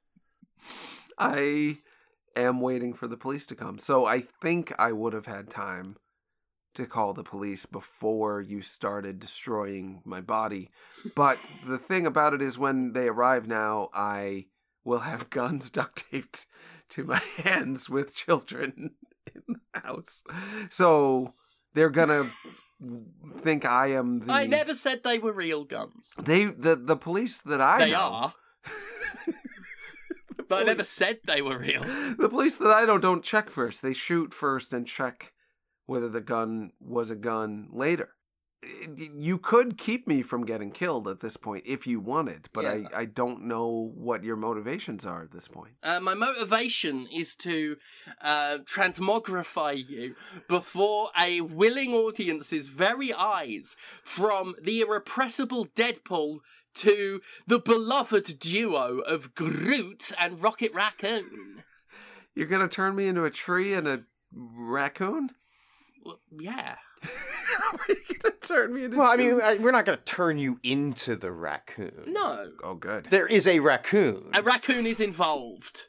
I 1.17 1.77
am 2.36 2.61
waiting 2.61 2.93
for 2.93 3.07
the 3.07 3.17
police 3.17 3.45
to 3.47 3.55
come. 3.55 3.77
So 3.79 4.05
I 4.05 4.21
think 4.41 4.73
I 4.79 4.91
would 4.91 5.13
have 5.13 5.25
had 5.25 5.49
time 5.49 5.97
to 6.74 6.86
call 6.86 7.13
the 7.13 7.24
police 7.24 7.65
before 7.65 8.39
you 8.41 8.61
started 8.61 9.19
destroying 9.19 10.01
my 10.05 10.22
body. 10.22 10.69
But 11.15 11.38
the 11.67 11.78
thing 11.78 12.05
about 12.07 12.34
it 12.34 12.41
is 12.41 12.57
when 12.57 12.93
they 12.93 13.07
arrive 13.07 13.47
now, 13.47 13.89
I 13.93 14.45
will 14.84 14.99
have 14.99 15.30
guns 15.39 15.69
duct 15.69 16.05
taped 16.11 16.45
to 16.89 17.03
my 17.03 17.22
hands 17.38 17.89
with 17.89 18.15
children 18.15 18.91
in 19.36 19.41
the 19.74 19.80
house. 19.82 20.24
So 20.69 21.34
they're 21.74 21.89
gonna 21.89 22.32
think 23.41 23.63
I 23.65 23.91
am 23.91 24.26
the 24.26 24.34
I 24.34 24.47
never 24.47 24.74
said 24.74 25.03
they 25.03 25.19
were 25.19 25.32
real 25.34 25.63
guns. 25.65 26.13
they 26.17 26.45
the 26.45 26.76
the 26.76 26.95
police 26.97 27.41
that 27.43 27.61
I 27.61 27.78
they 27.86 27.91
know 27.91 27.99
are, 27.99 28.34
but 30.49 30.59
I 30.59 30.63
never 30.63 30.84
said 30.84 31.19
they 31.26 31.41
were 31.41 31.59
real. 31.59 31.84
the 32.17 32.28
police 32.30 32.57
that 32.57 32.72
I 32.72 32.86
know 32.86 32.97
don't 32.97 33.24
check 33.24 33.49
first. 33.49 33.82
They 33.82 33.93
shoot 33.93 34.34
first 34.34 34.74
and 34.74 34.88
check 34.88 35.32
whether 35.92 36.08
the 36.08 36.22
gun 36.22 36.72
was 36.80 37.12
a 37.12 37.16
gun 37.18 37.68
later. 37.70 38.12
You 39.18 39.38
could 39.38 39.78
keep 39.78 40.08
me 40.08 40.22
from 40.22 40.46
getting 40.46 40.72
killed 40.72 41.06
at 41.10 41.20
this 41.20 41.36
point 41.36 41.66
if 41.68 41.86
you 41.86 42.00
wanted, 42.00 42.48
but 42.54 42.64
Yeah. 42.64 42.88
I, 42.94 43.02
I 43.02 43.06
don't 43.06 43.44
know 43.44 43.92
what 43.94 44.24
your 44.24 44.38
motivations 44.38 45.06
are 45.06 45.22
at 45.22 45.32
this 45.32 45.50
point. 45.50 45.74
Uh, 45.84 46.00
my 46.00 46.14
motivation 46.14 47.08
is 47.14 47.36
to 47.48 47.76
uh, 48.22 48.60
transmogrify 48.64 49.74
you 49.89 50.16
before 50.48 51.10
a 51.20 51.42
willing 51.42 51.94
audience's 51.94 52.70
very 52.70 53.12
eyes 53.14 53.76
from 54.02 54.56
the 54.64 54.80
irrepressible 54.80 55.66
Deadpool 55.76 56.39
to 56.76 57.20
the 57.48 57.60
beloved 57.60 58.39
duo 58.39 59.00
of 59.00 59.36
Groot 59.36 60.14
and 60.18 60.42
Rocket 60.42 60.74
Raccoon. 60.74 61.64
You're 62.34 62.48
gonna 62.48 62.70
turn 62.70 62.96
me 62.96 63.08
into 63.08 63.26
a 63.26 63.32
tree 63.32 63.74
and 63.74 63.88
a 63.89 64.06
raccoon? 64.34 65.32
Well, 66.04 66.20
yeah. 66.39 66.76
How 67.02 67.72
are 67.78 67.86
you 67.89 68.18
gonna 68.22 68.36
turn 68.41 68.74
me 68.74 68.86
into? 68.86 68.97
Well, 68.97 69.12
I 69.12 69.18
mean, 69.18 69.39
I- 69.41 69.58
we're 69.58 69.72
not 69.72 69.86
going 69.86 69.97
to 69.97 70.04
turn 70.04 70.38
you 70.38 70.60
into 70.64 71.16
the 71.16 71.32
raccoon. 71.32 72.04
No. 72.08 72.52
oh, 72.64 72.76
good. 72.76 73.06
There 73.10 73.28
is 73.28 73.47
a 73.47 73.60
raccoon. 73.60 74.30
A 74.34 74.41
raccoon 74.41 74.86
is 74.86 74.99
involved. 74.99 75.88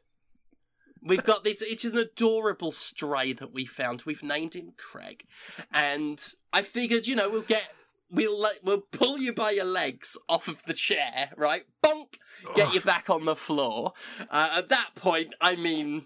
We've 1.04 1.24
got 1.24 1.42
this. 1.44 1.62
It's 1.62 1.84
an 1.84 1.98
adorable 1.98 2.70
stray 2.72 3.32
that 3.32 3.52
we 3.52 3.64
found. 3.64 4.02
We've 4.06 4.22
named 4.22 4.54
him 4.54 4.72
Craig, 4.76 5.24
and 5.72 6.22
I 6.52 6.62
figured, 6.62 7.06
you 7.08 7.16
know, 7.16 7.28
we'll 7.28 7.42
get. 7.42 7.68
We'll 8.14 8.38
let, 8.38 8.62
we'll 8.62 8.82
pull 8.82 9.18
you 9.18 9.32
by 9.32 9.52
your 9.52 9.64
legs 9.64 10.18
off 10.28 10.46
of 10.46 10.62
the 10.64 10.74
chair, 10.74 11.30
right? 11.36 11.62
Bonk, 11.82 12.16
get 12.54 12.74
you 12.74 12.80
back 12.82 13.08
on 13.08 13.24
the 13.24 13.34
floor. 13.34 13.94
Uh, 14.30 14.50
at 14.58 14.68
that 14.68 14.90
point, 14.94 15.34
I 15.40 15.56
mean, 15.56 16.04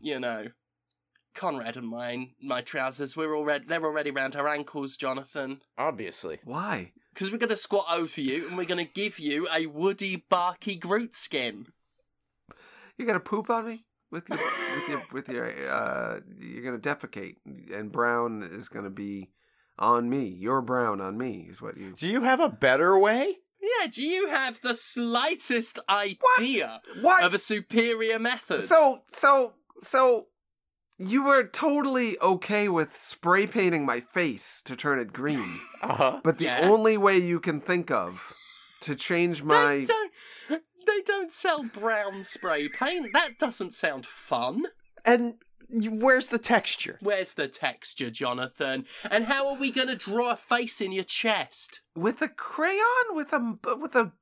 you 0.00 0.20
know, 0.20 0.46
Conrad 1.34 1.76
and 1.76 1.88
mine, 1.88 2.30
my 2.42 2.60
trousers, 2.60 3.16
we're 3.16 3.36
already 3.36 3.64
they're 3.66 3.84
already 3.84 4.10
round 4.10 4.36
our 4.36 4.48
ankles, 4.48 4.96
Jonathan. 4.96 5.62
Obviously. 5.78 6.38
Why? 6.44 6.92
Because 7.14 7.30
we're 7.30 7.38
gonna 7.38 7.56
squat 7.56 7.86
over 7.92 8.20
you 8.20 8.48
and 8.48 8.56
we're 8.56 8.64
gonna 8.64 8.84
give 8.84 9.18
you 9.18 9.48
a 9.54 9.66
woody, 9.66 10.16
barky 10.16 10.76
Groot 10.76 11.14
skin. 11.14 11.66
You're 12.96 13.06
gonna 13.06 13.20
poop 13.20 13.48
on 13.50 13.66
me 13.66 13.84
with 14.10 14.28
your 14.28 14.38
with 14.38 14.88
your 14.88 15.00
with 15.12 15.28
your 15.28 15.70
uh 15.72 16.20
you're 16.38 16.64
gonna 16.64 16.78
defecate 16.78 17.36
and 17.72 17.90
brown 17.92 18.42
is 18.52 18.68
gonna 18.68 18.90
be 18.90 19.30
on 19.78 20.10
me. 20.10 20.24
You're 20.26 20.60
brown 20.62 21.00
on 21.00 21.16
me 21.16 21.46
is 21.48 21.62
what 21.62 21.76
you 21.76 21.94
Do 21.96 22.08
you 22.08 22.22
have 22.22 22.40
a 22.40 22.48
better 22.48 22.98
way? 22.98 23.36
Yeah, 23.62 23.86
do 23.88 24.02
you 24.02 24.28
have 24.30 24.60
the 24.62 24.74
slightest 24.74 25.78
idea 25.88 26.80
What? 27.02 27.22
of 27.22 27.34
a 27.34 27.38
superior 27.38 28.18
method? 28.18 28.62
So 28.62 29.02
so 29.12 29.52
so 29.82 30.26
you 31.02 31.24
were 31.24 31.44
totally 31.44 32.18
okay 32.20 32.68
with 32.68 32.96
spray 32.96 33.46
painting 33.46 33.84
my 33.86 34.00
face 34.00 34.60
to 34.66 34.76
turn 34.76 34.98
it 35.00 35.12
green. 35.12 35.42
Uh 35.82 35.94
huh. 35.94 36.20
But 36.22 36.36
the 36.38 36.44
Yeah. 36.44 36.60
only 36.68 36.98
way 36.98 37.16
you 37.16 37.40
can 37.40 37.58
think 37.58 37.90
of 37.90 38.36
to 38.80 38.94
change 38.94 39.42
my 39.42 39.78
they 39.78 39.84
don't 39.86 40.12
they 40.86 41.00
don't 41.06 41.32
sell 41.32 41.62
brown 41.62 42.22
spray 42.22 42.68
paint. 42.68 43.14
That 43.14 43.38
doesn't 43.38 43.72
sound 43.72 44.04
fun. 44.04 44.66
And 45.06 45.36
where's 45.70 46.28
the 46.28 46.38
texture? 46.38 46.98
Where's 47.00 47.32
the 47.32 47.48
texture, 47.48 48.10
Jonathan? 48.10 48.84
And 49.10 49.24
how 49.24 49.48
are 49.48 49.54
we 49.56 49.70
gonna 49.70 49.96
draw 49.96 50.32
a 50.32 50.36
face 50.36 50.82
in 50.82 50.92
your 50.92 51.04
chest? 51.04 51.80
with 51.96 52.22
a 52.22 52.28
crayon 52.28 53.06
with 53.12 53.32
a 53.32 53.58
with 53.76 53.94
a, 53.96 54.12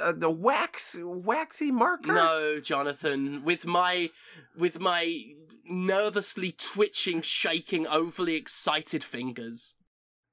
a, 0.00 0.14
a 0.26 0.30
wax 0.30 0.96
waxy 0.98 1.70
marker. 1.70 2.12
No, 2.14 2.60
Jonathan, 2.60 3.44
with 3.44 3.66
my 3.66 4.08
with 4.56 4.80
my 4.80 5.34
nervously 5.70 6.52
twitching, 6.52 7.22
shaking, 7.22 7.86
overly 7.86 8.34
excited 8.34 9.04
fingers. 9.04 9.74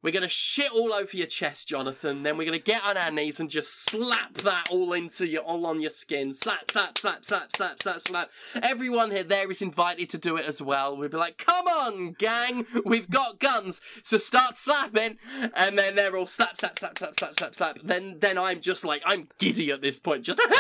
We're 0.06 0.12
gonna 0.12 0.28
shit 0.28 0.72
all 0.72 0.94
over 0.94 1.18
your 1.18 1.26
chest, 1.26 1.70
Jonathan. 1.70 2.22
Then 2.22 2.38
we're 2.38 2.46
gonna 2.46 2.60
get 2.60 2.84
on 2.84 2.96
our 2.96 3.10
knees 3.10 3.40
and 3.40 3.50
just 3.50 3.86
slap 3.86 4.36
that 4.36 4.68
all 4.70 4.94
into 4.94 5.26
your, 5.26 5.42
all 5.42 5.66
on 5.66 5.82
your 5.82 5.90
skin. 5.90 6.32
Slap, 6.32 6.70
slap, 6.70 6.96
slap, 7.00 7.26
slap, 7.26 7.52
slap, 7.56 7.82
slap, 7.82 8.02
slap. 8.02 8.30
Everyone 8.62 9.10
here 9.10 9.24
there 9.24 9.50
is 9.50 9.64
invited 9.64 10.08
to 10.10 10.20
do 10.20 10.38
it 10.38 10.46
as 10.46 10.62
well. 10.62 10.96
We'll 10.96 11.10
be 11.10 11.18
like, 11.18 11.40
"Come 11.40 11.66
on, 11.66 12.12
gang, 12.20 12.68
we've 12.86 13.10
got 13.10 13.40
guns, 13.40 13.82
so 14.04 14.18
start 14.18 14.58
slapping." 14.58 15.18
And 15.56 15.76
then 15.76 15.96
they're 15.96 16.16
all 16.16 16.28
slap, 16.28 16.56
slap, 16.56 16.78
slap, 16.78 17.00
slap, 17.00 17.18
slap, 17.18 17.36
slap, 17.40 17.56
slap. 17.56 17.80
Then, 17.84 18.20
then 18.20 18.38
I'm 18.38 18.62
just 18.62 18.86
like, 18.86 19.02
I'm 19.08 19.28
giddy 19.40 19.72
at 19.72 19.82
this 19.82 19.98
point, 19.98 20.24
just 20.24 20.40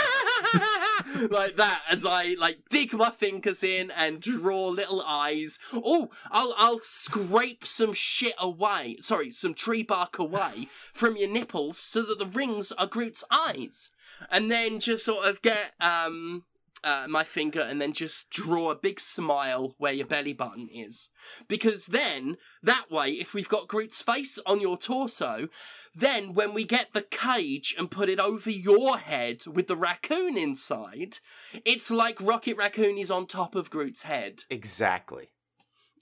like 1.30 1.56
that 1.56 1.82
as 1.90 2.06
I 2.06 2.36
like 2.40 2.70
dig 2.70 2.94
my 2.94 3.10
fingers 3.10 3.64
in 3.64 3.92
and 3.92 4.22
draw 4.22 4.68
little 4.68 5.02
eyes. 5.02 5.60
Oh, 5.74 6.10
I'll 6.32 6.54
I'll 6.58 6.80
scrape 6.80 7.66
some 7.66 7.94
shit 7.94 8.36
away. 8.40 8.98
Sorry, 9.00 9.32
some 9.32 9.54
tree 9.54 9.84
bark 9.84 10.20
away 10.20 10.68
from 10.72 11.18
your 11.18 11.30
nipples 11.30 11.78
so 11.78 12.02
that 12.04 12.20
the 12.20 12.26
rings 12.26 12.72
are 12.74 12.88
Groot's 12.88 13.24
eyes, 13.30 13.92
and 14.32 14.50
then 14.50 14.80
just 14.80 15.06
sort 15.06 15.26
of 15.26 15.42
get 15.42 15.74
um. 15.80 16.44
Uh, 16.86 17.08
my 17.10 17.24
finger 17.24 17.62
and 17.62 17.82
then 17.82 17.94
just 17.94 18.30
draw 18.30 18.70
a 18.70 18.76
big 18.76 19.00
smile 19.00 19.74
where 19.80 19.92
your 19.92 20.06
belly 20.06 20.34
button 20.34 20.70
is. 20.72 21.10
Because 21.48 21.88
then, 21.88 22.38
that 22.62 22.92
way, 22.92 23.14
if 23.14 23.34
we've 23.34 23.50
got 23.50 23.68
Groot's 23.68 24.04
face 24.04 24.38
on 24.46 24.62
your 24.62 24.78
torso, 24.78 25.48
then 25.96 26.36
when 26.36 26.54
we 26.54 26.64
get 26.64 26.94
the 26.94 27.02
cage 27.02 27.74
and 27.76 27.90
put 27.90 28.08
it 28.08 28.20
over 28.20 28.52
your 28.52 29.00
head 29.00 29.48
with 29.48 29.66
the 29.66 29.76
raccoon 29.76 30.38
inside, 30.38 31.18
it's 31.66 31.90
like 31.90 32.22
Rocket 32.22 32.56
Raccoon 32.56 33.00
is 33.00 33.10
on 33.10 33.26
top 33.26 33.56
of 33.56 33.72
Groot's 33.72 34.04
head. 34.04 34.44
Exactly. 34.52 35.30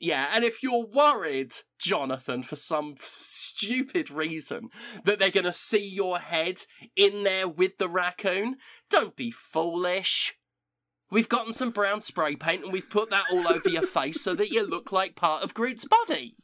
Yeah, 0.02 0.32
and 0.36 0.44
if 0.44 0.62
you're 0.62 0.86
worried, 0.86 1.54
Jonathan, 1.80 2.44
for 2.44 2.58
some 2.58 2.96
f- 3.00 3.06
stupid 3.06 4.12
reason, 4.12 4.68
that 5.06 5.18
they're 5.18 5.30
gonna 5.30 5.54
see 5.54 5.88
your 5.88 6.20
head 6.20 6.66
in 6.98 7.24
there 7.24 7.48
with 7.48 7.78
the 7.78 7.88
raccoon, 7.88 8.58
don't 8.90 9.16
be 9.16 9.32
foolish. 9.32 10.36
We've 11.14 11.30
gotten 11.30 11.54
some 11.54 11.70
brown 11.70 12.02
spray 12.02 12.36
paint 12.36 12.64
and 12.64 12.74
we've 12.74 12.90
put 12.90 13.12
that 13.12 13.26
all 13.32 13.48
over 13.48 13.70
your 13.70 13.86
face 13.86 14.20
so 14.20 14.34
that 14.34 14.50
you 14.50 14.66
look 14.66 14.92
like 14.92 15.16
part 15.16 15.44
of 15.44 15.54
Groot's 15.54 15.86
body. 15.86 16.36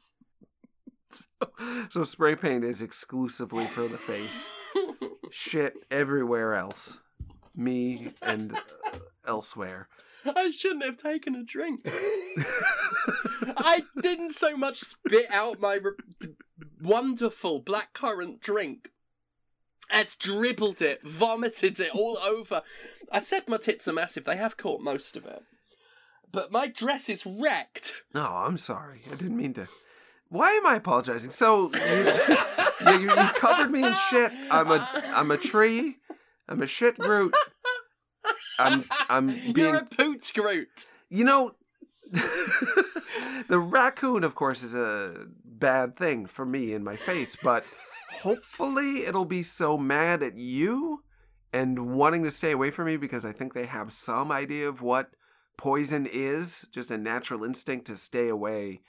So 1.89 2.03
spray 2.03 2.36
paint 2.36 2.65
is 2.65 2.82
exclusively 2.82 3.65
for 3.65 3.88
the 3.88 3.97
face. 3.97 4.49
Shit 5.32 5.74
everywhere 5.89 6.53
else. 6.53 6.97
Me 7.55 8.11
and 8.22 8.53
uh, 8.53 8.99
elsewhere. 9.26 9.88
I 10.26 10.51
shouldn't 10.51 10.84
have 10.84 10.97
taken 10.97 11.36
a 11.36 11.43
drink. 11.43 11.82
I 13.57 13.84
didn't 14.01 14.34
so 14.34 14.57
much 14.57 14.82
spit 14.82 15.32
out 15.32 15.61
my 15.61 15.76
re- 15.76 16.34
wonderful 16.82 17.63
blackcurrant 17.63 18.41
drink 18.41 18.91
as 19.89 20.15
dribbled 20.15 20.81
it, 20.81 21.01
vomited 21.03 21.79
it 21.79 21.93
all 21.93 22.17
over. 22.19 22.61
I 23.11 23.19
said 23.19 23.43
my 23.47 23.57
tits 23.57 23.87
are 23.87 23.93
massive. 23.93 24.25
They 24.25 24.35
have 24.37 24.57
caught 24.57 24.81
most 24.81 25.15
of 25.17 25.25
it. 25.25 25.41
but 26.31 26.51
my 26.51 26.67
dress 26.67 27.09
is 27.09 27.25
wrecked. 27.25 27.93
No, 28.13 28.21
I'm 28.25 28.57
sorry. 28.57 29.01
I 29.11 29.15
didn't 29.15 29.37
mean 29.37 29.53
to. 29.55 29.67
Why 30.29 30.51
am 30.51 30.67
I 30.67 30.75
apologizing? 30.75 31.31
So 31.31 31.71
you, 31.73 32.91
you, 32.99 32.99
you 33.09 33.15
covered 33.33 33.71
me 33.71 33.83
in 33.83 33.95
shit. 34.11 34.31
I'm 34.51 34.69
a 34.69 34.87
I'm 35.15 35.31
a 35.31 35.37
tree. 35.37 35.97
I'm 36.47 36.61
a 36.61 36.67
shit 36.67 36.97
Groot. 36.99 37.35
I'm 38.59 38.85
I'm 39.09 39.29
You're 39.29 39.53
being 39.53 39.75
a 39.75 39.83
poot 39.85 40.31
Groot. 40.35 40.85
you 41.09 41.23
know 41.23 41.55
the 42.11 43.59
raccoon 43.59 44.23
of 44.23 44.35
course 44.35 44.63
is 44.63 44.73
a 44.73 45.25
bad 45.60 45.97
thing 45.97 46.26
for 46.26 46.45
me 46.45 46.74
in 46.74 46.84
my 46.84 46.95
face, 46.95 47.36
but 47.43 47.66
hopefully 48.22 49.05
it'll 49.05 49.26
be 49.26 49.43
so 49.43 49.78
mad 49.78 50.24
at 50.24 50.38
you 50.38 51.03
and 51.51 51.95
wanting 51.95 52.24
to 52.24 52.32
stay 52.32 52.51
away 52.51 52.72
from 52.72 52.86
me 52.86 52.97
because 52.97 53.26
I 53.26 53.32
think 53.32 53.53
they 53.53 53.66
have 53.66 53.91
some 53.91 54.32
idea 54.32 54.68
of 54.68 54.82
what 54.82 55.12
poison 55.57 56.05
is, 56.05 56.66
just 56.72 56.91
a 56.91 56.97
natural 56.97 57.43
instinct 57.43 57.88
to 57.88 57.97
stay 57.97 58.30
away 58.30 58.82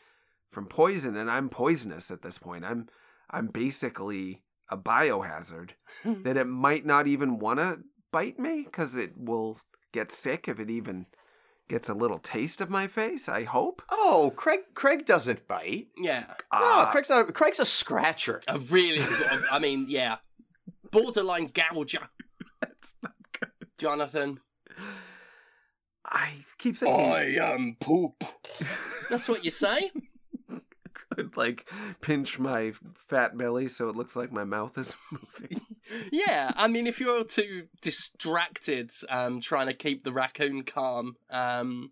from 0.50 0.66
poison 0.66 1.16
and 1.16 1.30
I'm 1.30 1.48
poisonous 1.48 2.10
at 2.10 2.22
this 2.22 2.38
point. 2.38 2.64
I'm 2.64 2.88
I'm 3.30 3.46
basically 3.46 4.42
a 4.68 4.76
biohazard 4.76 5.70
that 6.04 6.36
it 6.36 6.46
might 6.46 6.84
not 6.84 7.06
even 7.06 7.38
want 7.38 7.60
to 7.60 7.80
bite 8.12 8.38
me 8.38 8.64
cuz 8.64 8.96
it 8.96 9.16
will 9.16 9.58
get 9.92 10.12
sick 10.12 10.48
if 10.48 10.58
it 10.58 10.70
even 10.70 11.06
gets 11.70 11.88
a 11.88 11.94
little 11.94 12.18
taste 12.18 12.60
of 12.60 12.68
my 12.68 12.86
face, 12.86 13.28
I 13.28 13.44
hope. 13.44 13.80
Oh, 13.90 14.32
Craig 14.36 14.60
Craig 14.74 15.06
doesn't 15.06 15.46
bite. 15.48 15.86
Yeah, 15.96 16.24
No, 16.28 16.34
Ah, 16.52 16.88
Craig's 16.90 17.08
not. 17.08 17.30
A, 17.30 17.32
Craig's 17.32 17.60
a 17.60 17.64
scratcher. 17.64 18.42
a 18.48 18.58
really. 18.58 18.98
I 19.50 19.58
mean, 19.60 19.86
yeah, 19.88 20.16
borderline 20.90 21.46
gouger, 21.46 22.08
that's 22.60 22.94
not 23.02 23.12
good. 23.38 23.50
Jonathan. 23.78 24.40
I 26.04 26.44
keep 26.58 26.76
thinking 26.76 27.12
I 27.12 27.36
am 27.36 27.76
poop. 27.80 28.24
That's 29.08 29.28
what 29.28 29.44
you 29.44 29.52
say. 29.52 29.92
Could 31.20 31.36
like 31.36 31.70
pinch 32.00 32.38
my 32.38 32.72
fat 32.94 33.36
belly 33.36 33.68
so 33.68 33.88
it 33.88 33.96
looks 33.96 34.16
like 34.16 34.32
my 34.32 34.44
mouth 34.44 34.76
is 34.78 34.94
moving. 35.12 35.60
Yeah, 36.12 36.52
I 36.56 36.68
mean, 36.68 36.86
if 36.86 37.00
you're 37.00 37.24
too 37.24 37.66
distracted, 37.80 38.92
um, 39.08 39.40
trying 39.40 39.66
to 39.66 39.74
keep 39.74 40.04
the 40.04 40.12
raccoon 40.12 40.62
calm, 40.62 41.16
um, 41.30 41.90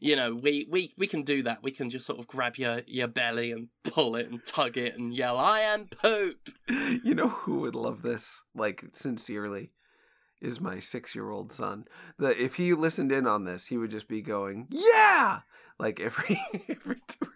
you 0.00 0.16
know, 0.16 0.34
we, 0.34 0.66
we, 0.68 0.92
we 0.98 1.06
can 1.06 1.22
do 1.22 1.44
that. 1.44 1.62
We 1.62 1.70
can 1.70 1.88
just 1.88 2.06
sort 2.06 2.18
of 2.18 2.26
grab 2.26 2.56
your, 2.56 2.82
your 2.88 3.06
belly 3.06 3.52
and 3.52 3.68
pull 3.84 4.16
it 4.16 4.28
and 4.28 4.44
tug 4.44 4.76
it 4.76 4.98
and 4.98 5.14
yell, 5.14 5.38
"I 5.38 5.60
am 5.60 5.86
poop." 5.86 6.48
you 6.68 7.14
know 7.14 7.28
who 7.28 7.60
would 7.60 7.76
love 7.76 8.02
this? 8.02 8.42
Like 8.52 8.84
sincerely, 8.92 9.70
is 10.40 10.60
my 10.60 10.80
six-year-old 10.80 11.52
son. 11.52 11.86
That 12.18 12.38
if 12.38 12.56
he 12.56 12.74
listened 12.74 13.12
in 13.12 13.28
on 13.28 13.44
this, 13.44 13.66
he 13.66 13.76
would 13.76 13.92
just 13.92 14.08
be 14.08 14.22
going, 14.22 14.66
"Yeah!" 14.70 15.40
Like 15.78 16.00
every 16.00 16.40
every 16.68 16.96
two 17.06 17.28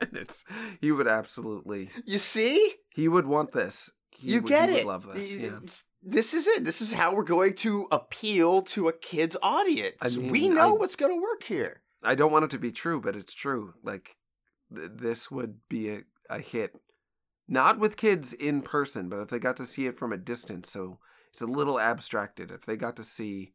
minutes, 0.12 0.44
he 0.80 0.92
would 0.92 1.06
absolutely. 1.08 1.90
You 2.04 2.18
see, 2.18 2.74
He 2.94 3.08
would 3.08 3.26
want 3.26 3.52
this. 3.52 3.90
He 4.10 4.32
you 4.32 4.40
would, 4.42 4.48
get 4.48 4.70
it. 4.70 4.86
Love 4.86 5.06
this. 5.14 5.34
Yeah. 5.34 5.58
This 6.02 6.34
is 6.34 6.46
it. 6.46 6.64
This 6.64 6.80
is 6.80 6.92
how 6.92 7.14
we're 7.14 7.24
going 7.24 7.54
to 7.56 7.88
appeal 7.90 8.62
to 8.62 8.88
a 8.88 8.92
kid's 8.92 9.36
audience. 9.42 9.96
I 10.00 10.08
mean, 10.16 10.30
we 10.30 10.48
know 10.48 10.74
I- 10.74 10.78
what's 10.78 10.96
going 10.96 11.14
to 11.14 11.20
work 11.22 11.42
here. 11.42 11.82
I 12.02 12.14
don't 12.14 12.30
want 12.32 12.44
it 12.44 12.50
to 12.52 12.58
be 12.58 12.70
true, 12.72 13.00
but 13.00 13.16
it's 13.16 13.34
true. 13.34 13.74
Like 13.82 14.16
th- 14.74 14.90
this 14.94 15.30
would 15.30 15.56
be 15.68 15.90
a, 15.90 16.00
a 16.30 16.38
hit, 16.38 16.76
not 17.48 17.78
with 17.78 17.96
kids 17.96 18.32
in 18.32 18.62
person, 18.62 19.08
but 19.08 19.20
if 19.20 19.28
they 19.28 19.38
got 19.38 19.56
to 19.56 19.66
see 19.66 19.86
it 19.86 19.98
from 19.98 20.12
a 20.12 20.16
distance. 20.18 20.70
So 20.70 20.98
it's 21.32 21.40
a 21.40 21.46
little 21.46 21.80
abstracted. 21.80 22.50
If 22.50 22.64
they 22.64 22.76
got 22.76 22.96
to 22.96 23.04
see 23.04 23.54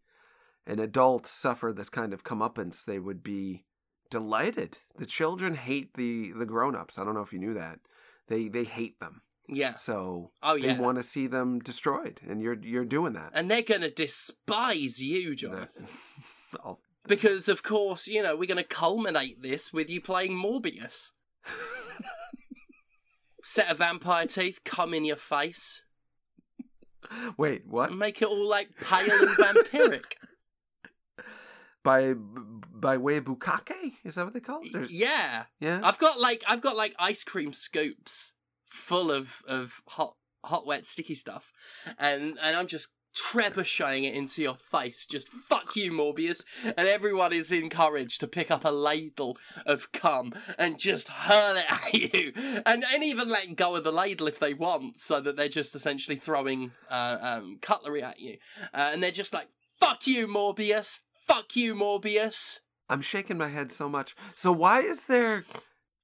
an 0.67 0.79
adult 0.79 1.25
suffer 1.25 1.71
this 1.73 1.89
kind 1.89 2.13
of 2.13 2.23
comeuppance, 2.23 2.83
they 2.83 2.99
would 2.99 3.23
be 3.23 3.65
delighted. 4.11 4.77
The 4.99 5.07
children 5.07 5.55
hate 5.55 5.95
the 5.95 6.31
the 6.37 6.45
grown 6.45 6.75
ups. 6.75 6.99
I 6.99 7.03
don't 7.03 7.15
know 7.15 7.21
if 7.21 7.33
you 7.33 7.39
knew 7.39 7.55
that. 7.55 7.79
They 8.27 8.47
they 8.47 8.63
hate 8.65 8.99
them. 8.99 9.23
Yeah. 9.49 9.73
So 9.75 10.29
Oh 10.43 10.53
yeah. 10.53 10.73
they 10.75 10.79
want 10.79 10.97
to 10.97 11.03
see 11.03 11.25
them 11.25 11.57
destroyed, 11.59 12.19
and 12.29 12.39
you're 12.41 12.57
you're 12.61 12.85
doing 12.85 13.13
that. 13.13 13.31
And 13.33 13.49
they're 13.49 13.63
gonna 13.63 13.89
despise 13.89 15.01
you, 15.01 15.35
Jonathan. 15.35 15.87
Because 17.07 17.49
of 17.49 17.63
course, 17.63 18.05
you 18.07 18.21
know, 18.21 18.35
we're 18.35 18.45
gonna 18.45 18.63
culminate 18.63 19.41
this 19.41 19.73
with 19.73 19.89
you 19.89 19.99
playing 19.99 20.37
Morbius. 20.37 21.11
Set 23.43 23.71
of 23.71 23.79
vampire 23.79 24.27
teeth, 24.27 24.63
come 24.63 24.93
in 24.93 25.03
your 25.03 25.15
face, 25.15 25.81
Wait, 27.37 27.65
what? 27.65 27.91
make 27.91 28.21
it 28.21 28.27
all 28.27 28.47
like 28.47 28.69
pale 28.79 29.11
and 29.11 29.29
vampiric. 29.37 30.13
By 31.83 32.13
by 32.13 32.97
way 32.97 33.17
of 33.17 33.25
bukkake? 33.25 33.93
Is 34.03 34.15
that 34.15 34.25
what 34.25 34.33
they 34.33 34.39
call 34.39 34.61
it? 34.61 34.71
There's- 34.73 34.91
Yeah. 34.91 35.45
yeah. 35.59 35.81
I've 35.83 35.97
got 35.97 36.19
like 36.19 36.43
I've 36.47 36.61
got 36.61 36.75
like 36.77 36.93
ice 36.99 37.23
cream 37.23 37.53
scoops 37.53 38.33
full 38.67 39.11
of 39.11 39.41
of 39.47 39.81
hot 39.87 40.15
hot 40.45 40.65
wet 40.65 40.85
sticky 40.85 41.15
stuff, 41.15 41.51
and 41.97 42.37
and 42.41 42.55
I'm 42.55 42.67
just 42.67 42.89
trebucheting 43.13 44.03
it 44.05 44.13
into 44.15 44.41
your 44.41 44.55
face. 44.55 45.05
Just 45.05 45.27
fuck 45.27 45.75
you, 45.75 45.91
Morbius, 45.91 46.45
and 46.63 46.87
everyone 46.87 47.33
is 47.33 47.51
encouraged 47.51 48.19
to 48.21 48.27
pick 48.27 48.49
up 48.51 48.63
a 48.63 48.69
ladle 48.69 49.37
of 49.65 49.91
cum 49.91 50.31
and 50.57 50.77
just 50.79 51.09
hurl 51.09 51.57
it 51.57 51.65
at 51.69 51.93
you, 51.93 52.31
and 52.65 52.83
and 52.93 53.03
even 53.03 53.27
let 53.29 53.55
go 53.55 53.75
of 53.75 53.83
the 53.83 53.91
ladle 53.91 54.27
if 54.27 54.39
they 54.39 54.53
want, 54.53 54.97
so 54.97 55.19
that 55.19 55.35
they're 55.35 55.49
just 55.49 55.75
essentially 55.75 56.15
throwing 56.17 56.71
uh, 56.89 57.17
um, 57.21 57.57
cutlery 57.61 58.03
at 58.03 58.19
you, 58.19 58.37
uh, 58.73 58.91
and 58.93 59.01
they're 59.01 59.11
just 59.11 59.33
like 59.33 59.47
fuck 59.79 60.05
you, 60.05 60.27
Morbius. 60.27 60.99
Fuck 61.21 61.55
you, 61.55 61.75
Morbius. 61.75 62.59
I'm 62.89 63.01
shaking 63.01 63.37
my 63.37 63.47
head 63.47 63.71
so 63.71 63.87
much. 63.87 64.15
So 64.35 64.51
why 64.51 64.81
is 64.81 65.05
there 65.05 65.43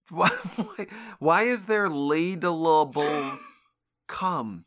why 0.10 0.30
why, 0.56 0.88
why 1.20 1.44
is 1.44 1.66
there 1.66 1.90
ladleable 1.90 3.38
cum? 4.08 4.66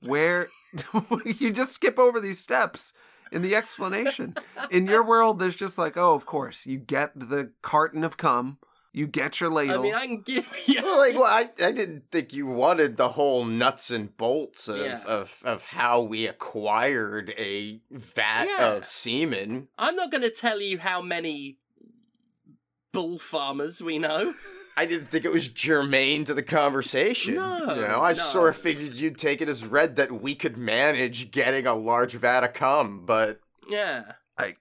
Where 0.00 0.48
you 1.24 1.50
just 1.52 1.72
skip 1.72 1.98
over 1.98 2.20
these 2.20 2.38
steps 2.38 2.92
in 3.32 3.42
the 3.42 3.54
explanation. 3.54 4.34
In 4.70 4.86
your 4.86 5.02
world, 5.02 5.38
there's 5.38 5.56
just 5.56 5.76
like, 5.78 5.96
oh, 5.96 6.14
of 6.14 6.26
course, 6.26 6.66
you 6.66 6.78
get 6.78 7.12
the 7.14 7.52
carton 7.62 8.04
of 8.04 8.16
cum, 8.16 8.58
you 8.96 9.06
get 9.08 9.40
your 9.40 9.50
ladle. 9.50 9.80
I 9.80 9.82
mean, 9.82 9.94
I 9.94 10.06
can 10.06 10.20
give 10.22 10.46
you. 10.68 10.80
Well, 10.82 10.98
like, 10.98 11.14
well, 11.14 11.24
I, 11.24 11.50
I 11.62 11.72
didn't 11.72 12.10
think 12.10 12.32
you 12.32 12.46
wanted 12.46 12.96
the 12.96 13.08
whole 13.10 13.44
nuts 13.44 13.90
and 13.90 14.16
bolts 14.16 14.68
of, 14.68 14.78
Yeah. 14.78 15.02
of, 15.04 15.40
of 15.44 15.64
how 15.64 16.00
we 16.00 16.26
acquired 16.28 17.34
a 17.36 17.80
vat 17.90 18.46
Yeah. 18.46 18.72
of 18.74 18.86
semen. 18.86 19.68
I'm 19.78 19.96
not 19.96 20.10
going 20.12 20.22
to 20.22 20.30
tell 20.30 20.62
you 20.62 20.78
how 20.78 21.02
many 21.02 21.58
bull 22.92 23.18
farmers 23.18 23.82
we 23.82 23.98
know. 23.98 24.34
I 24.76 24.86
didn't 24.86 25.08
think 25.10 25.24
it 25.24 25.32
was 25.32 25.48
germane 25.48 26.24
to 26.24 26.34
the 26.34 26.42
conversation. 26.42 27.34
No, 27.34 27.58
you 27.74 27.82
know, 27.82 28.00
I 28.02 28.12
no. 28.12 28.18
sort 28.18 28.48
of 28.50 28.56
figured 28.56 28.94
you'd 28.94 29.18
take 29.18 29.40
it 29.40 29.48
as 29.48 29.66
read 29.66 29.96
that 29.96 30.12
we 30.12 30.34
could 30.34 30.56
manage 30.56 31.30
getting 31.32 31.66
a 31.66 31.74
large 31.74 32.14
vat 32.14 32.44
of 32.44 32.52
cum, 32.54 33.04
but 33.04 33.40
Yeah. 33.68 34.12
I 34.38 34.54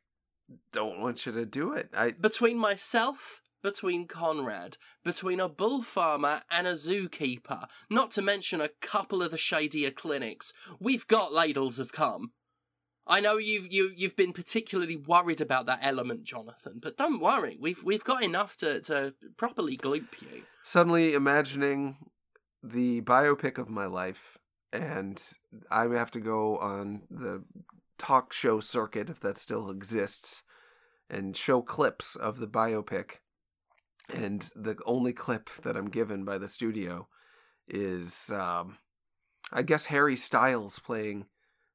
don't 0.72 1.00
want 1.00 1.26
you 1.28 1.32
to 1.34 1.46
do 1.46 1.74
it. 1.74 1.90
I 1.96 2.12
Between 2.12 2.58
myself, 2.58 3.42
between 3.64 4.06
Conrad, 4.08 4.78
between 5.04 5.40
a 5.40 5.50
bull 5.50 5.82
farmer 5.82 6.42
and 6.52 6.68
a 6.68 6.74
zookeeper, 6.74 7.66
not 7.90 8.12
to 8.12 8.22
mention 8.22 8.62
a 8.62 8.70
couple 8.82 9.24
of 9.24 9.32
the 9.32 9.38
shadier 9.38 9.90
clinics, 9.90 10.54
we've 10.80 11.08
got 11.08 11.34
ladles 11.34 11.80
of 11.80 11.92
cum. 11.92 12.34
I 13.08 13.20
know 13.20 13.38
you've 13.38 13.72
you 13.72 13.92
you've 13.96 14.16
been 14.16 14.32
particularly 14.32 14.96
worried 14.96 15.42
about 15.42 15.66
that 15.66 15.80
element, 15.82 16.24
Jonathan, 16.24 16.80
but 16.82 16.96
don't 16.98 17.20
worry, 17.20 17.58
we've 17.60 17.84
we've 17.84 18.04
got 18.04 18.24
enough 18.24 18.56
to, 18.58 18.80
to 18.82 19.14
properly 19.36 19.76
gloop 19.76 20.22
you. 20.22 20.44
suddenly 20.64 21.14
imagining 21.14 21.98
the 22.62 23.02
biopic 23.02 23.58
of 23.58 23.70
my 23.70 23.86
life 23.86 24.38
and 24.72 25.22
I 25.70 25.88
have 25.88 26.12
to 26.12 26.20
go 26.20 26.58
on 26.58 27.02
the 27.12 27.44
talk 27.98 28.34
show 28.34 28.60
circuit 28.60 29.10
if 29.10 29.20
that 29.20 29.38
still 29.38 29.70
exists 29.70 30.44
and 31.10 31.36
show 31.36 31.62
clips 31.62 32.16
of 32.16 32.40
the 32.40 32.48
biopic 32.48 33.18
and 34.14 34.50
the 34.56 34.78
only 34.86 35.14
clip 35.14 35.50
that 35.64 35.76
I'm 35.76 35.90
given 35.90 36.24
by 36.24 36.38
the 36.38 36.48
studio 36.48 37.08
is 37.68 38.30
um 38.30 38.78
I 39.52 39.62
guess 39.62 39.86
Harry 39.86 40.16
Styles 40.16 40.80
playing 40.80 41.26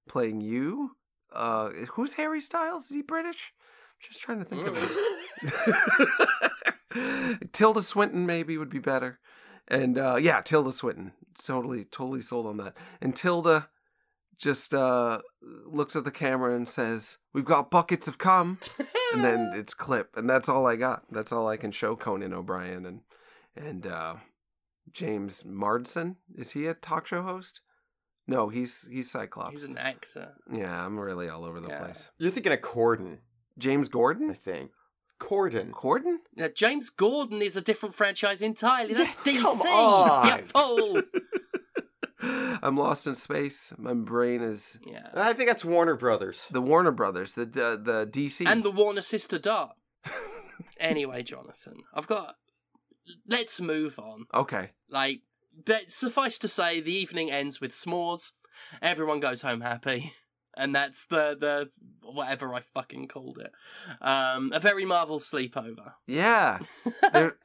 playing 0.08 0.40
you 0.40 0.92
uh 1.32 1.70
who's 1.92 2.14
Harry 2.14 2.40
Styles 2.40 2.84
is 2.86 2.90
he 2.90 3.02
British 3.02 3.52
I'm 3.58 4.08
just 4.08 4.22
trying 4.22 4.38
to 4.38 4.44
think 4.44 4.66
of 4.66 4.76
it 4.76 6.50
Tilda 7.52 7.82
Swinton 7.82 8.26
maybe 8.26 8.58
would 8.58 8.70
be 8.70 8.78
better. 8.78 9.18
And 9.66 9.98
uh, 9.98 10.16
yeah, 10.16 10.40
Tilda 10.40 10.72
Swinton. 10.72 11.12
Totally, 11.44 11.84
totally 11.84 12.22
sold 12.22 12.46
on 12.46 12.56
that. 12.58 12.76
And 13.00 13.14
Tilda 13.14 13.68
just 14.38 14.72
uh, 14.74 15.18
looks 15.66 15.96
at 15.96 16.04
the 16.04 16.10
camera 16.10 16.54
and 16.54 16.68
says, 16.68 17.18
We've 17.32 17.44
got 17.44 17.70
buckets 17.70 18.06
of 18.08 18.18
cum. 18.18 18.58
And 19.12 19.24
then 19.24 19.52
it's 19.56 19.74
clip. 19.74 20.16
And 20.16 20.28
that's 20.28 20.48
all 20.48 20.66
I 20.66 20.76
got. 20.76 21.02
That's 21.10 21.32
all 21.32 21.48
I 21.48 21.56
can 21.56 21.72
show 21.72 21.96
Conan 21.96 22.32
O'Brien 22.32 22.86
and 22.86 23.00
and 23.56 23.86
uh, 23.86 24.14
James 24.92 25.44
Marsden. 25.44 26.16
Is 26.36 26.52
he 26.52 26.66
a 26.66 26.74
talk 26.74 27.06
show 27.06 27.22
host? 27.22 27.60
No, 28.26 28.48
he's 28.48 28.86
he's 28.90 29.10
Cyclops. 29.10 29.52
He's 29.52 29.64
an 29.64 29.78
actor. 29.78 30.34
Yeah, 30.52 30.84
I'm 30.84 30.98
really 30.98 31.28
all 31.28 31.44
over 31.44 31.60
the 31.60 31.68
Yeah. 31.68 31.78
place. 31.84 32.08
you're 32.18 32.30
thinking 32.30 32.52
of 32.52 32.60
Corden, 32.60 33.18
James 33.58 33.88
Gordon, 33.88 34.30
I 34.30 34.34
think. 34.34 34.70
Corden. 35.18 35.72
Corden? 35.72 36.18
Now, 36.36 36.46
James 36.54 36.90
Gordon 36.90 37.42
is 37.42 37.56
a 37.56 37.60
different 37.60 37.92
franchise 37.94 38.40
entirely. 38.40 38.94
That's 38.94 39.16
DC. 39.16 39.42
Come 39.42 39.72
on. 39.72 40.38
You 40.38 40.44
fool. 40.46 41.02
I'm 42.62 42.76
lost 42.76 43.06
in 43.06 43.14
space. 43.14 43.72
My 43.78 43.94
brain 43.94 44.42
is 44.42 44.78
Yeah. 44.86 45.08
I 45.14 45.32
think 45.32 45.48
that's 45.48 45.64
Warner 45.64 45.96
Brothers. 45.96 46.46
the 46.50 46.60
Warner 46.60 46.90
Brothers, 46.92 47.34
the 47.34 47.42
uh, 47.42 47.76
the, 47.76 48.06
the 48.12 48.28
DC. 48.28 48.46
And 48.46 48.62
the 48.62 48.70
Warner 48.70 49.00
Sister 49.00 49.38
Dart. 49.38 49.70
anyway, 50.80 51.22
Jonathan, 51.22 51.74
I've 51.94 52.06
got. 52.06 52.36
Let's 53.26 53.58
move 53.60 53.98
on. 53.98 54.26
okay. 54.34 54.70
Like, 54.90 55.22
but 55.64 55.90
suffice 55.90 56.38
to 56.40 56.48
say, 56.48 56.80
the 56.80 56.92
evening 56.92 57.30
ends 57.30 57.60
with 57.60 57.70
s'mores. 57.70 58.32
Everyone 58.82 59.18
goes 59.20 59.40
home 59.42 59.62
happy, 59.62 60.12
and 60.58 60.74
that's 60.74 61.06
the 61.06 61.36
the 61.38 61.70
whatever 62.02 62.52
I 62.54 62.60
fucking 62.60 63.08
called 63.08 63.38
it. 63.38 63.52
Um, 64.00 64.52
a 64.52 64.60
very 64.60 64.84
Marvel 64.84 65.18
sleepover. 65.18 65.94
Yeah. 66.06 66.58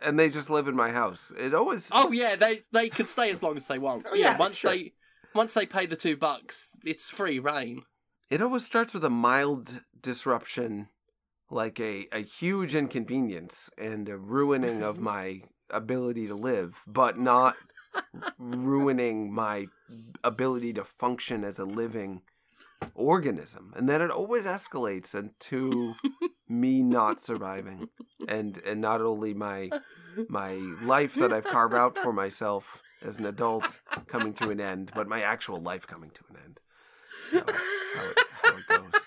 And 0.02 0.20
they 0.20 0.30
just 0.30 0.50
live 0.50 0.68
in 0.68 0.76
my 0.76 0.92
house. 0.92 1.32
It 1.38 1.54
always 1.54 1.90
Oh 1.92 2.12
yeah, 2.12 2.36
they 2.36 2.62
they 2.72 2.90
can 2.90 3.06
stay 3.06 3.30
as 3.30 3.42
long 3.42 3.56
as 3.56 3.68
they 3.68 3.80
want. 3.80 4.06
Oh, 4.10 4.16
yeah, 4.16 4.32
yeah, 4.32 4.38
once 4.38 4.58
sure. 4.58 4.72
they 4.72 4.94
once 5.34 5.54
they 5.54 5.66
pay 5.66 5.86
the 5.86 5.96
two 5.96 6.18
bucks, 6.18 6.78
it's 6.84 7.10
free 7.10 7.40
reign. 7.40 7.84
It 8.30 8.42
always 8.42 8.66
starts 8.66 8.94
with 8.94 9.06
a 9.06 9.10
mild 9.10 9.82
disruption, 10.02 10.90
like 11.50 11.80
a, 11.80 12.08
a 12.12 12.24
huge 12.24 12.76
inconvenience 12.76 13.70
and 13.78 14.10
a 14.10 14.18
ruining 14.18 14.82
of 14.82 15.00
my 15.14 15.44
ability 15.70 16.28
to 16.28 16.36
live, 16.36 16.82
but 16.88 17.18
not 17.18 17.56
ruining 18.38 19.34
my 19.34 19.68
ability 20.24 20.74
to 20.74 20.84
function 20.84 21.44
as 21.44 21.60
a 21.60 21.66
living 21.66 22.22
organism. 22.96 23.74
And 23.76 23.88
then 23.88 24.02
it 24.02 24.12
always 24.12 24.46
escalates 24.46 25.16
into 25.16 25.94
me 26.50 26.84
not 26.84 27.22
surviving. 27.22 27.90
And 28.28 28.58
and 28.66 28.82
not 28.82 29.02
only 29.02 29.34
my 29.34 29.70
my 30.30 30.54
life 30.84 31.16
that 31.16 31.34
I've 31.34 31.44
carved 31.44 31.76
out 31.76 31.98
for 31.98 32.14
myself 32.14 32.80
as 33.04 33.18
an 33.18 33.26
adult 33.26 33.80
coming 34.08 34.34
to 34.36 34.50
an 34.50 34.62
end, 34.62 34.92
but 34.96 35.08
my 35.08 35.22
actual 35.22 35.62
life 35.62 35.86
coming 35.88 36.12
to 36.12 36.22
an 36.30 36.38
end. 36.44 36.60
So, 37.32 37.40
how 37.40 38.06
it, 38.06 38.18
how 38.44 38.58
it 38.58 38.68
goes. 38.68 39.02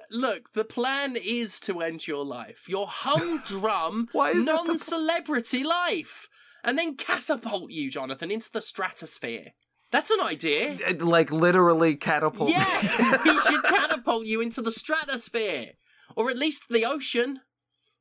Look, 0.10 0.52
the 0.52 0.64
plan 0.64 1.16
is 1.16 1.60
to 1.60 1.80
end 1.80 2.06
your 2.06 2.24
life, 2.24 2.68
your 2.68 2.86
humdrum, 2.88 4.08
Why 4.12 4.30
is 4.30 4.46
that 4.46 4.52
the 4.52 4.58
pl- 4.58 4.66
non-celebrity 4.66 5.64
life, 5.64 6.28
and 6.62 6.78
then 6.78 6.96
catapult 6.96 7.70
you, 7.70 7.90
Jonathan, 7.90 8.30
into 8.30 8.50
the 8.50 8.60
stratosphere. 8.60 9.52
That's 9.94 10.10
an 10.10 10.22
idea. 10.22 10.76
Like 10.98 11.30
literally 11.30 11.94
catapult. 11.94 12.50
Yeah, 12.50 12.80
he 13.22 13.38
should 13.38 13.62
catapult 13.62 14.26
you 14.26 14.40
into 14.40 14.60
the 14.60 14.72
stratosphere, 14.72 15.74
or 16.16 16.30
at 16.30 16.36
least 16.36 16.64
the 16.68 16.84
ocean. 16.84 17.38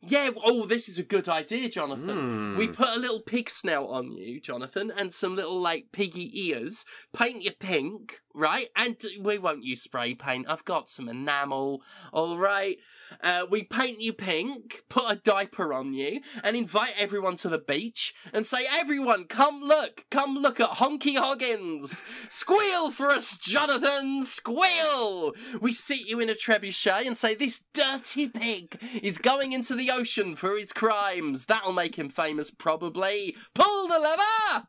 Yeah. 0.01 0.31
Oh, 0.43 0.65
this 0.65 0.89
is 0.89 0.97
a 0.97 1.03
good 1.03 1.29
idea, 1.29 1.69
Jonathan. 1.69 2.17
Hmm. 2.17 2.57
We 2.57 2.67
put 2.67 2.89
a 2.89 2.99
little 2.99 3.21
pig 3.21 3.47
snout 3.47 3.89
on 3.89 4.11
you, 4.13 4.41
Jonathan, 4.41 4.91
and 4.97 5.13
some 5.13 5.35
little 5.35 5.61
like 5.61 5.89
piggy 5.91 6.31
ears. 6.47 6.83
Paint 7.15 7.43
you 7.43 7.51
pink, 7.51 8.21
right? 8.33 8.67
And 8.75 8.97
we 9.21 9.37
won't 9.37 9.63
use 9.63 9.81
spray 9.81 10.15
paint. 10.15 10.47
I've 10.49 10.65
got 10.65 10.89
some 10.89 11.07
enamel. 11.07 11.81
All 12.11 12.37
right. 12.37 12.77
Uh, 13.23 13.45
we 13.49 13.63
paint 13.63 14.01
you 14.01 14.13
pink, 14.13 14.83
put 14.89 15.11
a 15.11 15.15
diaper 15.15 15.73
on 15.73 15.93
you, 15.93 16.21
and 16.43 16.55
invite 16.55 16.93
everyone 16.97 17.35
to 17.37 17.49
the 17.49 17.57
beach 17.57 18.13
and 18.33 18.45
say, 18.47 18.65
"Everyone, 18.71 19.25
come 19.25 19.61
look, 19.61 20.05
come 20.09 20.37
look 20.37 20.59
at 20.59 20.77
Honky 20.77 21.17
Hoggins. 21.17 22.03
Squeal 22.27 22.91
for 22.91 23.09
us, 23.09 23.37
Jonathan. 23.37 24.23
Squeal." 24.23 25.33
We 25.61 25.71
seat 25.71 26.07
you 26.07 26.19
in 26.19 26.29
a 26.29 26.33
trebuchet 26.33 27.05
and 27.05 27.17
say, 27.17 27.35
"This 27.35 27.63
dirty 27.73 28.29
pig 28.29 28.81
is 29.01 29.17
going 29.17 29.51
into 29.51 29.75
the 29.75 29.91
ocean 29.91 30.35
for 30.35 30.57
his 30.57 30.73
crimes. 30.73 31.45
That'll 31.45 31.73
make 31.73 31.95
him 31.95 32.09
famous, 32.09 32.49
probably. 32.49 33.35
Pull 33.53 33.87
the 33.87 33.99
lever." 33.99 34.67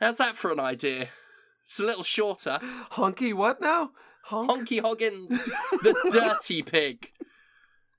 How's 0.00 0.18
that 0.18 0.36
for 0.36 0.52
an 0.52 0.60
idea? 0.60 1.08
It's 1.68 1.78
a 1.78 1.84
little 1.84 2.02
shorter. 2.02 2.58
Honky, 2.92 3.34
what 3.34 3.60
now? 3.60 3.90
Honk? 4.24 4.50
Honky 4.50 4.80
Hoggins, 4.80 5.28
the 5.82 5.94
dirty 6.10 6.62
pig. 6.62 7.12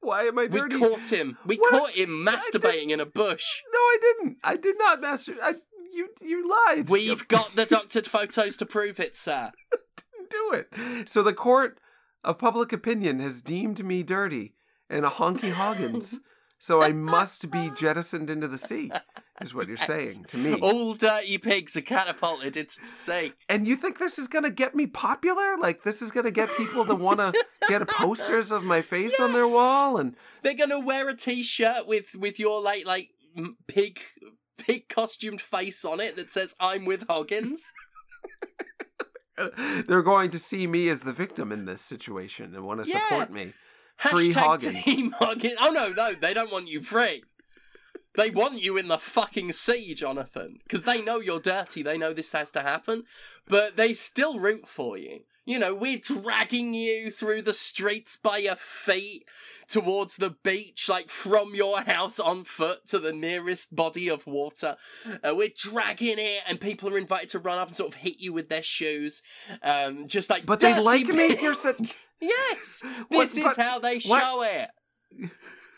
Why 0.02 0.24
am 0.24 0.40
I 0.40 0.48
dirty? 0.48 0.78
We 0.78 0.88
caught 0.88 1.12
him. 1.14 1.38
We 1.46 1.58
What? 1.58 1.72
caught 1.72 1.90
him 1.92 2.26
masturbating 2.26 2.90
in 2.90 3.00
a 3.00 3.06
bush. 3.06 3.62
No, 3.72 3.78
I 3.80 3.98
didn't. 4.02 4.38
I 4.44 4.56
did 4.56 4.78
not 4.80 5.02
master. 5.02 5.34
I, 5.42 5.56
you 5.94 6.10
you 6.22 6.50
lied. 6.68 6.90
We've 6.90 7.28
got 7.28 7.56
the 7.56 7.66
doctored 7.66 8.08
photos 8.08 8.58
to 8.58 8.66
prove 8.66 9.00
it, 9.00 9.16
sir. 9.16 9.52
didn't 10.18 10.30
do 10.32 10.52
it. 10.54 11.10
So 11.10 11.22
the 11.22 11.34
court 11.34 11.80
of 12.24 12.38
public 12.40 12.74
opinion 12.74 13.20
has 13.20 13.42
deemed 13.42 13.84
me 13.86 14.02
dirty 14.04 14.54
and 14.90 15.06
a 15.06 15.10
honky 15.10 15.52
hoggins. 15.52 16.20
so 16.60 16.84
I 16.84 16.92
must 16.94 17.50
be 17.50 17.72
jettisoned 17.76 18.30
into 18.30 18.48
the 18.48 18.58
sea, 18.58 18.92
is 19.42 19.54
what 19.54 19.68
you're 19.68 19.78
saying 19.78 20.26
to 20.28 20.38
me. 20.38 20.60
All 20.62 20.94
dirty 20.94 21.38
pigs 21.38 21.76
are 21.76 21.82
catapulted 21.82 22.56
into 22.58 22.82
the 22.82 22.88
sea. 22.88 23.34
And 23.48 23.68
you 23.68 23.76
think 23.76 23.98
this 23.98 24.20
is 24.20 24.28
gonna 24.28 24.52
get 24.52 24.76
me 24.76 24.86
popular? 24.86 25.58
Like 25.58 25.84
this 25.84 26.02
is 26.02 26.12
gonna 26.12 26.32
get 26.32 26.50
people 26.58 26.86
to 26.86 26.94
want 26.96 27.20
to 27.20 27.34
get 27.68 27.88
posters 27.88 28.52
of 28.52 28.64
my 28.66 28.82
face 28.82 29.20
on 29.20 29.34
their 29.34 29.48
wall? 29.48 29.98
And 29.98 30.16
They're 30.44 30.54
gonna 30.54 30.80
wear 30.80 31.10
a 31.10 31.16
t-shirt 31.16 31.88
with 31.88 32.14
with 32.16 32.40
your 32.40 32.62
like 32.62 32.86
like 32.86 33.10
pig 33.68 34.00
pig 34.58 34.90
costumed 34.90 35.40
face 35.42 35.86
on 35.86 36.00
it 36.02 36.16
that 36.18 36.30
says 36.30 36.54
"I'm 36.60 36.86
with 36.86 37.06
Hoggins." 37.10 37.72
they're 39.88 40.02
going 40.02 40.32
to 40.32 40.40
see 40.40 40.68
me 40.68 40.90
as 40.90 41.02
the 41.02 41.14
victim 41.14 41.52
in 41.54 41.64
this 41.66 41.82
situation 41.82 42.54
and 42.54 42.66
want 42.66 42.84
to 42.84 42.90
Yeah. 42.90 43.00
support 43.08 43.32
me. 43.32 43.54
Free 44.00 44.30
Hashtag. 44.30 44.84
Team. 44.84 45.14
Oh 45.22 45.72
no, 45.72 45.92
no, 45.92 46.14
they 46.14 46.34
don't 46.34 46.52
want 46.52 46.68
you 46.68 46.82
free. 46.82 47.24
They 48.16 48.30
want 48.30 48.62
you 48.62 48.78
in 48.78 48.88
the 48.88 48.98
fucking 48.98 49.52
sea, 49.52 49.94
Jonathan, 49.94 50.60
because 50.64 50.84
they 50.84 51.02
know 51.02 51.20
you're 51.20 51.40
dirty. 51.40 51.84
They 51.84 51.98
know 51.98 52.12
this 52.12 52.32
has 52.32 52.52
to 52.54 52.62
happen, 52.62 53.04
but 53.48 53.78
they 53.78 53.94
still 53.94 54.40
root 54.40 54.68
for 54.68 54.98
you. 54.98 55.22
You 55.46 55.58
know, 55.58 55.74
we're 55.74 55.98
dragging 55.98 56.74
you 56.76 57.10
through 57.10 57.42
the 57.42 57.54
streets 57.54 58.18
by 58.22 58.38
your 58.38 58.56
feet 58.56 59.26
towards 59.68 60.18
the 60.18 60.36
beach, 60.44 60.88
like 60.88 61.10
from 61.10 61.56
your 61.56 61.82
house 61.82 62.20
on 62.20 62.44
foot 62.44 62.86
to 62.88 63.00
the 63.00 63.14
nearest 63.14 63.76
body 63.76 64.10
of 64.10 64.28
water. 64.28 64.76
Uh, 65.24 65.34
we're 65.36 65.50
dragging 65.56 66.18
it, 66.20 66.42
and 66.48 66.60
people 66.60 66.94
are 66.94 66.98
invited 67.00 67.30
to 67.30 67.40
run 67.40 67.58
up 67.58 67.68
and 67.70 67.76
sort 67.76 67.90
of 67.96 68.02
hit 68.02 68.20
you 68.20 68.32
with 68.32 68.50
their 68.50 68.62
shoes, 68.62 69.24
um, 69.64 70.08
just 70.08 70.30
like. 70.30 70.46
But 70.46 70.60
they 70.60 70.80
like 70.80 71.08
me. 71.08 71.30
pig." 71.36 71.42
You're 71.42 71.56
Yes, 72.22 72.84
this 73.10 73.36
is 73.38 73.44
but- 73.44 73.58
how 73.58 73.80
they 73.80 74.00
what- 74.02 74.22
show 74.22 74.44
it. 74.44 75.30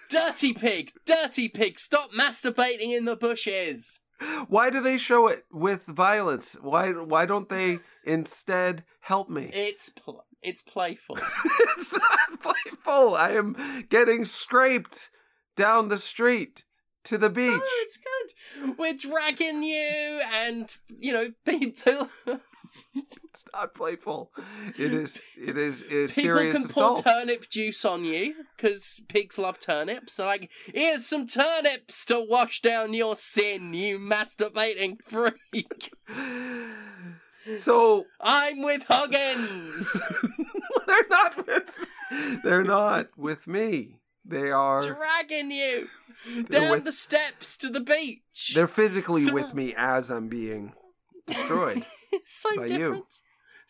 Dirty 0.10 0.52
pig, 0.52 0.92
dirty 1.06 1.48
pig, 1.48 1.80
stop 1.80 2.12
masturbating 2.12 2.94
in 2.98 3.06
the 3.06 3.16
bushes. 3.16 4.01
Why 4.48 4.70
do 4.70 4.82
they 4.82 4.98
show 4.98 5.28
it 5.28 5.46
with 5.52 5.86
violence? 5.86 6.56
Why 6.62 6.92
why 6.92 7.26
don't 7.26 7.50
they 7.50 7.80
instead 8.06 8.84
help 9.02 9.30
me? 9.30 9.50
It's 9.54 9.90
pl- 9.90 10.26
it's 10.42 10.62
playful. 10.62 11.20
it's 11.78 11.94
not 11.94 12.42
playful. 12.42 13.16
I 13.16 13.32
am 13.32 13.86
getting 13.90 14.26
scraped 14.26 15.10
down 15.56 15.90
the 15.90 15.98
street 15.98 16.66
to 17.04 17.18
the 17.18 17.28
oh, 17.28 17.30
beach. 17.30 17.52
Oh, 17.54 17.80
it's 17.82 17.98
good. 17.98 18.78
We're 18.78 18.94
dragging 18.94 19.64
you, 19.64 20.22
and 20.34 20.76
you 20.88 21.14
know 21.14 21.32
people. 21.46 22.08
Not 23.54 23.74
playful. 23.76 24.32
It 24.78 24.94
is. 24.94 25.22
It 25.38 25.58
is. 25.58 25.82
It 25.82 25.92
is 25.92 26.12
People 26.16 26.38
serious 26.38 26.54
can 26.54 26.64
pour 26.64 26.92
assault. 26.94 27.04
turnip 27.04 27.50
juice 27.50 27.84
on 27.84 28.06
you 28.06 28.34
because 28.56 29.02
pigs 29.10 29.38
love 29.38 29.60
turnips. 29.60 30.16
They're 30.16 30.26
like, 30.26 30.52
here's 30.74 31.06
some 31.06 31.28
turnips 31.28 32.06
to 32.06 32.26
wash 32.28 32.62
down 32.62 32.94
your 32.94 33.16
sin, 33.16 33.74
you 33.74 34.00
masturbating 34.00 34.98
freak. 35.04 35.92
so 37.60 38.06
I'm 38.20 38.62
with 38.62 38.84
Huggins. 38.88 40.00
they're 40.88 41.08
not 41.10 41.46
with. 41.48 42.44
They're 42.44 42.64
not 42.64 43.08
with 43.18 43.48
me. 43.48 43.98
They 44.24 44.52
are. 44.52 44.82
dragging 44.82 45.52
you 45.52 45.88
down 46.50 46.72
with- 46.72 46.86
the 46.86 46.92
steps 46.92 47.58
to 47.58 47.70
the 47.70 47.80
beach. 47.82 48.52
They're 48.54 48.68
physically 48.68 49.30
with 49.32 49.54
me 49.54 49.74
as 49.76 50.10
I'm 50.10 50.30
being 50.30 50.74
destroyed. 51.28 51.84
so 52.26 52.56
by 52.56 52.68
you. 52.68 53.06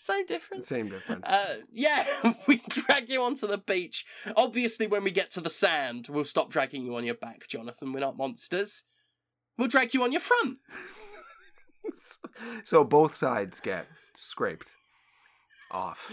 So 0.02 0.24
different. 0.24 0.64
Same 0.64 0.90
difference. 0.90 1.30
Uh, 1.30 1.58
yeah, 1.72 2.34
we 2.48 2.60
drag 2.68 3.08
you 3.08 3.22
onto 3.22 3.46
the 3.46 3.60
beach. 3.60 4.04
Obviously, 4.36 4.88
when 4.88 5.04
we 5.04 5.12
get 5.12 5.30
to 5.30 5.42
the 5.42 5.50
sand, 5.52 6.08
we'll 6.10 6.26
stop 6.26 6.50
dragging 6.50 6.84
you 6.84 6.96
on 6.96 7.04
your 7.04 7.14
back, 7.14 7.48
Jonathan. 7.48 7.94
We're 7.94 8.00
not 8.00 8.18
monsters. 8.18 8.82
We'll 9.60 9.68
drag 9.68 9.94
you 9.94 10.02
on 10.02 10.12
your 10.12 10.22
front. 10.22 10.58
so 12.64 12.84
both 12.84 13.16
sides 13.16 13.60
get 13.60 13.86
scraped 14.16 14.72
off. 15.70 16.12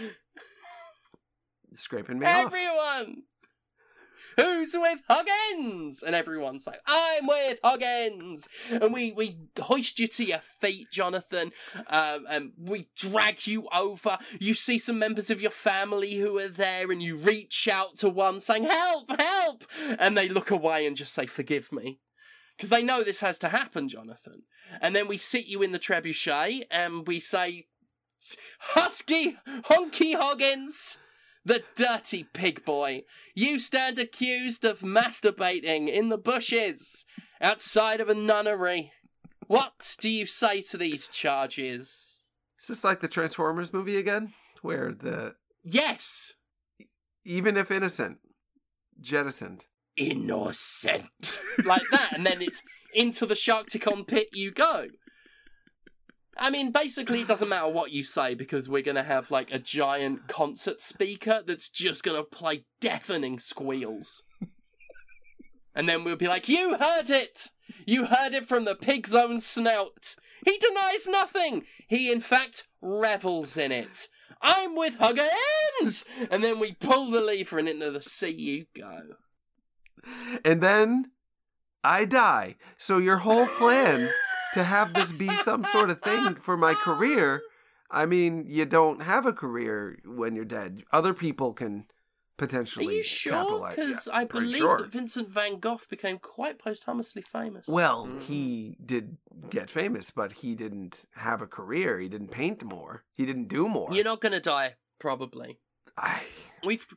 Scraping 1.75 2.19
me 2.19 2.27
off. 2.27 2.45
Everyone! 2.45 3.23
Who's 4.37 4.75
with 4.77 5.01
Huggins? 5.09 6.03
And 6.03 6.15
everyone's 6.15 6.67
like, 6.67 6.79
I'm 6.85 7.27
with 7.27 7.59
Huggins. 7.63 8.47
And 8.71 8.93
we, 8.93 9.11
we 9.11 9.37
hoist 9.59 9.99
you 9.99 10.07
to 10.07 10.23
your 10.23 10.39
feet, 10.39 10.87
Jonathan. 10.91 11.51
Um, 11.87 12.25
and 12.29 12.51
we 12.57 12.87
drag 12.95 13.47
you 13.47 13.67
over. 13.73 14.17
You 14.39 14.53
see 14.53 14.77
some 14.77 14.99
members 14.99 15.29
of 15.29 15.41
your 15.41 15.51
family 15.51 16.15
who 16.15 16.37
are 16.39 16.47
there, 16.47 16.91
and 16.91 17.01
you 17.01 17.17
reach 17.17 17.67
out 17.67 17.95
to 17.97 18.09
one 18.09 18.39
saying, 18.39 18.63
Help, 18.63 19.09
help. 19.19 19.65
And 19.99 20.17
they 20.17 20.29
look 20.29 20.51
away 20.51 20.85
and 20.85 20.95
just 20.95 21.13
say, 21.13 21.25
Forgive 21.25 21.71
me. 21.71 21.99
Because 22.55 22.69
they 22.69 22.83
know 22.83 23.03
this 23.03 23.21
has 23.21 23.39
to 23.39 23.49
happen, 23.49 23.87
Jonathan. 23.87 24.43
And 24.81 24.93
then 24.93 25.07
we 25.07 25.15
sit 25.15 25.47
you 25.47 25.61
in 25.61 25.71
the 25.71 25.79
trebuchet 25.79 26.63
and 26.69 27.07
we 27.07 27.21
say, 27.21 27.67
Husky 28.59 29.37
Honky 29.47 30.13
Hoggins, 30.13 30.97
the 31.45 31.63
dirty 31.75 32.23
pig 32.33 32.63
boy, 32.65 33.03
you 33.35 33.59
stand 33.59 33.97
accused 33.99 34.65
of 34.65 34.79
masturbating 34.79 35.87
in 35.87 36.09
the 36.09 36.17
bushes 36.17 37.05
outside 37.41 37.99
of 38.01 38.09
a 38.09 38.13
nunnery. 38.13 38.91
What 39.47 39.95
do 39.99 40.09
you 40.09 40.25
say 40.25 40.61
to 40.63 40.77
these 40.77 41.07
charges? 41.07 42.23
Is 42.61 42.67
this 42.67 42.83
like 42.83 42.99
the 42.99 43.07
Transformers 43.07 43.73
movie 43.73 43.97
again? 43.97 44.33
Where 44.61 44.93
the, 44.93 45.35
Yes, 45.63 46.33
even 47.25 47.57
if 47.57 47.71
innocent, 47.71 48.17
jettisoned. 49.01 49.65
innocent. 49.97 51.39
like 51.63 51.83
that, 51.91 52.11
and 52.13 52.25
then 52.25 52.41
it's 52.41 52.61
into 52.93 53.25
the 53.25 53.33
Sharkticon 53.35 54.07
pit 54.07 54.27
you 54.33 54.51
go. 54.51 54.87
I 56.39 56.49
mean, 56.49 56.71
basically, 56.71 57.21
it 57.21 57.27
doesn't 57.27 57.49
matter 57.49 57.67
what 57.67 57.91
you 57.91 58.03
say 58.03 58.33
because 58.33 58.69
we're 58.69 58.81
going 58.81 58.95
to 58.95 59.03
have 59.03 59.29
like 59.29 59.51
a 59.51 59.59
giant 59.59 60.27
concert 60.27 60.81
speaker 60.81 61.41
that's 61.45 61.69
just 61.69 62.03
going 62.03 62.17
to 62.17 62.23
play 62.23 62.65
deafening 62.79 63.39
squeals. 63.39 64.23
And 65.75 65.87
then 65.87 66.03
we'll 66.03 66.15
be 66.15 66.27
like, 66.27 66.47
You 66.49 66.77
heard 66.77 67.09
it! 67.09 67.49
You 67.85 68.05
heard 68.05 68.33
it 68.33 68.47
from 68.47 68.65
the 68.65 68.75
pig's 68.75 69.13
own 69.13 69.39
snout. 69.39 70.15
He 70.45 70.57
denies 70.57 71.07
nothing. 71.07 71.65
He, 71.87 72.11
in 72.11 72.21
fact, 72.21 72.67
revels 72.81 73.57
in 73.57 73.71
it. 73.71 74.07
I'm 74.41 74.75
with 74.75 74.95
Huggins! 74.99 76.05
And 76.31 76.43
then 76.43 76.59
we 76.59 76.73
pull 76.73 77.11
the 77.11 77.21
lever 77.21 77.59
and 77.59 77.67
into 77.67 77.91
the 77.91 78.01
sea 78.01 78.31
you 78.31 78.65
go. 78.75 79.01
And 80.43 80.61
then 80.61 81.11
I 81.83 82.05
die. 82.05 82.55
So 82.77 82.97
your 82.97 83.17
whole 83.17 83.47
plan 83.47 84.09
to 84.53 84.63
have 84.63 84.93
this 84.93 85.11
be 85.11 85.29
some 85.29 85.63
sort 85.65 85.89
of 85.89 86.01
thing 86.01 86.35
for 86.35 86.57
my 86.57 86.73
career, 86.73 87.41
I 87.91 88.05
mean, 88.05 88.45
you 88.47 88.65
don't 88.65 89.01
have 89.01 89.25
a 89.25 89.33
career 89.33 89.99
when 90.05 90.35
you're 90.35 90.45
dead. 90.45 90.83
Other 90.91 91.13
people 91.13 91.53
can 91.53 91.85
potentially. 92.37 92.85
Are 92.85 92.87
potentially 92.89 92.95
you 92.97 93.03
sure? 93.03 93.69
Because 93.69 94.07
Yeah, 94.07 94.15
I 94.15 94.23
believe 94.23 94.57
sure. 94.57 94.77
that 94.77 94.91
Vincent 94.91 95.27
van 95.29 95.59
Gogh 95.59 95.79
became 95.89 96.19
quite 96.19 96.57
posthumously 96.57 97.21
famous. 97.21 97.67
Well, 97.67 98.07
Mhm. 98.07 98.21
he 98.21 98.77
did 98.83 99.17
get 99.49 99.69
famous, 99.69 100.09
but 100.09 100.31
he 100.33 100.55
didn't 100.55 101.05
have 101.15 101.41
a 101.41 101.47
career. 101.47 101.99
He 101.99 102.07
didn't 102.07 102.29
paint 102.31 102.63
more. 102.63 103.03
He 103.15 103.25
didn't 103.25 103.49
do 103.49 103.67
more. 103.67 103.89
you're 103.91 104.05
not 104.05 104.21
going 104.21 104.31
to 104.33 104.39
die, 104.39 104.75
probably. 104.99 105.59
I 105.97 106.23
We've 106.63 106.87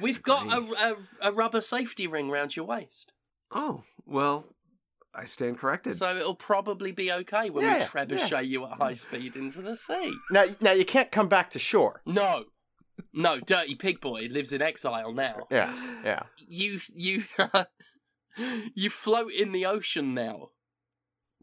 we've 0.00 0.22
got 0.22 0.46
a, 0.46 0.96
a, 1.22 1.28
a 1.30 1.32
rubber 1.32 1.60
safety 1.60 2.06
ring 2.06 2.30
round 2.30 2.54
your 2.56 2.64
waist, 2.66 3.12
Oh 3.50 3.84
well, 4.06 4.44
I 5.14 5.26
stand 5.26 5.58
corrected. 5.58 5.96
so 5.96 6.16
it'll 6.16 6.34
probably 6.34 6.90
be 6.92 7.12
okay 7.12 7.50
when 7.50 7.64
Yeah, 7.64 7.74
we 7.74 7.80
yeah, 7.80 7.86
trebuchet 7.86 8.46
you 8.46 8.64
at 8.64 8.72
high 8.78 8.94
speed 8.94 9.36
into 9.36 9.60
the 9.60 9.76
sea. 9.76 10.12
Now, 10.30 10.46
now 10.60 10.72
you 10.72 10.84
can't 10.86 11.10
come 11.12 11.28
back 11.28 11.50
to 11.50 11.58
shore. 11.58 12.00
No, 12.06 12.44
no, 13.12 13.38
dirty 13.40 13.74
pig 13.74 14.00
boy 14.00 14.28
lives 14.30 14.52
in 14.52 14.62
exile 14.62 15.12
now. 15.12 15.46
Yeah, 15.50 15.74
yeah. 16.02 16.22
You 16.38 16.80
you 16.94 17.24
you 18.74 18.88
float 18.90 19.32
in 19.32 19.52
the 19.52 19.66
ocean 19.66 20.14
now. 20.14 20.50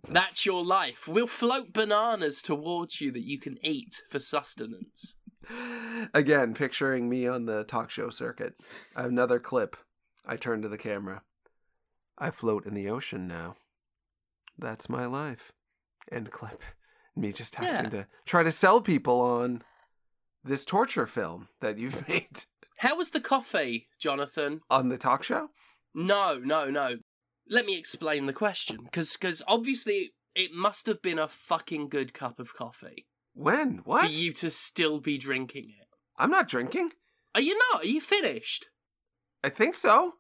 That's 0.08 0.46
your 0.46 0.64
life. 0.64 1.08
We'll 1.08 1.28
float 1.28 1.74
bananas 1.74 2.42
towards 2.42 3.02
you 3.02 3.12
that 3.12 3.26
you 3.26 3.38
can 3.38 3.58
eat 3.64 4.02
for 4.10 4.18
sustenance. 4.20 5.16
Again, 6.14 6.54
picturing 6.54 7.10
me 7.10 7.28
on 7.28 7.46
the 7.46 7.64
talk 7.66 7.90
show 7.92 8.10
circuit. 8.10 8.54
Another 8.96 9.40
clip. 9.40 9.76
I 10.26 10.38
turn 10.38 10.62
to 10.62 10.70
the 10.70 10.78
camera. 10.78 11.22
I 12.18 12.32
float 12.32 12.66
in 12.66 12.74
the 12.76 12.90
ocean 12.90 13.28
now. 13.28 13.56
That's 14.60 14.90
my 14.90 15.06
life. 15.06 15.52
End 16.12 16.32
clip. 16.32 16.62
Me 17.16 17.32
just 17.32 17.56
having 17.56 17.86
Yeah. 17.86 17.90
to 18.02 18.08
try 18.26 18.44
to 18.44 18.52
sell 18.52 18.82
people 18.82 19.20
on 19.22 19.64
this 20.44 20.66
torture 20.66 21.08
film 21.08 21.48
that 21.62 21.78
you've 21.78 22.08
made 22.08 22.46
How 22.78 22.96
was 22.96 23.12
the 23.12 23.20
coffee, 23.20 23.90
Jonathan? 24.00 24.62
on 24.70 24.90
the 24.90 24.98
talk 24.98 25.24
show. 25.24 25.50
No, 25.94 26.40
no, 26.44 26.70
no. 26.70 26.96
Let 27.50 27.66
me 27.66 27.78
explain 27.78 28.26
the 28.26 28.34
question, 28.34 28.78
because 28.84 29.42
obviously 29.48 30.12
it 30.36 30.54
must 30.54 30.86
have 30.86 31.02
been 31.02 31.20
a 31.20 31.28
fucking 31.28 31.90
good 31.90 32.14
cup 32.14 32.40
of 32.40 32.54
coffee 32.56 33.08
When? 33.34 33.82
What? 33.86 34.06
for 34.06 34.12
you 34.12 34.32
to 34.34 34.50
still 34.50 35.00
be 35.00 35.18
drinking 35.18 35.74
it. 35.80 35.88
I'm 36.18 36.30
not 36.32 36.48
drinking. 36.48 36.92
Are 37.36 37.42
you 37.42 37.58
not? 37.72 37.84
Are 37.84 37.88
you 37.88 38.00
finished? 38.02 38.70
I 39.44 39.50
think 39.50 39.76
so. 39.76 40.14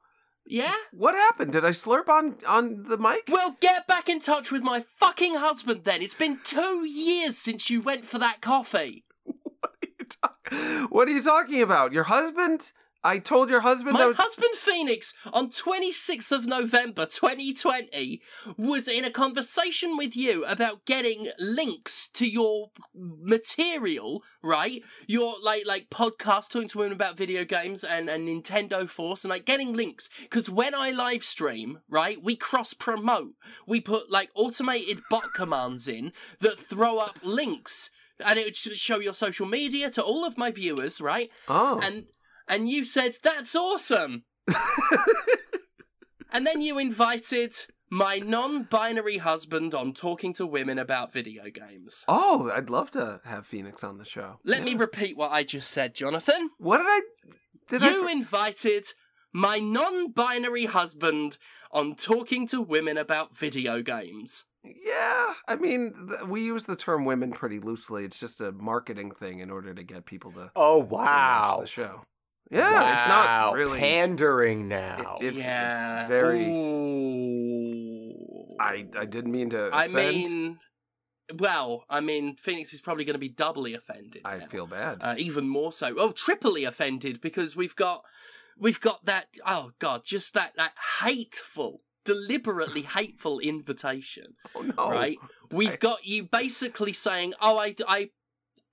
Yeah. 0.49 0.73
What 0.91 1.13
happened? 1.13 1.53
Did 1.53 1.63
I 1.63 1.69
slurp 1.69 2.09
on 2.09 2.37
on 2.47 2.83
the 2.89 2.97
mic? 2.97 3.25
Well, 3.29 3.55
get 3.61 3.85
back 3.85 4.09
in 4.09 4.19
touch 4.19 4.51
with 4.51 4.63
my 4.63 4.83
fucking 4.97 5.35
husband 5.35 5.83
then. 5.83 6.01
It's 6.01 6.15
been 6.15 6.39
two 6.43 6.85
years 6.85 7.37
since 7.37 7.69
you 7.69 7.81
went 7.81 8.03
for 8.03 8.17
that 8.19 8.41
coffee. 8.41 9.05
What 10.89 11.07
are 11.07 11.11
you 11.11 11.21
talking 11.21 11.61
about? 11.61 11.93
Your 11.93 12.05
husband? 12.05 12.71
I 13.03 13.19
told 13.19 13.49
your 13.49 13.61
husband 13.61 13.93
My 13.93 13.99
that 13.99 14.07
was 14.09 14.17
husband 14.17 14.55
Phoenix 14.55 15.13
on 15.31 15.49
26th 15.49 16.31
of 16.31 16.47
November 16.47 17.05
2020 17.05 18.21
was 18.57 18.87
in 18.89 19.05
a 19.05 19.09
conversation 19.09 19.95
with 19.95 20.17
you 20.17 20.43
about 20.45 20.85
getting 20.85 21.27
links 21.39 22.09
to 22.09 22.27
your 22.27 22.71
material, 22.93 24.23
right? 24.43 24.81
Your 25.07 25.35
like 25.41 25.63
like 25.65 25.89
podcast 25.89 26.49
talking 26.49 26.67
to 26.69 26.77
women 26.79 26.93
about 26.93 27.17
video 27.17 27.45
games 27.45 27.85
and, 27.85 28.09
and 28.09 28.27
Nintendo 28.27 28.87
Force 28.89 29.23
and 29.23 29.29
like 29.29 29.45
getting 29.45 29.73
links. 29.73 30.09
Cause 30.29 30.49
when 30.49 30.75
I 30.75 30.91
live 30.91 31.23
stream, 31.23 31.79
right, 31.89 32.21
we 32.21 32.35
cross 32.35 32.73
promote. 32.73 33.33
We 33.65 33.79
put 33.79 34.11
like 34.11 34.29
automated 34.35 35.01
bot 35.09 35.33
commands 35.33 35.87
in 35.87 36.11
that 36.41 36.59
throw 36.59 36.97
up 36.97 37.19
links. 37.23 37.89
And 38.25 38.37
it 38.37 38.45
would 38.45 38.57
show 38.77 38.99
your 38.99 39.13
social 39.13 39.45
media 39.45 39.89
to 39.91 40.03
all 40.03 40.25
of 40.25 40.37
my 40.37 40.51
viewers, 40.51 40.99
right? 40.99 41.29
Oh. 41.47 41.79
and 41.81 42.03
and 42.49 42.67
you 42.69 42.83
said 42.83 43.13
that's 43.23 43.55
awesome 43.55 44.23
and 46.31 46.45
then 46.45 46.61
you 46.61 46.77
invited 46.77 47.53
my 47.91 48.19
non-binary 48.19 49.17
husband 49.17 49.73
on 49.73 49.93
talking 49.93 50.31
to 50.33 50.45
women 50.45 50.77
about 50.77 51.11
video 51.11 51.45
games 51.49 52.03
oh, 52.07 52.51
I'd 52.53 52.69
love 52.69 52.91
to 52.91 53.19
have 53.25 53.45
Phoenix 53.47 53.83
on 53.83 53.97
the 53.97 54.05
show. 54.05 54.39
let 54.43 54.63
me 54.63 54.75
repeat 54.75 55.17
what 55.17 55.31
i 55.31 55.43
just 55.43 55.69
said 55.71 55.93
jonathan 55.95 56.49
What 56.57 56.77
did 56.77 56.87
I 56.87 57.01
did 57.69 57.81
you 57.81 58.07
I 58.07 58.11
invited 58.11 58.85
my 59.31 59.57
non-binary 59.57 60.65
husband 60.65 61.37
on 61.71 61.95
talking 61.95 62.47
to 62.47 62.61
women 62.61 62.97
about 62.97 63.37
video 63.37 63.81
games 63.83 64.45
Yeah, 64.63 65.33
I 65.47 65.55
mean, 65.55 65.93
th- 66.09 66.21
we 66.27 66.41
use 66.41 66.63
the 66.65 66.75
term 66.75 67.05
women 67.05 67.31
pretty 67.31 67.59
loosely. 67.59 68.03
It's 68.05 68.19
just 68.19 68.41
a 68.41 68.51
marketing 68.51 69.11
thing 69.11 69.39
in 69.39 69.49
order 69.51 69.73
to 69.73 69.83
get 69.83 70.05
people 70.05 70.31
to, 70.31 70.45
to 70.45 70.51
Oh 70.55 70.79
watch 70.79 71.05
wow! 71.05 71.57
the 71.61 71.67
show. 71.67 72.01
Yeah, 72.51 72.95
it's 72.95 73.07
not 73.07 73.53
really 73.53 73.79
pandering 73.79 74.61
it- 74.61 74.75
now. 74.75 75.17
it's, 75.21 75.37
yeah 75.37 76.01
it's 76.01 76.09
very 76.09 76.45
Ooh. 77.39 78.55
I 78.59 78.85
I 78.97 79.05
didn't 79.05 79.31
mean 79.31 79.49
to 79.51 79.65
Offend. 79.67 79.81
I 79.81 79.87
mean 79.87 80.59
well 81.37 81.85
i 81.91 81.99
mean 81.99 82.35
phoenix 82.37 82.73
is 82.73 82.81
probably 82.81 83.05
going 83.05 83.13
to 83.13 83.19
be 83.19 83.29
doubly 83.29 83.75
offended 83.75 84.21
I 84.25 84.37
now. 84.37 84.45
feel 84.47 84.65
bad. 84.65 84.97
uh, 85.01 85.13
even 85.17 85.47
more 85.47 85.71
so. 85.71 85.93
Oh, 85.97 86.11
triply 86.11 86.63
offended 86.63 87.21
because 87.21 87.55
we've 87.55 87.75
got 87.75 88.03
we've 88.57 88.79
got 88.81 89.05
that. 89.05 89.27
Oh 89.45 89.71
God, 89.79 90.03
just 90.03 90.33
that 90.33 90.55
that 90.57 90.73
hateful, 91.03 91.81
deliberately 92.03 92.81
hateful 92.97 93.39
invitation. 93.39 94.33
oh 94.55 94.61
no. 94.63 94.89
right? 94.89 95.17
We've 95.51 95.73
I- 95.73 95.77
got 95.77 96.05
you 96.05 96.23
basically 96.23 96.93
saying, 96.93 97.33
"Oh, 97.41 97.57
I, 97.59 97.75
I, 97.87 98.09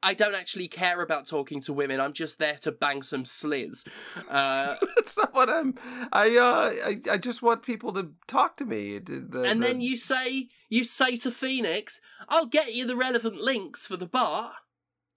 I 0.07 0.15
don't 0.15 0.35
actually 0.37 0.69
care 0.69 1.03
about 1.03 1.27
talking 1.27 1.61
to 1.63 1.73
women. 1.73 2.01
I'm 2.01 2.13
just 2.13 2.39
there 2.39 2.57
to 2.63 2.71
bang 2.73 3.03
some 3.03 3.25
sliz." 3.25 3.85
Uh, 4.29 4.77
That's 4.97 5.17
not 5.17 5.35
what 5.35 5.51
I'm. 5.51 5.75
I 6.13 6.37
uh, 6.37 6.89
I, 6.91 7.01
I 7.15 7.19
just 7.19 7.43
want 7.43 7.63
people 7.63 7.93
to 7.95 8.13
talk 8.27 8.57
to 8.59 8.65
me. 8.65 8.99
The- 8.99 9.27
the- 9.29 9.43
and 9.43 9.61
the- 9.61 9.67
then 9.67 9.81
you 9.81 9.97
say 9.97 10.49
you 10.69 10.85
say 10.85 11.17
to 11.17 11.31
Phoenix, 11.31 12.01
"I'll 12.29 12.47
get 12.47 12.73
you 12.75 12.87
the 12.87 12.97
relevant 12.97 13.37
links 13.41 13.87
for 13.87 13.97
the 13.97 14.07
bar. 14.07 14.53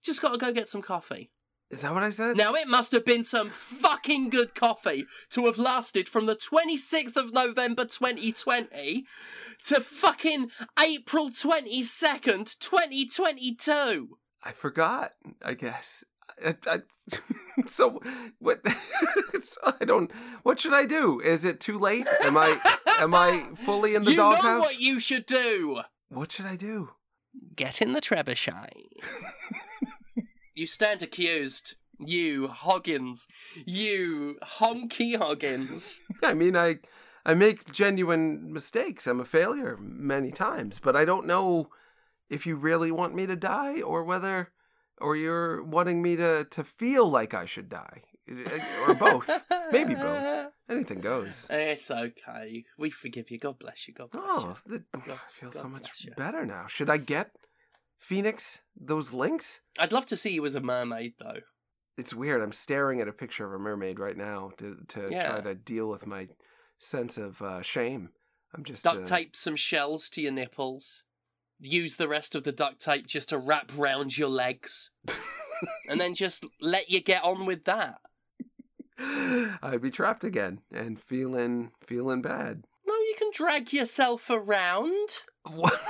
Just 0.02 0.20
got 0.22 0.32
to 0.32 0.38
go 0.38 0.52
get 0.52 0.68
some 0.68 0.82
coffee." 0.82 1.30
is 1.70 1.82
that 1.82 1.94
what 1.94 2.02
I 2.02 2.10
said? 2.10 2.36
Now, 2.36 2.52
it 2.54 2.66
must 2.66 2.90
have 2.90 3.04
been 3.04 3.22
some 3.22 3.48
fucking 3.48 4.30
good 4.30 4.56
coffee 4.56 5.04
to 5.30 5.46
have 5.46 5.56
lasted 5.56 6.08
from 6.08 6.26
the 6.26 6.34
26th 6.34 7.16
of 7.16 7.32
November 7.32 7.84
2020 7.84 9.04
to 9.66 9.80
fucking 9.80 10.50
April 10.84 11.30
22nd, 11.30 12.58
2022. 12.58 14.18
I 14.42 14.52
forgot. 14.52 15.12
I 15.42 15.54
guess. 15.54 16.04
I, 16.44 16.56
I, 16.66 16.78
so 17.68 18.00
what? 18.38 18.60
so 19.44 19.74
I 19.80 19.84
don't. 19.84 20.10
What 20.42 20.60
should 20.60 20.72
I 20.72 20.86
do? 20.86 21.20
Is 21.20 21.44
it 21.44 21.60
too 21.60 21.78
late? 21.78 22.06
Am 22.22 22.36
I 22.36 22.58
am 22.98 23.14
I 23.14 23.44
fully 23.64 23.94
in 23.94 24.02
the 24.02 24.12
you 24.12 24.16
know 24.16 24.32
doghouse? 24.32 24.60
what 24.60 24.80
you 24.80 24.98
should 25.00 25.26
do. 25.26 25.82
What 26.08 26.32
should 26.32 26.46
I 26.46 26.56
do? 26.56 26.90
Get 27.54 27.80
in 27.80 27.92
the 27.92 28.00
trebuchet. 28.00 28.70
you 30.54 30.66
stand 30.66 31.02
accused. 31.02 31.76
You 31.98 32.48
Hoggins. 32.48 33.26
You 33.66 34.38
honky 34.42 35.18
Hoggins. 35.18 36.00
I 36.22 36.32
mean, 36.34 36.56
I 36.56 36.78
I 37.24 37.34
make 37.34 37.70
genuine 37.70 38.52
mistakes. 38.52 39.06
I'm 39.06 39.20
a 39.20 39.24
failure 39.24 39.76
many 39.80 40.30
times, 40.30 40.80
but 40.82 40.96
I 40.96 41.04
don't 41.04 41.26
know 41.26 41.68
if 42.30 42.46
you 42.46 42.56
really 42.56 42.90
want 42.90 43.14
me 43.14 43.26
to 43.26 43.36
die 43.36 43.82
or 43.82 44.04
whether 44.04 44.50
or 44.98 45.16
you're 45.16 45.62
wanting 45.62 46.00
me 46.00 46.16
to 46.16 46.44
to 46.44 46.64
feel 46.64 47.10
like 47.10 47.34
I 47.34 47.44
should 47.44 47.68
die 47.68 48.02
or 48.86 48.94
both. 48.94 49.28
Maybe 49.72 49.94
both. 49.94 50.52
Anything 50.70 51.00
goes. 51.00 51.46
It's 51.50 51.90
okay. 51.90 52.64
We 52.78 52.90
forgive 52.90 53.30
you. 53.30 53.38
God 53.38 53.58
bless 53.58 53.88
you. 53.88 53.94
God 53.94 54.10
bless 54.12 54.24
Oh, 54.24 54.56
you. 54.68 54.84
the, 54.94 55.00
I 55.10 55.16
feel 55.40 55.50
so 55.52 55.68
much 55.68 56.06
better 56.16 56.46
now. 56.46 56.66
Should 56.68 56.88
I 56.90 56.96
get 56.98 57.32
Phoenix 57.98 58.60
those 58.80 59.12
links? 59.12 59.60
I'd 59.78 59.92
love 59.92 60.06
to 60.06 60.16
see 60.16 60.32
you 60.34 60.46
as 60.46 60.54
a 60.54 60.60
mermaid, 60.60 61.14
though. 61.18 61.40
It's 61.98 62.14
weird. 62.14 62.40
I'm 62.40 62.52
staring 62.52 63.00
at 63.00 63.08
a 63.08 63.12
picture 63.12 63.44
of 63.46 63.52
a 63.52 63.58
mermaid 63.58 63.98
right 63.98 64.16
now 64.16 64.52
to 64.58 64.76
to 64.88 65.08
Yeah. 65.10 65.28
try 65.32 65.40
to 65.40 65.54
deal 65.54 65.88
with 65.88 66.06
my 66.06 66.28
sense 66.78 67.18
of 67.18 67.42
uh, 67.42 67.62
shame. 67.62 68.10
I'm 68.54 68.64
just 68.64 68.84
Duct 68.84 69.02
uh, 69.02 69.16
tape 69.16 69.34
some 69.36 69.56
shells 69.56 70.08
to 70.10 70.20
your 70.22 70.32
nipples. 70.32 71.02
Use 71.60 71.96
the 71.96 72.08
rest 72.08 72.34
of 72.34 72.44
the 72.44 72.52
duct 72.52 72.80
tape 72.80 73.06
just 73.06 73.28
to 73.30 73.38
wrap 73.38 73.70
round 73.76 74.16
your 74.16 74.28
legs. 74.28 74.90
and 75.88 76.00
then 76.00 76.14
just 76.14 76.46
let 76.60 76.90
you 76.90 77.00
get 77.00 77.24
on 77.24 77.46
with 77.46 77.64
that. 77.64 77.98
I'd 79.62 79.80
be 79.80 79.90
trapped 79.90 80.24
again 80.24 80.60
and 80.72 81.00
feeling 81.00 81.72
feeling 81.86 82.22
bad. 82.22 82.64
No, 82.86 82.94
you 82.94 83.14
can 83.16 83.30
drag 83.32 83.72
yourself 83.72 84.28
around. 84.30 85.08
What? 85.42 85.80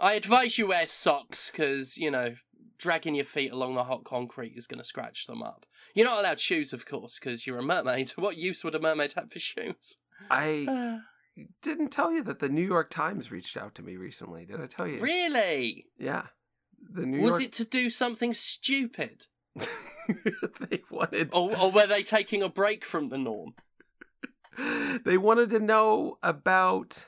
I 0.00 0.14
advise 0.14 0.56
you 0.56 0.68
wear 0.68 0.88
socks 0.88 1.50
because, 1.50 1.98
you 1.98 2.10
know, 2.10 2.36
dragging 2.78 3.14
your 3.14 3.26
feet 3.26 3.52
along 3.52 3.74
the 3.74 3.84
hot 3.84 4.02
concrete 4.02 4.54
is 4.56 4.66
going 4.66 4.78
to 4.78 4.84
scratch 4.84 5.26
them 5.26 5.42
up. 5.42 5.66
You're 5.94 6.06
not 6.06 6.20
allowed 6.20 6.40
shoes, 6.40 6.72
of 6.72 6.86
course, 6.86 7.18
because 7.18 7.46
you're 7.46 7.58
a 7.58 7.62
mermaid. 7.62 8.12
What 8.16 8.38
use 8.38 8.64
would 8.64 8.74
a 8.74 8.80
mermaid 8.80 9.12
have 9.12 9.30
for 9.30 9.38
shoes? 9.38 9.98
I 10.30 10.64
ah. 10.68 11.00
Didn't 11.62 11.90
tell 11.90 12.12
you 12.12 12.22
that 12.24 12.40
the 12.40 12.48
New 12.48 12.66
York 12.66 12.90
Times 12.90 13.30
reached 13.30 13.56
out 13.56 13.74
to 13.76 13.82
me 13.82 13.96
recently. 13.96 14.44
Did 14.44 14.60
I 14.60 14.66
tell 14.66 14.86
you? 14.86 15.00
really? 15.00 15.86
Yeah. 15.98 16.24
The 16.92 17.06
New 17.06 17.20
Was 17.20 17.32
York 17.32 17.42
it 17.42 17.52
to 17.54 17.64
do 17.64 17.90
something 17.90 18.34
stupid? 18.34 19.26
they 19.56 20.82
wanted 20.90 21.30
Or, 21.32 21.56
or 21.56 21.70
were 21.70 21.86
they 21.86 22.02
taking 22.02 22.42
a 22.42 22.48
break 22.48 22.84
from 22.84 23.08
the 23.08 23.18
norm? 23.18 23.54
they 25.04 25.18
wanted 25.18 25.50
to 25.50 25.60
know 25.60 26.18
about 26.22 27.06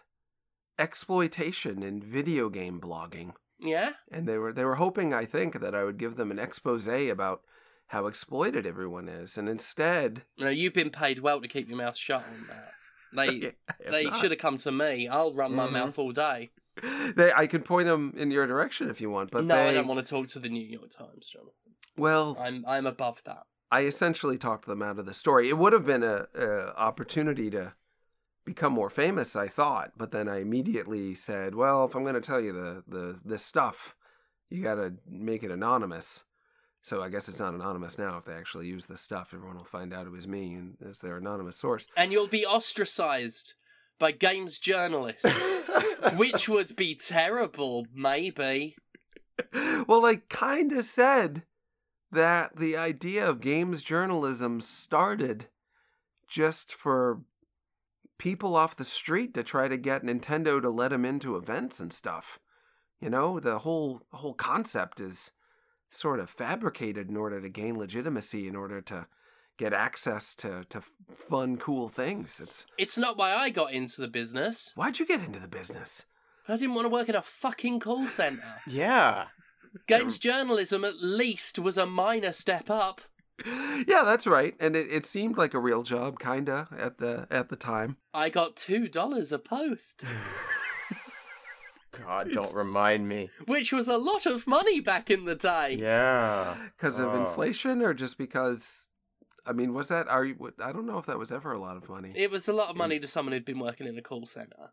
exploitation 0.79 1.83
in 1.83 2.03
video 2.03 2.49
game 2.49 2.81
blogging. 2.81 3.33
Yeah? 3.59 3.93
And 4.11 4.27
they 4.27 4.39
were 4.39 4.53
they 4.53 4.65
were 4.65 4.77
hoping 4.77 5.15
I 5.15 5.25
think 5.25 5.61
that 5.61 5.75
I 5.75 5.85
would 5.85 5.99
give 5.99 6.17
them 6.17 6.31
an 6.31 6.39
expose 6.39 6.87
about 6.87 7.43
how 7.89 8.07
exploited 8.07 8.67
everyone 8.67 9.09
is. 9.09 9.37
And 9.37 9.49
instead 9.49 10.25
You 10.37 10.45
know, 10.45 10.51
you've 10.51 10.75
been 10.75 10.91
paid 10.91 11.21
well 11.21 11.41
to 11.41 11.49
keep 11.49 11.69
your 11.69 11.79
mouth 11.79 11.97
shut 11.97 12.25
on 12.25 12.47
that. 12.49 12.73
They 13.13 13.55
they 13.91 14.11
should 14.11 14.31
have 14.31 14.41
come 14.41 14.57
to 14.59 14.73
me. 14.73 15.09
I'll 15.09 15.33
run 15.33 15.53
my 15.55 15.67
Mhm. 15.67 15.73
mouth 15.73 15.99
all 15.99 16.13
day. 16.13 16.51
They, 17.17 17.31
I 17.33 17.47
could 17.47 17.65
point 17.65 17.87
them 17.87 18.15
in 18.17 18.31
your 18.31 18.47
direction 18.47 18.89
if 18.89 19.01
you 19.01 19.11
want, 19.11 19.31
but 19.31 19.45
no, 19.45 19.55
they, 19.55 19.69
I 19.69 19.73
don't 19.75 19.87
want 19.87 20.05
to 20.05 20.11
talk 20.11 20.27
to 20.29 20.39
the 20.39 20.49
New 20.49 20.65
York 20.67 20.91
Times, 20.91 21.29
John. 21.29 21.43
Well, 21.97 22.37
I'm 22.41 22.65
I'm 22.67 22.87
above 22.87 23.23
that. 23.25 23.47
I 23.71 23.83
essentially 23.85 24.39
talked 24.39 24.67
them 24.67 24.83
out 24.83 24.99
of 24.99 25.07
the 25.07 25.15
story. 25.15 25.49
It 25.49 25.59
would 25.59 25.73
have 25.73 25.87
been 25.87 26.03
a, 26.03 26.27
a 26.35 26.75
opportunity 26.77 27.51
to 27.51 27.75
become 28.45 28.73
more 28.73 28.91
famous, 28.91 29.37
I 29.37 29.49
thought, 29.49 29.93
but 29.97 30.11
then 30.11 30.29
I 30.29 30.41
immediately 30.41 31.15
said, 31.15 31.55
"Well, 31.55 31.85
if 31.85 31.95
I'm 31.95 32.03
going 32.03 32.15
to 32.15 32.21
tell 32.21 32.41
you 32.41 32.53
the 32.53 32.85
the 32.89 33.21
this 33.25 33.45
stuff, 33.45 33.95
you 34.49 34.63
got 34.63 34.77
to 34.77 34.95
make 35.07 35.43
it 35.43 35.51
anonymous." 35.51 36.25
So 36.83 37.01
I 37.03 37.09
guess 37.09 37.29
it's 37.29 37.39
not 37.39 37.55
anonymous 37.55 37.97
now. 37.97 38.19
If 38.19 38.25
they 38.25 38.35
actually 38.35 38.67
use 38.67 38.87
this 38.87 39.01
stuff, 39.01 39.31
everyone 39.33 39.57
will 39.57 39.65
find 39.65 39.95
out 39.95 40.07
it 40.07 40.13
was 40.13 40.27
me 40.27 40.55
and 40.55 40.77
as 40.89 40.99
their 40.99 41.19
anonymous 41.19 41.57
source. 41.57 41.87
And 41.97 42.13
you'll 42.13 42.27
be 42.27 42.45
ostracized 42.45 43.55
by 44.01 44.11
games 44.11 44.59
journalists, 44.59 45.61
which 46.17 46.49
would 46.49 46.75
be 46.75 46.97
terrible, 46.97 47.87
maybe. 47.95 48.75
well, 49.87 50.05
I 50.05 50.17
kind 50.29 50.73
of 50.73 50.85
said 50.85 51.45
that 52.11 52.57
the 52.57 52.77
idea 52.77 53.29
of 53.29 53.41
games 53.41 53.83
journalism 53.83 54.61
started 54.61 55.47
just 56.29 56.75
for 56.75 57.21
people 58.19 58.57
off 58.57 58.77
the 58.77 58.85
street 58.85 59.35
to 59.35 59.43
try 59.45 59.69
to 59.69 59.77
get 59.77 60.03
Nintendo 60.03 60.61
to 60.61 60.69
let 60.69 60.91
them 60.91 61.05
into 61.05 61.37
events 61.37 61.79
and 61.79 61.93
stuff. 61.93 62.41
You 63.01 63.09
know, 63.11 63.39
the 63.39 63.61
whole 63.61 64.03
whole 64.13 64.35
concept 64.35 65.01
is 65.01 65.31
sort 65.93 66.21
of 66.21 66.31
fabricated 66.31 67.09
in 67.09 67.17
order 67.17 67.41
to 67.41 67.49
gain 67.49 67.79
legitimacy, 67.79 68.49
in 68.49 68.57
order 68.57 68.81
to 68.81 69.07
get 69.59 69.73
access 69.73 70.35
to 70.37 70.65
to 70.71 70.83
fun, 71.15 71.57
cool 71.57 71.89
things. 71.89 72.41
It's 72.41 72.67
It's 72.79 72.99
not 72.99 73.17
why 73.17 73.35
I 73.35 73.51
got 73.51 73.73
into 73.73 74.01
the 74.01 74.09
business. 74.09 74.73
why'd 74.75 74.99
you 74.99 75.07
get 75.07 75.21
into 75.21 75.39
the 75.39 75.49
business? 75.49 76.07
I 76.49 76.57
didn't 76.57 76.75
want 76.75 76.87
to 76.87 76.91
work 76.93 77.09
in 77.09 77.15
a 77.15 77.23
fucking 77.23 77.79
call 77.81 78.09
center. 78.09 78.43
yeah. 78.67 79.27
Games 79.87 80.19
journalism, 80.19 80.85
at 80.85 81.01
least, 81.01 81.59
was 81.59 81.79
a 81.79 81.87
minor 81.87 82.33
step 82.33 82.69
up. 82.69 83.01
yeah, 83.47 84.03
that's 84.05 84.27
right. 84.27 84.55
And 84.61 84.77
it, 84.77 84.91
it 84.91 85.07
seemed 85.07 85.37
like 85.39 85.55
a 85.55 85.59
real 85.61 85.83
job, 85.83 86.19
kinda 86.19 86.69
at 86.77 86.99
the 86.99 87.27
at 87.31 87.49
the 87.49 87.57
time. 87.57 87.97
I 88.13 88.29
got 88.29 88.57
two 88.57 88.89
dollars 88.89 89.33
a 89.33 89.39
post, 89.39 90.05
God, 91.93 92.33
don't 92.33 92.55
remind 92.55 93.09
me. 93.09 93.31
which 93.47 93.73
was 93.73 93.87
a 93.89 93.97
lot 93.99 94.27
of 94.27 94.47
money 94.47 94.81
back 94.81 95.11
in 95.11 95.25
the 95.27 95.35
day. 95.35 95.77
Yeah. 95.79 96.57
Because 96.77 96.99
of 96.99 97.09
Oh. 97.15 97.29
inflation, 97.29 97.83
or 97.83 97.93
just 97.95 98.17
because? 98.19 98.89
I 99.45 99.53
mean, 99.53 99.75
was 99.75 99.89
that? 99.89 100.09
Are 100.09 100.25
you? 100.25 100.53
I 100.61 100.73
don't 100.73 100.87
know 100.87 100.99
if 100.99 101.07
that 101.07 101.19
was 101.19 101.33
ever 101.33 101.53
a 101.53 101.61
lot 101.61 101.77
of 101.77 101.89
money. 101.89 102.13
It 102.15 102.31
was 102.31 102.49
a 102.49 102.53
lot 102.53 102.71
of 102.71 102.77
money 102.77 102.99
to 103.01 103.09
someone 103.09 103.33
who'd 103.33 103.45
been 103.45 103.59
working 103.59 103.87
in 103.87 103.99
a 103.99 104.03
call 104.03 104.25
center. 104.25 104.73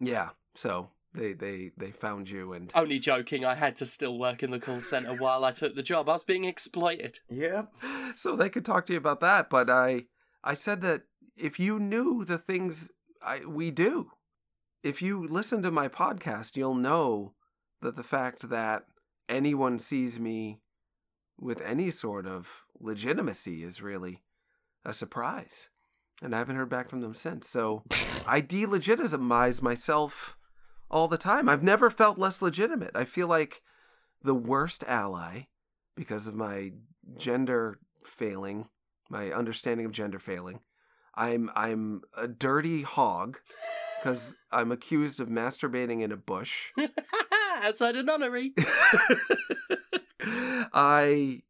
yeah. 0.00 0.30
So 0.54 0.90
they 1.14 1.32
they 1.32 1.72
they 1.76 1.90
found 1.90 2.28
you, 2.30 2.52
and 2.52 2.70
Only 2.74 2.98
joking, 2.98 3.44
I 3.44 3.54
had 3.54 3.74
to 3.76 3.86
still 3.86 4.18
work 4.18 4.42
in 4.42 4.50
the 4.50 4.60
call 4.60 4.80
center 4.80 5.14
while 5.14 5.44
I 5.44 5.52
took 5.52 5.74
the 5.74 5.82
job. 5.82 6.08
I 6.08 6.12
was 6.12 6.22
being 6.22 6.44
exploited. 6.44 7.20
Yep. 7.30 7.72
so 8.16 8.36
they 8.36 8.48
could 8.50 8.64
talk 8.64 8.86
to 8.86 8.92
you 8.92 8.98
about 8.98 9.20
that. 9.20 9.48
But 9.50 9.68
I 9.70 10.06
I 10.44 10.54
said 10.54 10.80
that 10.82 11.02
if 11.36 11.58
you 11.58 11.78
knew 11.78 12.24
the 12.24 12.38
things 12.38 12.90
I 13.22 13.44
we 13.46 13.70
do, 13.70 14.12
if 14.86 15.02
you 15.02 15.26
listen 15.26 15.64
to 15.64 15.72
my 15.72 15.88
podcast, 15.88 16.54
you'll 16.54 16.76
know 16.76 17.34
that 17.82 17.96
the 17.96 18.04
fact 18.04 18.50
that 18.50 18.84
anyone 19.28 19.80
sees 19.80 20.20
me 20.20 20.60
with 21.40 21.60
any 21.62 21.90
sort 21.90 22.24
of 22.24 22.62
legitimacy 22.78 23.64
is 23.64 23.82
really 23.82 24.22
a 24.84 24.92
surprise. 24.92 25.70
And 26.22 26.32
I 26.32 26.38
haven't 26.38 26.54
heard 26.54 26.68
back 26.68 26.88
from 26.88 27.00
them 27.00 27.16
since. 27.16 27.48
So 27.48 27.82
I 28.28 28.40
delegitimize 28.40 29.60
myself 29.60 30.36
all 30.88 31.08
the 31.08 31.18
time. 31.18 31.48
I've 31.48 31.64
never 31.64 31.90
felt 31.90 32.16
less 32.16 32.40
legitimate. 32.40 32.92
I 32.94 33.04
feel 33.04 33.26
like 33.26 33.62
the 34.22 34.34
worst 34.34 34.84
ally 34.86 35.46
because 35.96 36.28
of 36.28 36.36
my 36.36 36.70
gender 37.16 37.80
failing, 38.04 38.68
my 39.10 39.32
understanding 39.32 39.84
of 39.84 39.90
gender 39.90 40.20
failing. 40.20 40.60
I'm 41.16 41.50
I'm 41.54 42.02
a 42.16 42.28
dirty 42.28 42.82
hog 42.82 43.38
because 43.98 44.34
I'm 44.52 44.70
accused 44.70 45.20
of 45.20 45.28
masturbating 45.28 46.02
in 46.02 46.12
a 46.12 46.16
bush. 46.16 46.72
Outside 47.64 47.96
a 47.96 48.02
nunnery. 48.02 48.52
I 50.72 51.42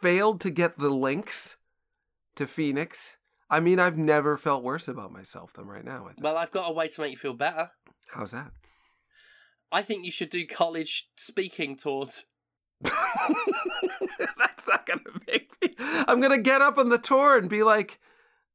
failed 0.00 0.40
to 0.40 0.50
get 0.50 0.78
the 0.78 0.90
links 0.90 1.56
to 2.36 2.46
Phoenix. 2.46 3.16
I 3.50 3.60
mean, 3.60 3.78
I've 3.78 3.98
never 3.98 4.38
felt 4.38 4.62
worse 4.62 4.88
about 4.88 5.12
myself 5.12 5.52
than 5.52 5.66
right 5.66 5.84
now. 5.84 6.04
I 6.04 6.12
think. 6.12 6.24
Well, 6.24 6.38
I've 6.38 6.50
got 6.50 6.70
a 6.70 6.72
way 6.72 6.88
to 6.88 7.00
make 7.00 7.12
you 7.12 7.18
feel 7.18 7.34
better. 7.34 7.70
How's 8.12 8.30
that? 8.30 8.52
I 9.70 9.82
think 9.82 10.04
you 10.04 10.10
should 10.10 10.30
do 10.30 10.46
college 10.46 11.08
speaking 11.16 11.76
tours. 11.76 12.24
That's 12.82 14.66
not 14.66 14.86
gonna 14.86 15.02
make 15.28 15.50
me. 15.60 15.74
I'm 15.78 16.20
gonna 16.20 16.38
get 16.38 16.62
up 16.62 16.78
on 16.78 16.88
the 16.88 16.98
tour 16.98 17.36
and 17.36 17.50
be 17.50 17.62
like, 17.62 18.00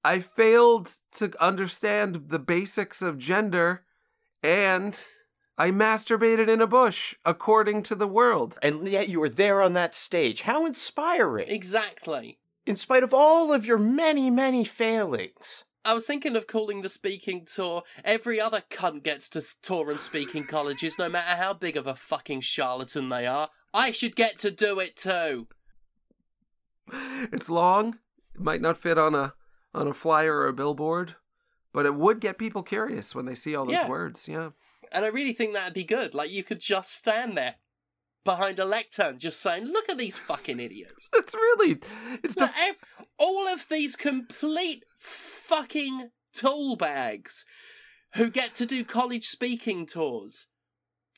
I 0.06 0.20
failed 0.20 0.97
to 1.14 1.34
understand 1.43 2.26
the 2.28 2.38
basics 2.38 3.01
of 3.01 3.18
gender, 3.18 3.86
and 4.43 4.95
I 5.58 5.72
masturbated 5.72 6.47
in 6.47 6.62
a 6.62 6.68
bush, 6.68 7.16
according 7.26 7.82
to 7.84 7.95
the 7.95 8.08
world. 8.08 8.56
And 8.62 8.88
yet 8.88 9.10
you 9.10 9.20
were 9.20 9.30
there 9.30 9.64
on 9.64 9.74
that 9.74 9.95
stage. 9.95 10.43
How 10.43 10.64
inspiring. 10.64 11.49
Exactly. 11.49 12.38
In 12.68 12.76
spite 12.76 13.01
of 13.01 13.16
all 13.16 13.51
of 13.51 13.66
your 13.66 13.80
many, 13.80 14.30
many 14.30 14.64
failings. 14.64 15.64
I 15.84 15.95
was 15.95 16.06
thinking 16.06 16.36
of 16.36 16.45
calling 16.45 16.84
the 16.84 16.89
speaking 16.89 17.43
tour 17.43 17.82
Every 18.03 18.39
Other 18.39 18.62
Cunt 18.70 19.01
Gets 19.01 19.28
to 19.30 19.41
Tour 19.64 19.89
and 19.89 19.99
Speaking 19.99 20.45
Colleges, 20.45 20.99
no 20.99 21.10
matter 21.10 21.36
how 21.36 21.53
big 21.56 21.76
of 21.78 21.88
a 21.88 21.95
fucking 21.95 22.41
charlatan 22.41 23.10
they 23.10 23.26
are. 23.26 23.49
I 23.74 23.89
should 23.89 24.16
get 24.16 24.38
to 24.39 24.51
do 24.51 24.80
it 24.80 24.97
too. 24.97 25.47
It's 26.93 27.49
long. 27.49 27.97
It 28.36 28.41
might 28.41 28.62
not 28.62 28.78
fit 28.78 28.99
on 28.99 29.16
a 29.16 29.34
on 29.76 29.88
a 29.88 29.93
flyer 29.93 30.36
or 30.38 30.47
a 30.47 30.53
billboard, 30.53 31.15
but 31.73 31.86
it 31.86 31.95
would 31.95 32.19
get 32.21 32.38
people 32.38 32.63
curious 32.63 33.13
when 33.13 33.26
they 33.26 33.36
see 33.36 33.55
all 33.55 33.65
those 33.65 33.73
Yeah. 33.73 33.88
words. 33.89 34.28
Yeah. 34.28 34.49
And 34.91 35.03
I 35.03 35.09
really 35.09 35.34
think 35.34 35.53
that'd 35.53 35.73
be 35.73 35.84
good. 35.84 36.13
Like 36.13 36.32
you 36.32 36.43
could 36.43 36.59
just 36.59 36.93
stand 36.95 37.38
there 37.38 37.55
behind 38.23 38.57
a 38.59 38.65
lectern, 38.65 39.19
just 39.19 39.41
saying, 39.41 39.65
"Look 39.65 39.89
at 39.89 39.97
these 39.97 40.17
fucking 40.17 40.59
idiots." 40.59 41.09
It's 41.13 41.34
really 41.34 41.80
it's 42.23 42.38
Like, 42.38 42.53
all 43.17 43.47
of 43.47 43.67
these 43.69 43.95
complete 43.95 44.84
fucking 44.97 46.11
tool 46.34 46.76
bags 46.76 47.45
who 48.15 48.30
get 48.30 48.55
to 48.55 48.65
do 48.65 48.84
college 48.86 49.26
speaking 49.28 49.86
tours. 49.86 50.47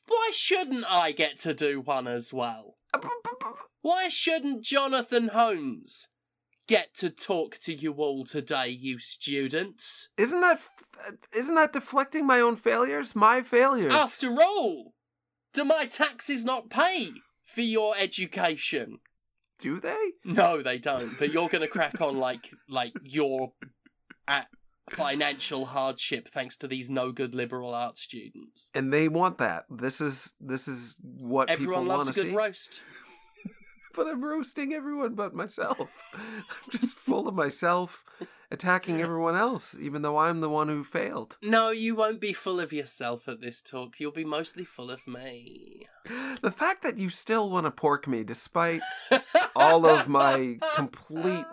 Why 0.07 0.31
shouldn't 0.33 0.85
I 0.89 1.11
get 1.11 1.39
to 1.41 1.53
do 1.53 1.81
one 1.81 2.07
as 2.07 2.33
well? 2.33 2.77
Uh, 2.93 2.99
Why 3.81 4.07
shouldn't 4.09 4.63
Jonathan 4.63 5.29
Holmes 5.29 6.07
get 6.67 6.93
to 6.95 7.09
talk 7.09 7.57
to 7.59 7.73
you 7.73 7.93
all 7.93 8.23
today, 8.25 8.69
you 8.69 8.99
students? 8.99 10.09
Isn't 10.17 10.41
that 10.41 10.57
f- 10.57 11.13
isn't 11.33 11.55
that 11.55 11.73
deflecting 11.73 12.25
my 12.25 12.39
own 12.39 12.55
failures? 12.55 13.15
My 13.15 13.41
failures. 13.41 13.93
After 13.93 14.29
all, 14.41 14.93
do 15.53 15.63
my 15.63 15.85
taxes 15.85 16.43
not 16.45 16.69
pay 16.69 17.11
for 17.43 17.61
your 17.61 17.95
education? 17.97 18.99
Do 19.59 19.79
they? 19.79 19.97
No, 20.23 20.61
they 20.61 20.77
don't. 20.77 21.17
But 21.17 21.33
you're 21.33 21.49
going 21.49 21.61
to 21.63 21.67
crack 21.67 21.99
on 22.01 22.17
like 22.19 22.49
like 22.69 22.93
you're 23.01 23.53
at 24.27 24.47
financial 24.91 25.65
hardship 25.65 26.27
thanks 26.27 26.55
to 26.57 26.67
these 26.67 26.89
no 26.89 27.11
good 27.11 27.33
liberal 27.33 27.73
arts 27.73 28.01
students. 28.01 28.69
And 28.73 28.93
they 28.93 29.07
want 29.07 29.37
that. 29.39 29.65
This 29.69 29.99
is 29.99 30.33
this 30.39 30.67
is 30.67 30.95
what 31.01 31.49
Everyone 31.49 31.87
loves 31.87 32.07
a 32.07 32.13
good 32.13 32.27
see. 32.27 32.33
roast. 32.33 32.83
But 33.97 34.07
I'm 34.07 34.23
roasting 34.23 34.73
everyone 34.73 35.15
but 35.15 35.33
myself. 35.33 36.09
I'm 36.13 36.79
just 36.79 36.95
full 36.95 37.27
of 37.27 37.33
myself, 37.33 38.05
attacking 38.51 39.01
everyone 39.01 39.35
else, 39.35 39.75
even 39.81 40.03
though 40.03 40.17
I'm 40.17 40.39
the 40.39 40.49
one 40.51 40.67
who 40.69 40.83
failed. 40.83 41.35
No, 41.41 41.71
you 41.71 41.95
won't 41.95 42.21
be 42.21 42.31
full 42.31 42.59
of 42.59 42.71
yourself 42.71 43.27
at 43.27 43.41
this 43.41 43.59
talk. 43.61 43.99
You'll 43.99 44.11
be 44.11 44.23
mostly 44.23 44.63
full 44.63 44.91
of 44.91 45.07
me. 45.07 45.87
The 46.41 46.51
fact 46.51 46.83
that 46.83 46.97
you 46.97 47.09
still 47.09 47.49
want 47.49 47.65
to 47.65 47.71
pork 47.71 48.07
me 48.07 48.23
despite 48.23 48.81
all 49.55 49.85
of 49.85 50.07
my 50.07 50.59
complete 50.75 51.45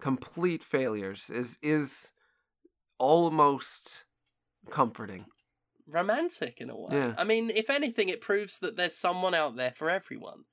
complete 0.00 0.62
failures 0.62 1.30
is 1.30 1.56
is 1.62 2.12
almost 2.98 4.04
comforting. 4.70 5.26
romantic 5.88 6.60
in 6.60 6.68
a 6.68 6.76
way. 6.76 6.88
Yeah. 6.90 7.14
I 7.16 7.22
mean, 7.24 7.48
if 7.50 7.70
anything, 7.70 8.08
it 8.08 8.20
proves 8.20 8.58
that 8.58 8.76
there's 8.76 8.96
someone 8.96 9.34
out 9.34 9.54
there 9.56 9.70
for 9.70 9.88
everyone. 9.88 10.44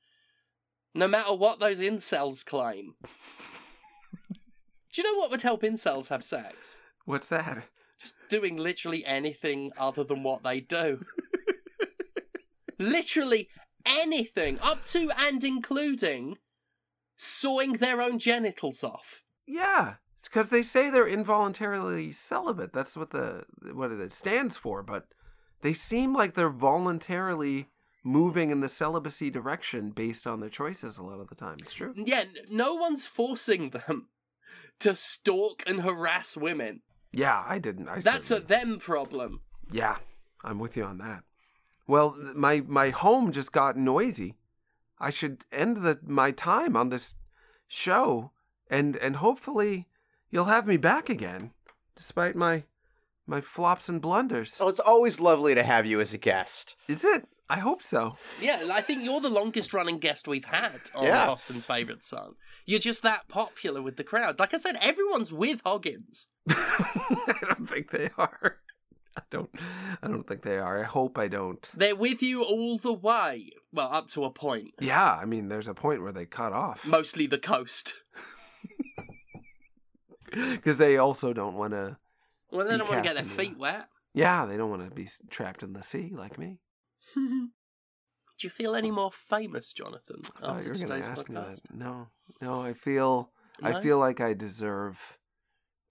No 0.95 1.07
matter 1.07 1.33
what 1.33 1.59
those 1.59 1.79
incels 1.79 2.45
claim. 2.45 2.95
Do 4.29 5.01
you 5.01 5.03
know 5.03 5.19
what 5.19 5.31
would 5.31 5.41
help 5.41 5.63
incels 5.63 6.09
have 6.09 6.23
sex? 6.23 6.79
What's 7.05 7.27
that? 7.29 7.63
Just 7.99 8.15
doing 8.29 8.57
literally 8.57 9.03
anything 9.05 9.71
other 9.77 10.03
than 10.03 10.23
what 10.23 10.43
they 10.43 10.59
do. 10.59 11.03
literally 12.79 13.49
anything, 13.85 14.59
up 14.61 14.85
to 14.85 15.09
and 15.17 15.43
including 15.43 16.37
sawing 17.17 17.73
their 17.73 18.01
own 18.01 18.19
genitals 18.19 18.83
off. 18.83 19.23
Yeah, 19.47 19.95
because 20.23 20.49
they 20.49 20.63
say 20.63 20.89
they're 20.89 21.07
involuntarily 21.07 22.11
celibate. 22.11 22.73
That's 22.73 22.95
what 22.95 23.11
the 23.11 23.45
what 23.73 23.91
it 23.91 24.11
stands 24.11 24.55
for. 24.57 24.83
But 24.83 25.05
they 25.61 25.73
seem 25.73 26.13
like 26.13 26.33
they're 26.33 26.49
voluntarily 26.49 27.67
moving 28.03 28.51
in 28.51 28.59
the 28.59 28.69
celibacy 28.69 29.29
direction 29.29 29.91
based 29.91 30.27
on 30.27 30.39
their 30.39 30.49
choices 30.49 30.97
a 30.97 31.03
lot 31.03 31.19
of 31.19 31.29
the 31.29 31.35
time. 31.35 31.57
It's 31.59 31.73
true. 31.73 31.93
Yeah, 31.95 32.23
no 32.49 32.75
one's 32.75 33.05
forcing 33.05 33.69
them 33.71 34.09
to 34.79 34.95
stalk 34.95 35.63
and 35.65 35.81
harass 35.81 36.35
women. 36.35 36.81
Yeah, 37.11 37.43
I 37.47 37.59
didn't. 37.59 37.87
I 37.87 37.99
That's 37.99 38.31
a 38.31 38.39
them 38.39 38.79
problem. 38.79 39.41
yeah. 39.71 39.97
I'm 40.45 40.59
with 40.59 40.75
you 40.75 40.83
on 40.83 40.97
that. 40.97 41.23
Well, 41.87 42.17
my 42.35 42.61
my 42.67 42.89
home 42.89 43.31
just 43.31 43.53
got 43.53 43.77
noisy. 43.77 44.35
I 44.99 45.09
should 45.09 45.45
end 45.53 45.77
the 45.77 45.99
my 46.05 46.31
time 46.31 46.75
on 46.75 46.89
this 46.89 47.15
show, 47.69 48.31
and 48.69 48.97
and 48.97 49.17
hopefully 49.17 49.87
you'll 50.29 50.45
have 50.45 50.67
me 50.67 50.75
back 50.75 51.09
again, 51.09 51.51
despite 51.95 52.35
my 52.35 52.63
my 53.25 53.39
flops 53.39 53.87
and 53.87 54.01
blunders. 54.01 54.57
Oh, 54.59 54.67
it's 54.67 54.81
always 54.81 55.21
lovely 55.21 55.55
to 55.55 55.63
have 55.63 55.85
you 55.85 56.01
as 56.01 56.13
a 56.13 56.17
guest. 56.17 56.75
Is 56.89 57.05
it? 57.05 57.25
I 57.49 57.59
hope 57.59 57.83
so. 57.83 58.15
Yeah, 58.41 58.69
I 58.71 58.81
think 58.81 59.03
you're 59.03 59.19
the 59.21 59.29
longest 59.29 59.73
running 59.73 59.99
guest 59.99 60.27
we've 60.27 60.45
had 60.45 60.79
on 60.95 61.05
Yeah. 61.05 61.25
Boston's 61.25 61.65
favourite 61.65 62.03
son. 62.03 62.33
You're 62.65 62.79
just 62.79 63.03
that 63.03 63.27
popular 63.27 63.81
with 63.81 63.97
the 63.97 64.03
crowd. 64.03 64.39
Like 64.39 64.53
I 64.53 64.57
said, 64.57 64.77
everyone's 64.81 65.31
with 65.31 65.61
Hoggins. 65.65 66.27
I 66.49 67.33
don't 67.41 67.69
think 67.69 67.91
they 67.91 68.09
are. 68.17 68.57
I 69.15 69.21
don't. 69.29 69.49
I 70.01 70.07
don't 70.07 70.27
think 70.27 70.41
they 70.41 70.57
are. 70.57 70.79
I 70.79 70.87
hope 70.87 71.17
I 71.19 71.27
don't. 71.27 71.69
They're 71.75 71.95
with 71.95 72.23
you 72.23 72.43
all 72.43 72.77
the 72.79 72.93
way. 72.93 73.51
Well, 73.71 73.89
up 73.91 74.07
to 74.09 74.23
a 74.23 74.31
point. 74.31 74.71
Yeah, 74.79 75.03
I 75.13 75.25
mean, 75.25 75.49
there's 75.49 75.67
a 75.67 75.75
point 75.75 76.01
where 76.01 76.11
they 76.13 76.25
cut 76.25 76.51
off 76.53 76.85
Mostly 76.85 77.27
the 77.27 77.37
coast. 77.37 77.93
because 80.31 80.77
they 80.77 80.97
also 80.97 81.33
don't 81.33 81.55
want 81.55 81.73
to. 81.73 81.97
Well, 82.51 82.65
they 82.67 82.77
don't 82.77 82.89
want 82.89 83.03
to 83.03 83.07
get 83.07 83.15
their 83.15 83.23
the- 83.23 83.29
feet 83.29 83.57
wet. 83.57 83.87
Yeah, 84.15 84.45
they 84.45 84.57
don't 84.57 84.69
want 84.69 84.87
to 84.87 84.93
be 84.95 85.07
trapped 85.29 85.63
in 85.63 85.73
the 85.73 85.81
sea 85.83 86.11
like 86.15 86.37
me. 86.37 86.59
Do 88.39 88.47
you 88.47 88.49
feel 88.49 88.75
any 88.75 88.91
more 88.91 89.11
famous, 89.11 89.71
Jonathan, 89.73 90.21
Oh, 90.41 90.55
after 90.55 90.69
gonna 90.73 90.85
today's 90.85 91.07
podcast? 91.07 91.61
that. 91.61 91.75
No, 91.75 92.07
no. 92.41 92.61
I 92.61 92.73
feel. 92.73 93.31
No? 93.61 93.69
I 93.69 93.81
feel 93.81 93.99
like 93.99 94.19
I 94.19 94.33
deserve 94.33 95.17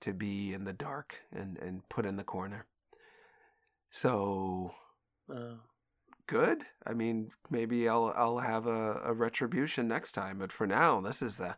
to 0.01 0.13
be 0.13 0.53
in 0.53 0.65
the 0.65 0.73
dark 0.73 1.17
and 1.33 1.57
and 1.59 1.89
put 1.89 2.05
in 2.05 2.17
the 2.17 2.25
corner. 2.25 2.67
So 3.91 4.75
Oh. 5.31 5.61
good. 6.27 6.65
I 6.87 6.95
mean, 6.95 7.31
maybe 7.51 7.89
I'll 7.89 8.13
I'll 8.17 8.39
have 8.39 8.67
a, 8.67 9.01
a 9.05 9.13
retribution 9.13 9.87
next 9.89 10.13
time, 10.13 10.39
but 10.39 10.53
for 10.53 10.67
now, 10.67 11.01
this 11.01 11.23
is 11.23 11.37
the 11.37 11.57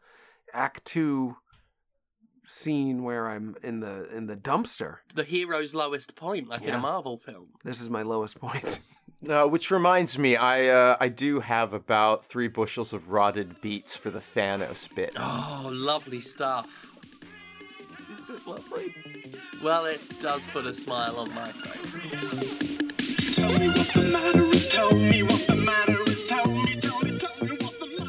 act 0.52 0.84
two 0.84 1.36
scene 2.46 3.02
where 3.04 3.28
I'm 3.28 3.56
in 3.62 3.80
the 3.80 4.08
in 4.14 4.26
the 4.26 4.36
dumpster. 4.36 4.96
the 5.14 5.24
hero's 5.24 5.74
lowest 5.74 6.14
point, 6.16 6.48
like 6.48 6.62
in 6.62 6.68
Yeah. 6.68 6.76
a 6.78 6.80
Marvel 6.80 7.18
film. 7.18 7.48
This 7.64 7.80
is 7.80 7.88
my 7.90 8.02
lowest 8.02 8.38
point. 8.40 8.78
Uh, 9.26 9.46
which 9.46 9.70
reminds 9.70 10.18
me, 10.18 10.36
I 10.36 10.66
uh, 10.66 10.96
I 11.00 11.08
do 11.08 11.40
have 11.40 11.72
about 11.72 12.22
three 12.26 12.46
bushels 12.48 12.92
of 12.92 13.08
rotted 13.10 13.58
beets 13.62 13.96
for 13.96 14.10
the 14.10 14.18
Thanos 14.18 14.86
bit. 14.94 15.14
Oh, 15.18 15.70
lovely 15.72 16.20
stuff. 16.20 16.92
is 18.18 18.28
it 18.28 18.46
lovely? 18.46 18.94
Well, 19.62 19.86
it 19.86 20.20
does 20.20 20.46
put 20.48 20.66
a 20.66 20.74
smile 20.74 21.16
on 21.16 21.32
my 21.34 21.52
face. 21.52 21.96
Tell 23.34 23.58
me 23.58 23.68
what 23.68 23.88
the 23.94 24.02
matter 24.12 24.44
is. 24.52 24.68
Tell 24.68 24.94
me 24.94 25.22
what 25.22 25.46
the 25.46 25.54
matter 25.56 26.02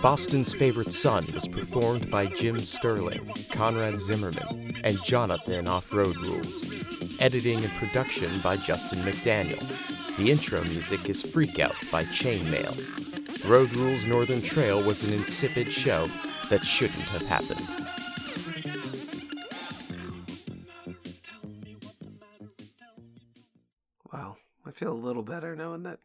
Boston's 0.05 0.53
Favorite 0.53 0.93
Son 0.93 1.25
was 1.33 1.47
performed 1.47 2.11
by 2.11 2.27
Jim 2.27 2.63
Sterling, 2.63 3.27
Conrad 3.49 3.99
Zimmerman, 3.99 4.79
and 4.83 5.03
Jonathan 5.03 5.67
Off 5.67 5.91
Road 5.91 6.19
Rules. 6.19 6.63
Editing 7.19 7.65
and 7.65 7.73
production 7.73 8.39
by 8.41 8.55
Justin 8.55 8.99
McDaniel. 8.99 9.67
The 10.19 10.29
intro 10.29 10.63
music 10.63 11.09
is 11.09 11.23
Freak 11.23 11.57
Out 11.57 11.73
by 11.91 12.05
Chainmail. 12.05 13.49
Road 13.49 13.73
Rules 13.73 14.05
Northern 14.05 14.43
Trail 14.43 14.83
was 14.83 15.03
an 15.03 15.11
insipid 15.11 15.73
show 15.73 16.07
that 16.51 16.63
shouldn't 16.63 17.09
have 17.09 17.23
happened. 17.23 17.67
Wow, 24.13 24.35
I 24.67 24.69
feel 24.69 24.91
a 24.91 24.93
little 24.93 25.23
better 25.23 25.55
knowing 25.55 25.81
that 25.81 25.97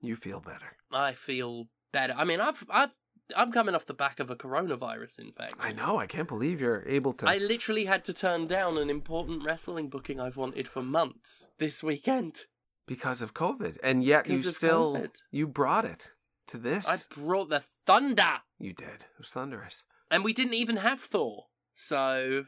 you 0.00 0.16
feel 0.16 0.40
better. 0.40 0.76
I 0.90 1.12
feel 1.12 1.68
better. 1.92 2.14
I 2.16 2.24
mean, 2.24 2.40
I've, 2.40 2.64
I've, 2.68 2.94
I'm 3.36 3.52
coming 3.52 3.74
off 3.74 3.84
the 3.86 3.94
back 3.94 4.20
of 4.20 4.30
a 4.30 4.36
coronavirus 4.36 5.18
infection. 5.20 5.58
I 5.60 5.72
know. 5.72 5.98
I 5.98 6.06
can't 6.06 6.28
believe 6.28 6.60
you're 6.60 6.84
able 6.88 7.12
to. 7.14 7.28
I 7.28 7.38
literally 7.38 7.84
had 7.84 8.04
to 8.06 8.14
turn 8.14 8.46
down 8.46 8.78
an 8.78 8.88
important 8.90 9.44
wrestling 9.44 9.88
booking 9.88 10.20
I've 10.20 10.36
wanted 10.36 10.66
for 10.66 10.82
months 10.82 11.50
this 11.58 11.82
weekend. 11.82 12.46
because 12.86 13.20
of 13.20 13.34
COVID, 13.34 13.76
and 13.82 14.02
yet 14.02 14.28
you 14.28 14.38
still 14.38 14.94
COVID. 14.96 15.10
you 15.30 15.46
brought 15.46 15.84
it 15.84 16.12
to 16.48 16.56
this. 16.56 16.88
I 16.88 16.96
brought 17.14 17.50
the 17.50 17.62
thunder, 17.84 18.40
You 18.58 18.72
did. 18.72 18.88
It 18.88 19.18
was 19.18 19.28
thunderous. 19.28 19.82
and 20.10 20.24
we 20.24 20.32
didn't 20.32 20.54
even 20.54 20.78
have 20.78 21.00
Thor. 21.00 21.46
So, 21.74 22.44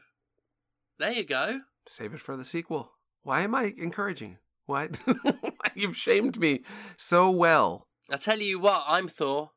there 0.97 1.11
you 1.11 1.23
go. 1.23 1.61
Save 1.87 2.13
it 2.15 2.21
for 2.21 2.35
the 2.35 2.43
sequel. 2.45 2.93
Why 3.23 3.41
am 3.41 3.53
I 3.53 3.73
encouraging? 3.77 4.37
Why 4.65 4.89
you've 5.75 5.97
shamed 5.97 6.39
me 6.39 6.61
so 6.97 7.29
well? 7.29 7.87
I 8.09 8.17
tell 8.17 8.39
you 8.39 8.59
what, 8.59 8.83
I'm 8.87 9.07
Thor. 9.07 9.51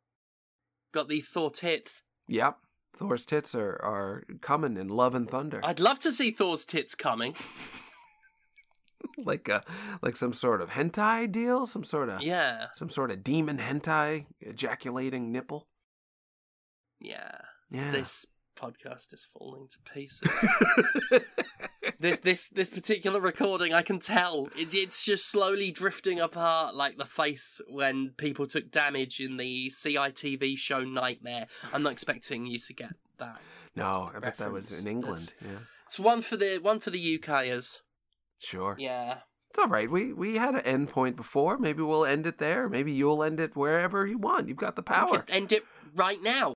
Got 0.95 1.09
the 1.09 1.21
Thor 1.21 1.51
tits. 1.51 2.03
Yep. 2.29 2.57
Thor's 2.97 3.27
tits 3.27 3.53
are, 3.57 3.81
are 3.83 4.23
coming 4.41 4.77
in 4.77 4.87
love 4.87 5.17
and 5.17 5.29
thunder. 5.29 5.61
I'd 5.65 5.81
love 5.81 5.99
to 5.99 6.13
see 6.13 6.31
Thor's 6.31 6.65
tits 6.65 6.95
coming. 6.95 7.35
like 9.19 9.49
a 9.49 9.65
like 10.03 10.17
some 10.17 10.33
sort 10.33 10.63
of 10.63 10.71
hentai 10.71 11.31
deal, 11.33 11.67
some 11.67 11.83
sort 11.83 12.11
of 12.11 12.23
Yeah, 12.23 12.67
some 12.75 12.91
sort 12.91 13.11
of 13.11 13.25
demon 13.25 13.59
hentai 13.59 14.27
ejaculating 14.41 15.33
nipple. 15.33 15.67
yeah. 17.01 17.39
Yeah. 17.73 17.91
This 17.91 18.25
podcast 18.57 19.13
is 19.13 19.27
falling 19.37 19.67
to 19.69 19.93
pieces. 19.93 20.31
this 22.05 22.19
this 22.21 22.49
this 22.51 22.71
particular 22.71 23.21
recording, 23.21 23.73
I 23.75 23.83
can 23.83 23.99
tell 23.99 24.49
it, 24.57 24.75
it's 24.75 25.05
just 25.05 25.27
slowly 25.31 25.71
drifting 25.71 26.21
apart, 26.21 26.75
like 26.75 26.99
the 26.99 27.05
face 27.07 27.61
when 27.69 28.11
people 28.17 28.47
took 28.47 28.71
damage 28.71 29.21
in 29.21 29.37
the 29.37 29.71
CITV 29.71 30.57
show 30.59 30.81
Knightmare. 30.81 31.47
I'm 31.73 31.83
not 31.83 31.93
expecting 31.93 32.47
you 32.47 32.59
to 32.59 32.73
get 32.75 32.93
that. 33.19 33.41
no, 33.75 34.11
I 34.15 34.19
bet 34.21 34.37
that 34.39 34.53
was 34.53 34.81
in 34.81 34.87
England. 34.91 35.17
That's- 35.17 35.35
Yeah, 35.53 35.59
It's 35.87 35.99
one 35.99 36.23
for 36.23 36.37
the 36.37 36.59
one 36.59 36.79
for 36.81 36.91
the 36.91 37.19
UKers. 37.19 37.81
sure. 38.39 38.77
Yeah. 38.79 39.19
It's 39.51 39.59
all 39.61 39.69
right. 39.69 39.89
We 39.89 40.13
we 40.13 40.37
had 40.37 40.55
an 40.57 40.63
end 40.63 40.89
point 40.89 41.15
before. 41.17 41.59
Maybe 41.59 41.81
we'll 41.83 42.05
end 42.05 42.27
it 42.27 42.39
there. 42.39 42.69
Maybe 42.69 42.91
you'll 42.93 43.23
end 43.23 43.39
it 43.39 43.55
wherever 43.55 44.05
you 44.05 44.19
want. 44.19 44.49
You've 44.49 44.57
got 44.67 44.75
the 44.75 44.83
power. 44.83 45.25
end 45.29 45.53
it 45.53 45.63
right 45.95 46.19
now. 46.23 46.51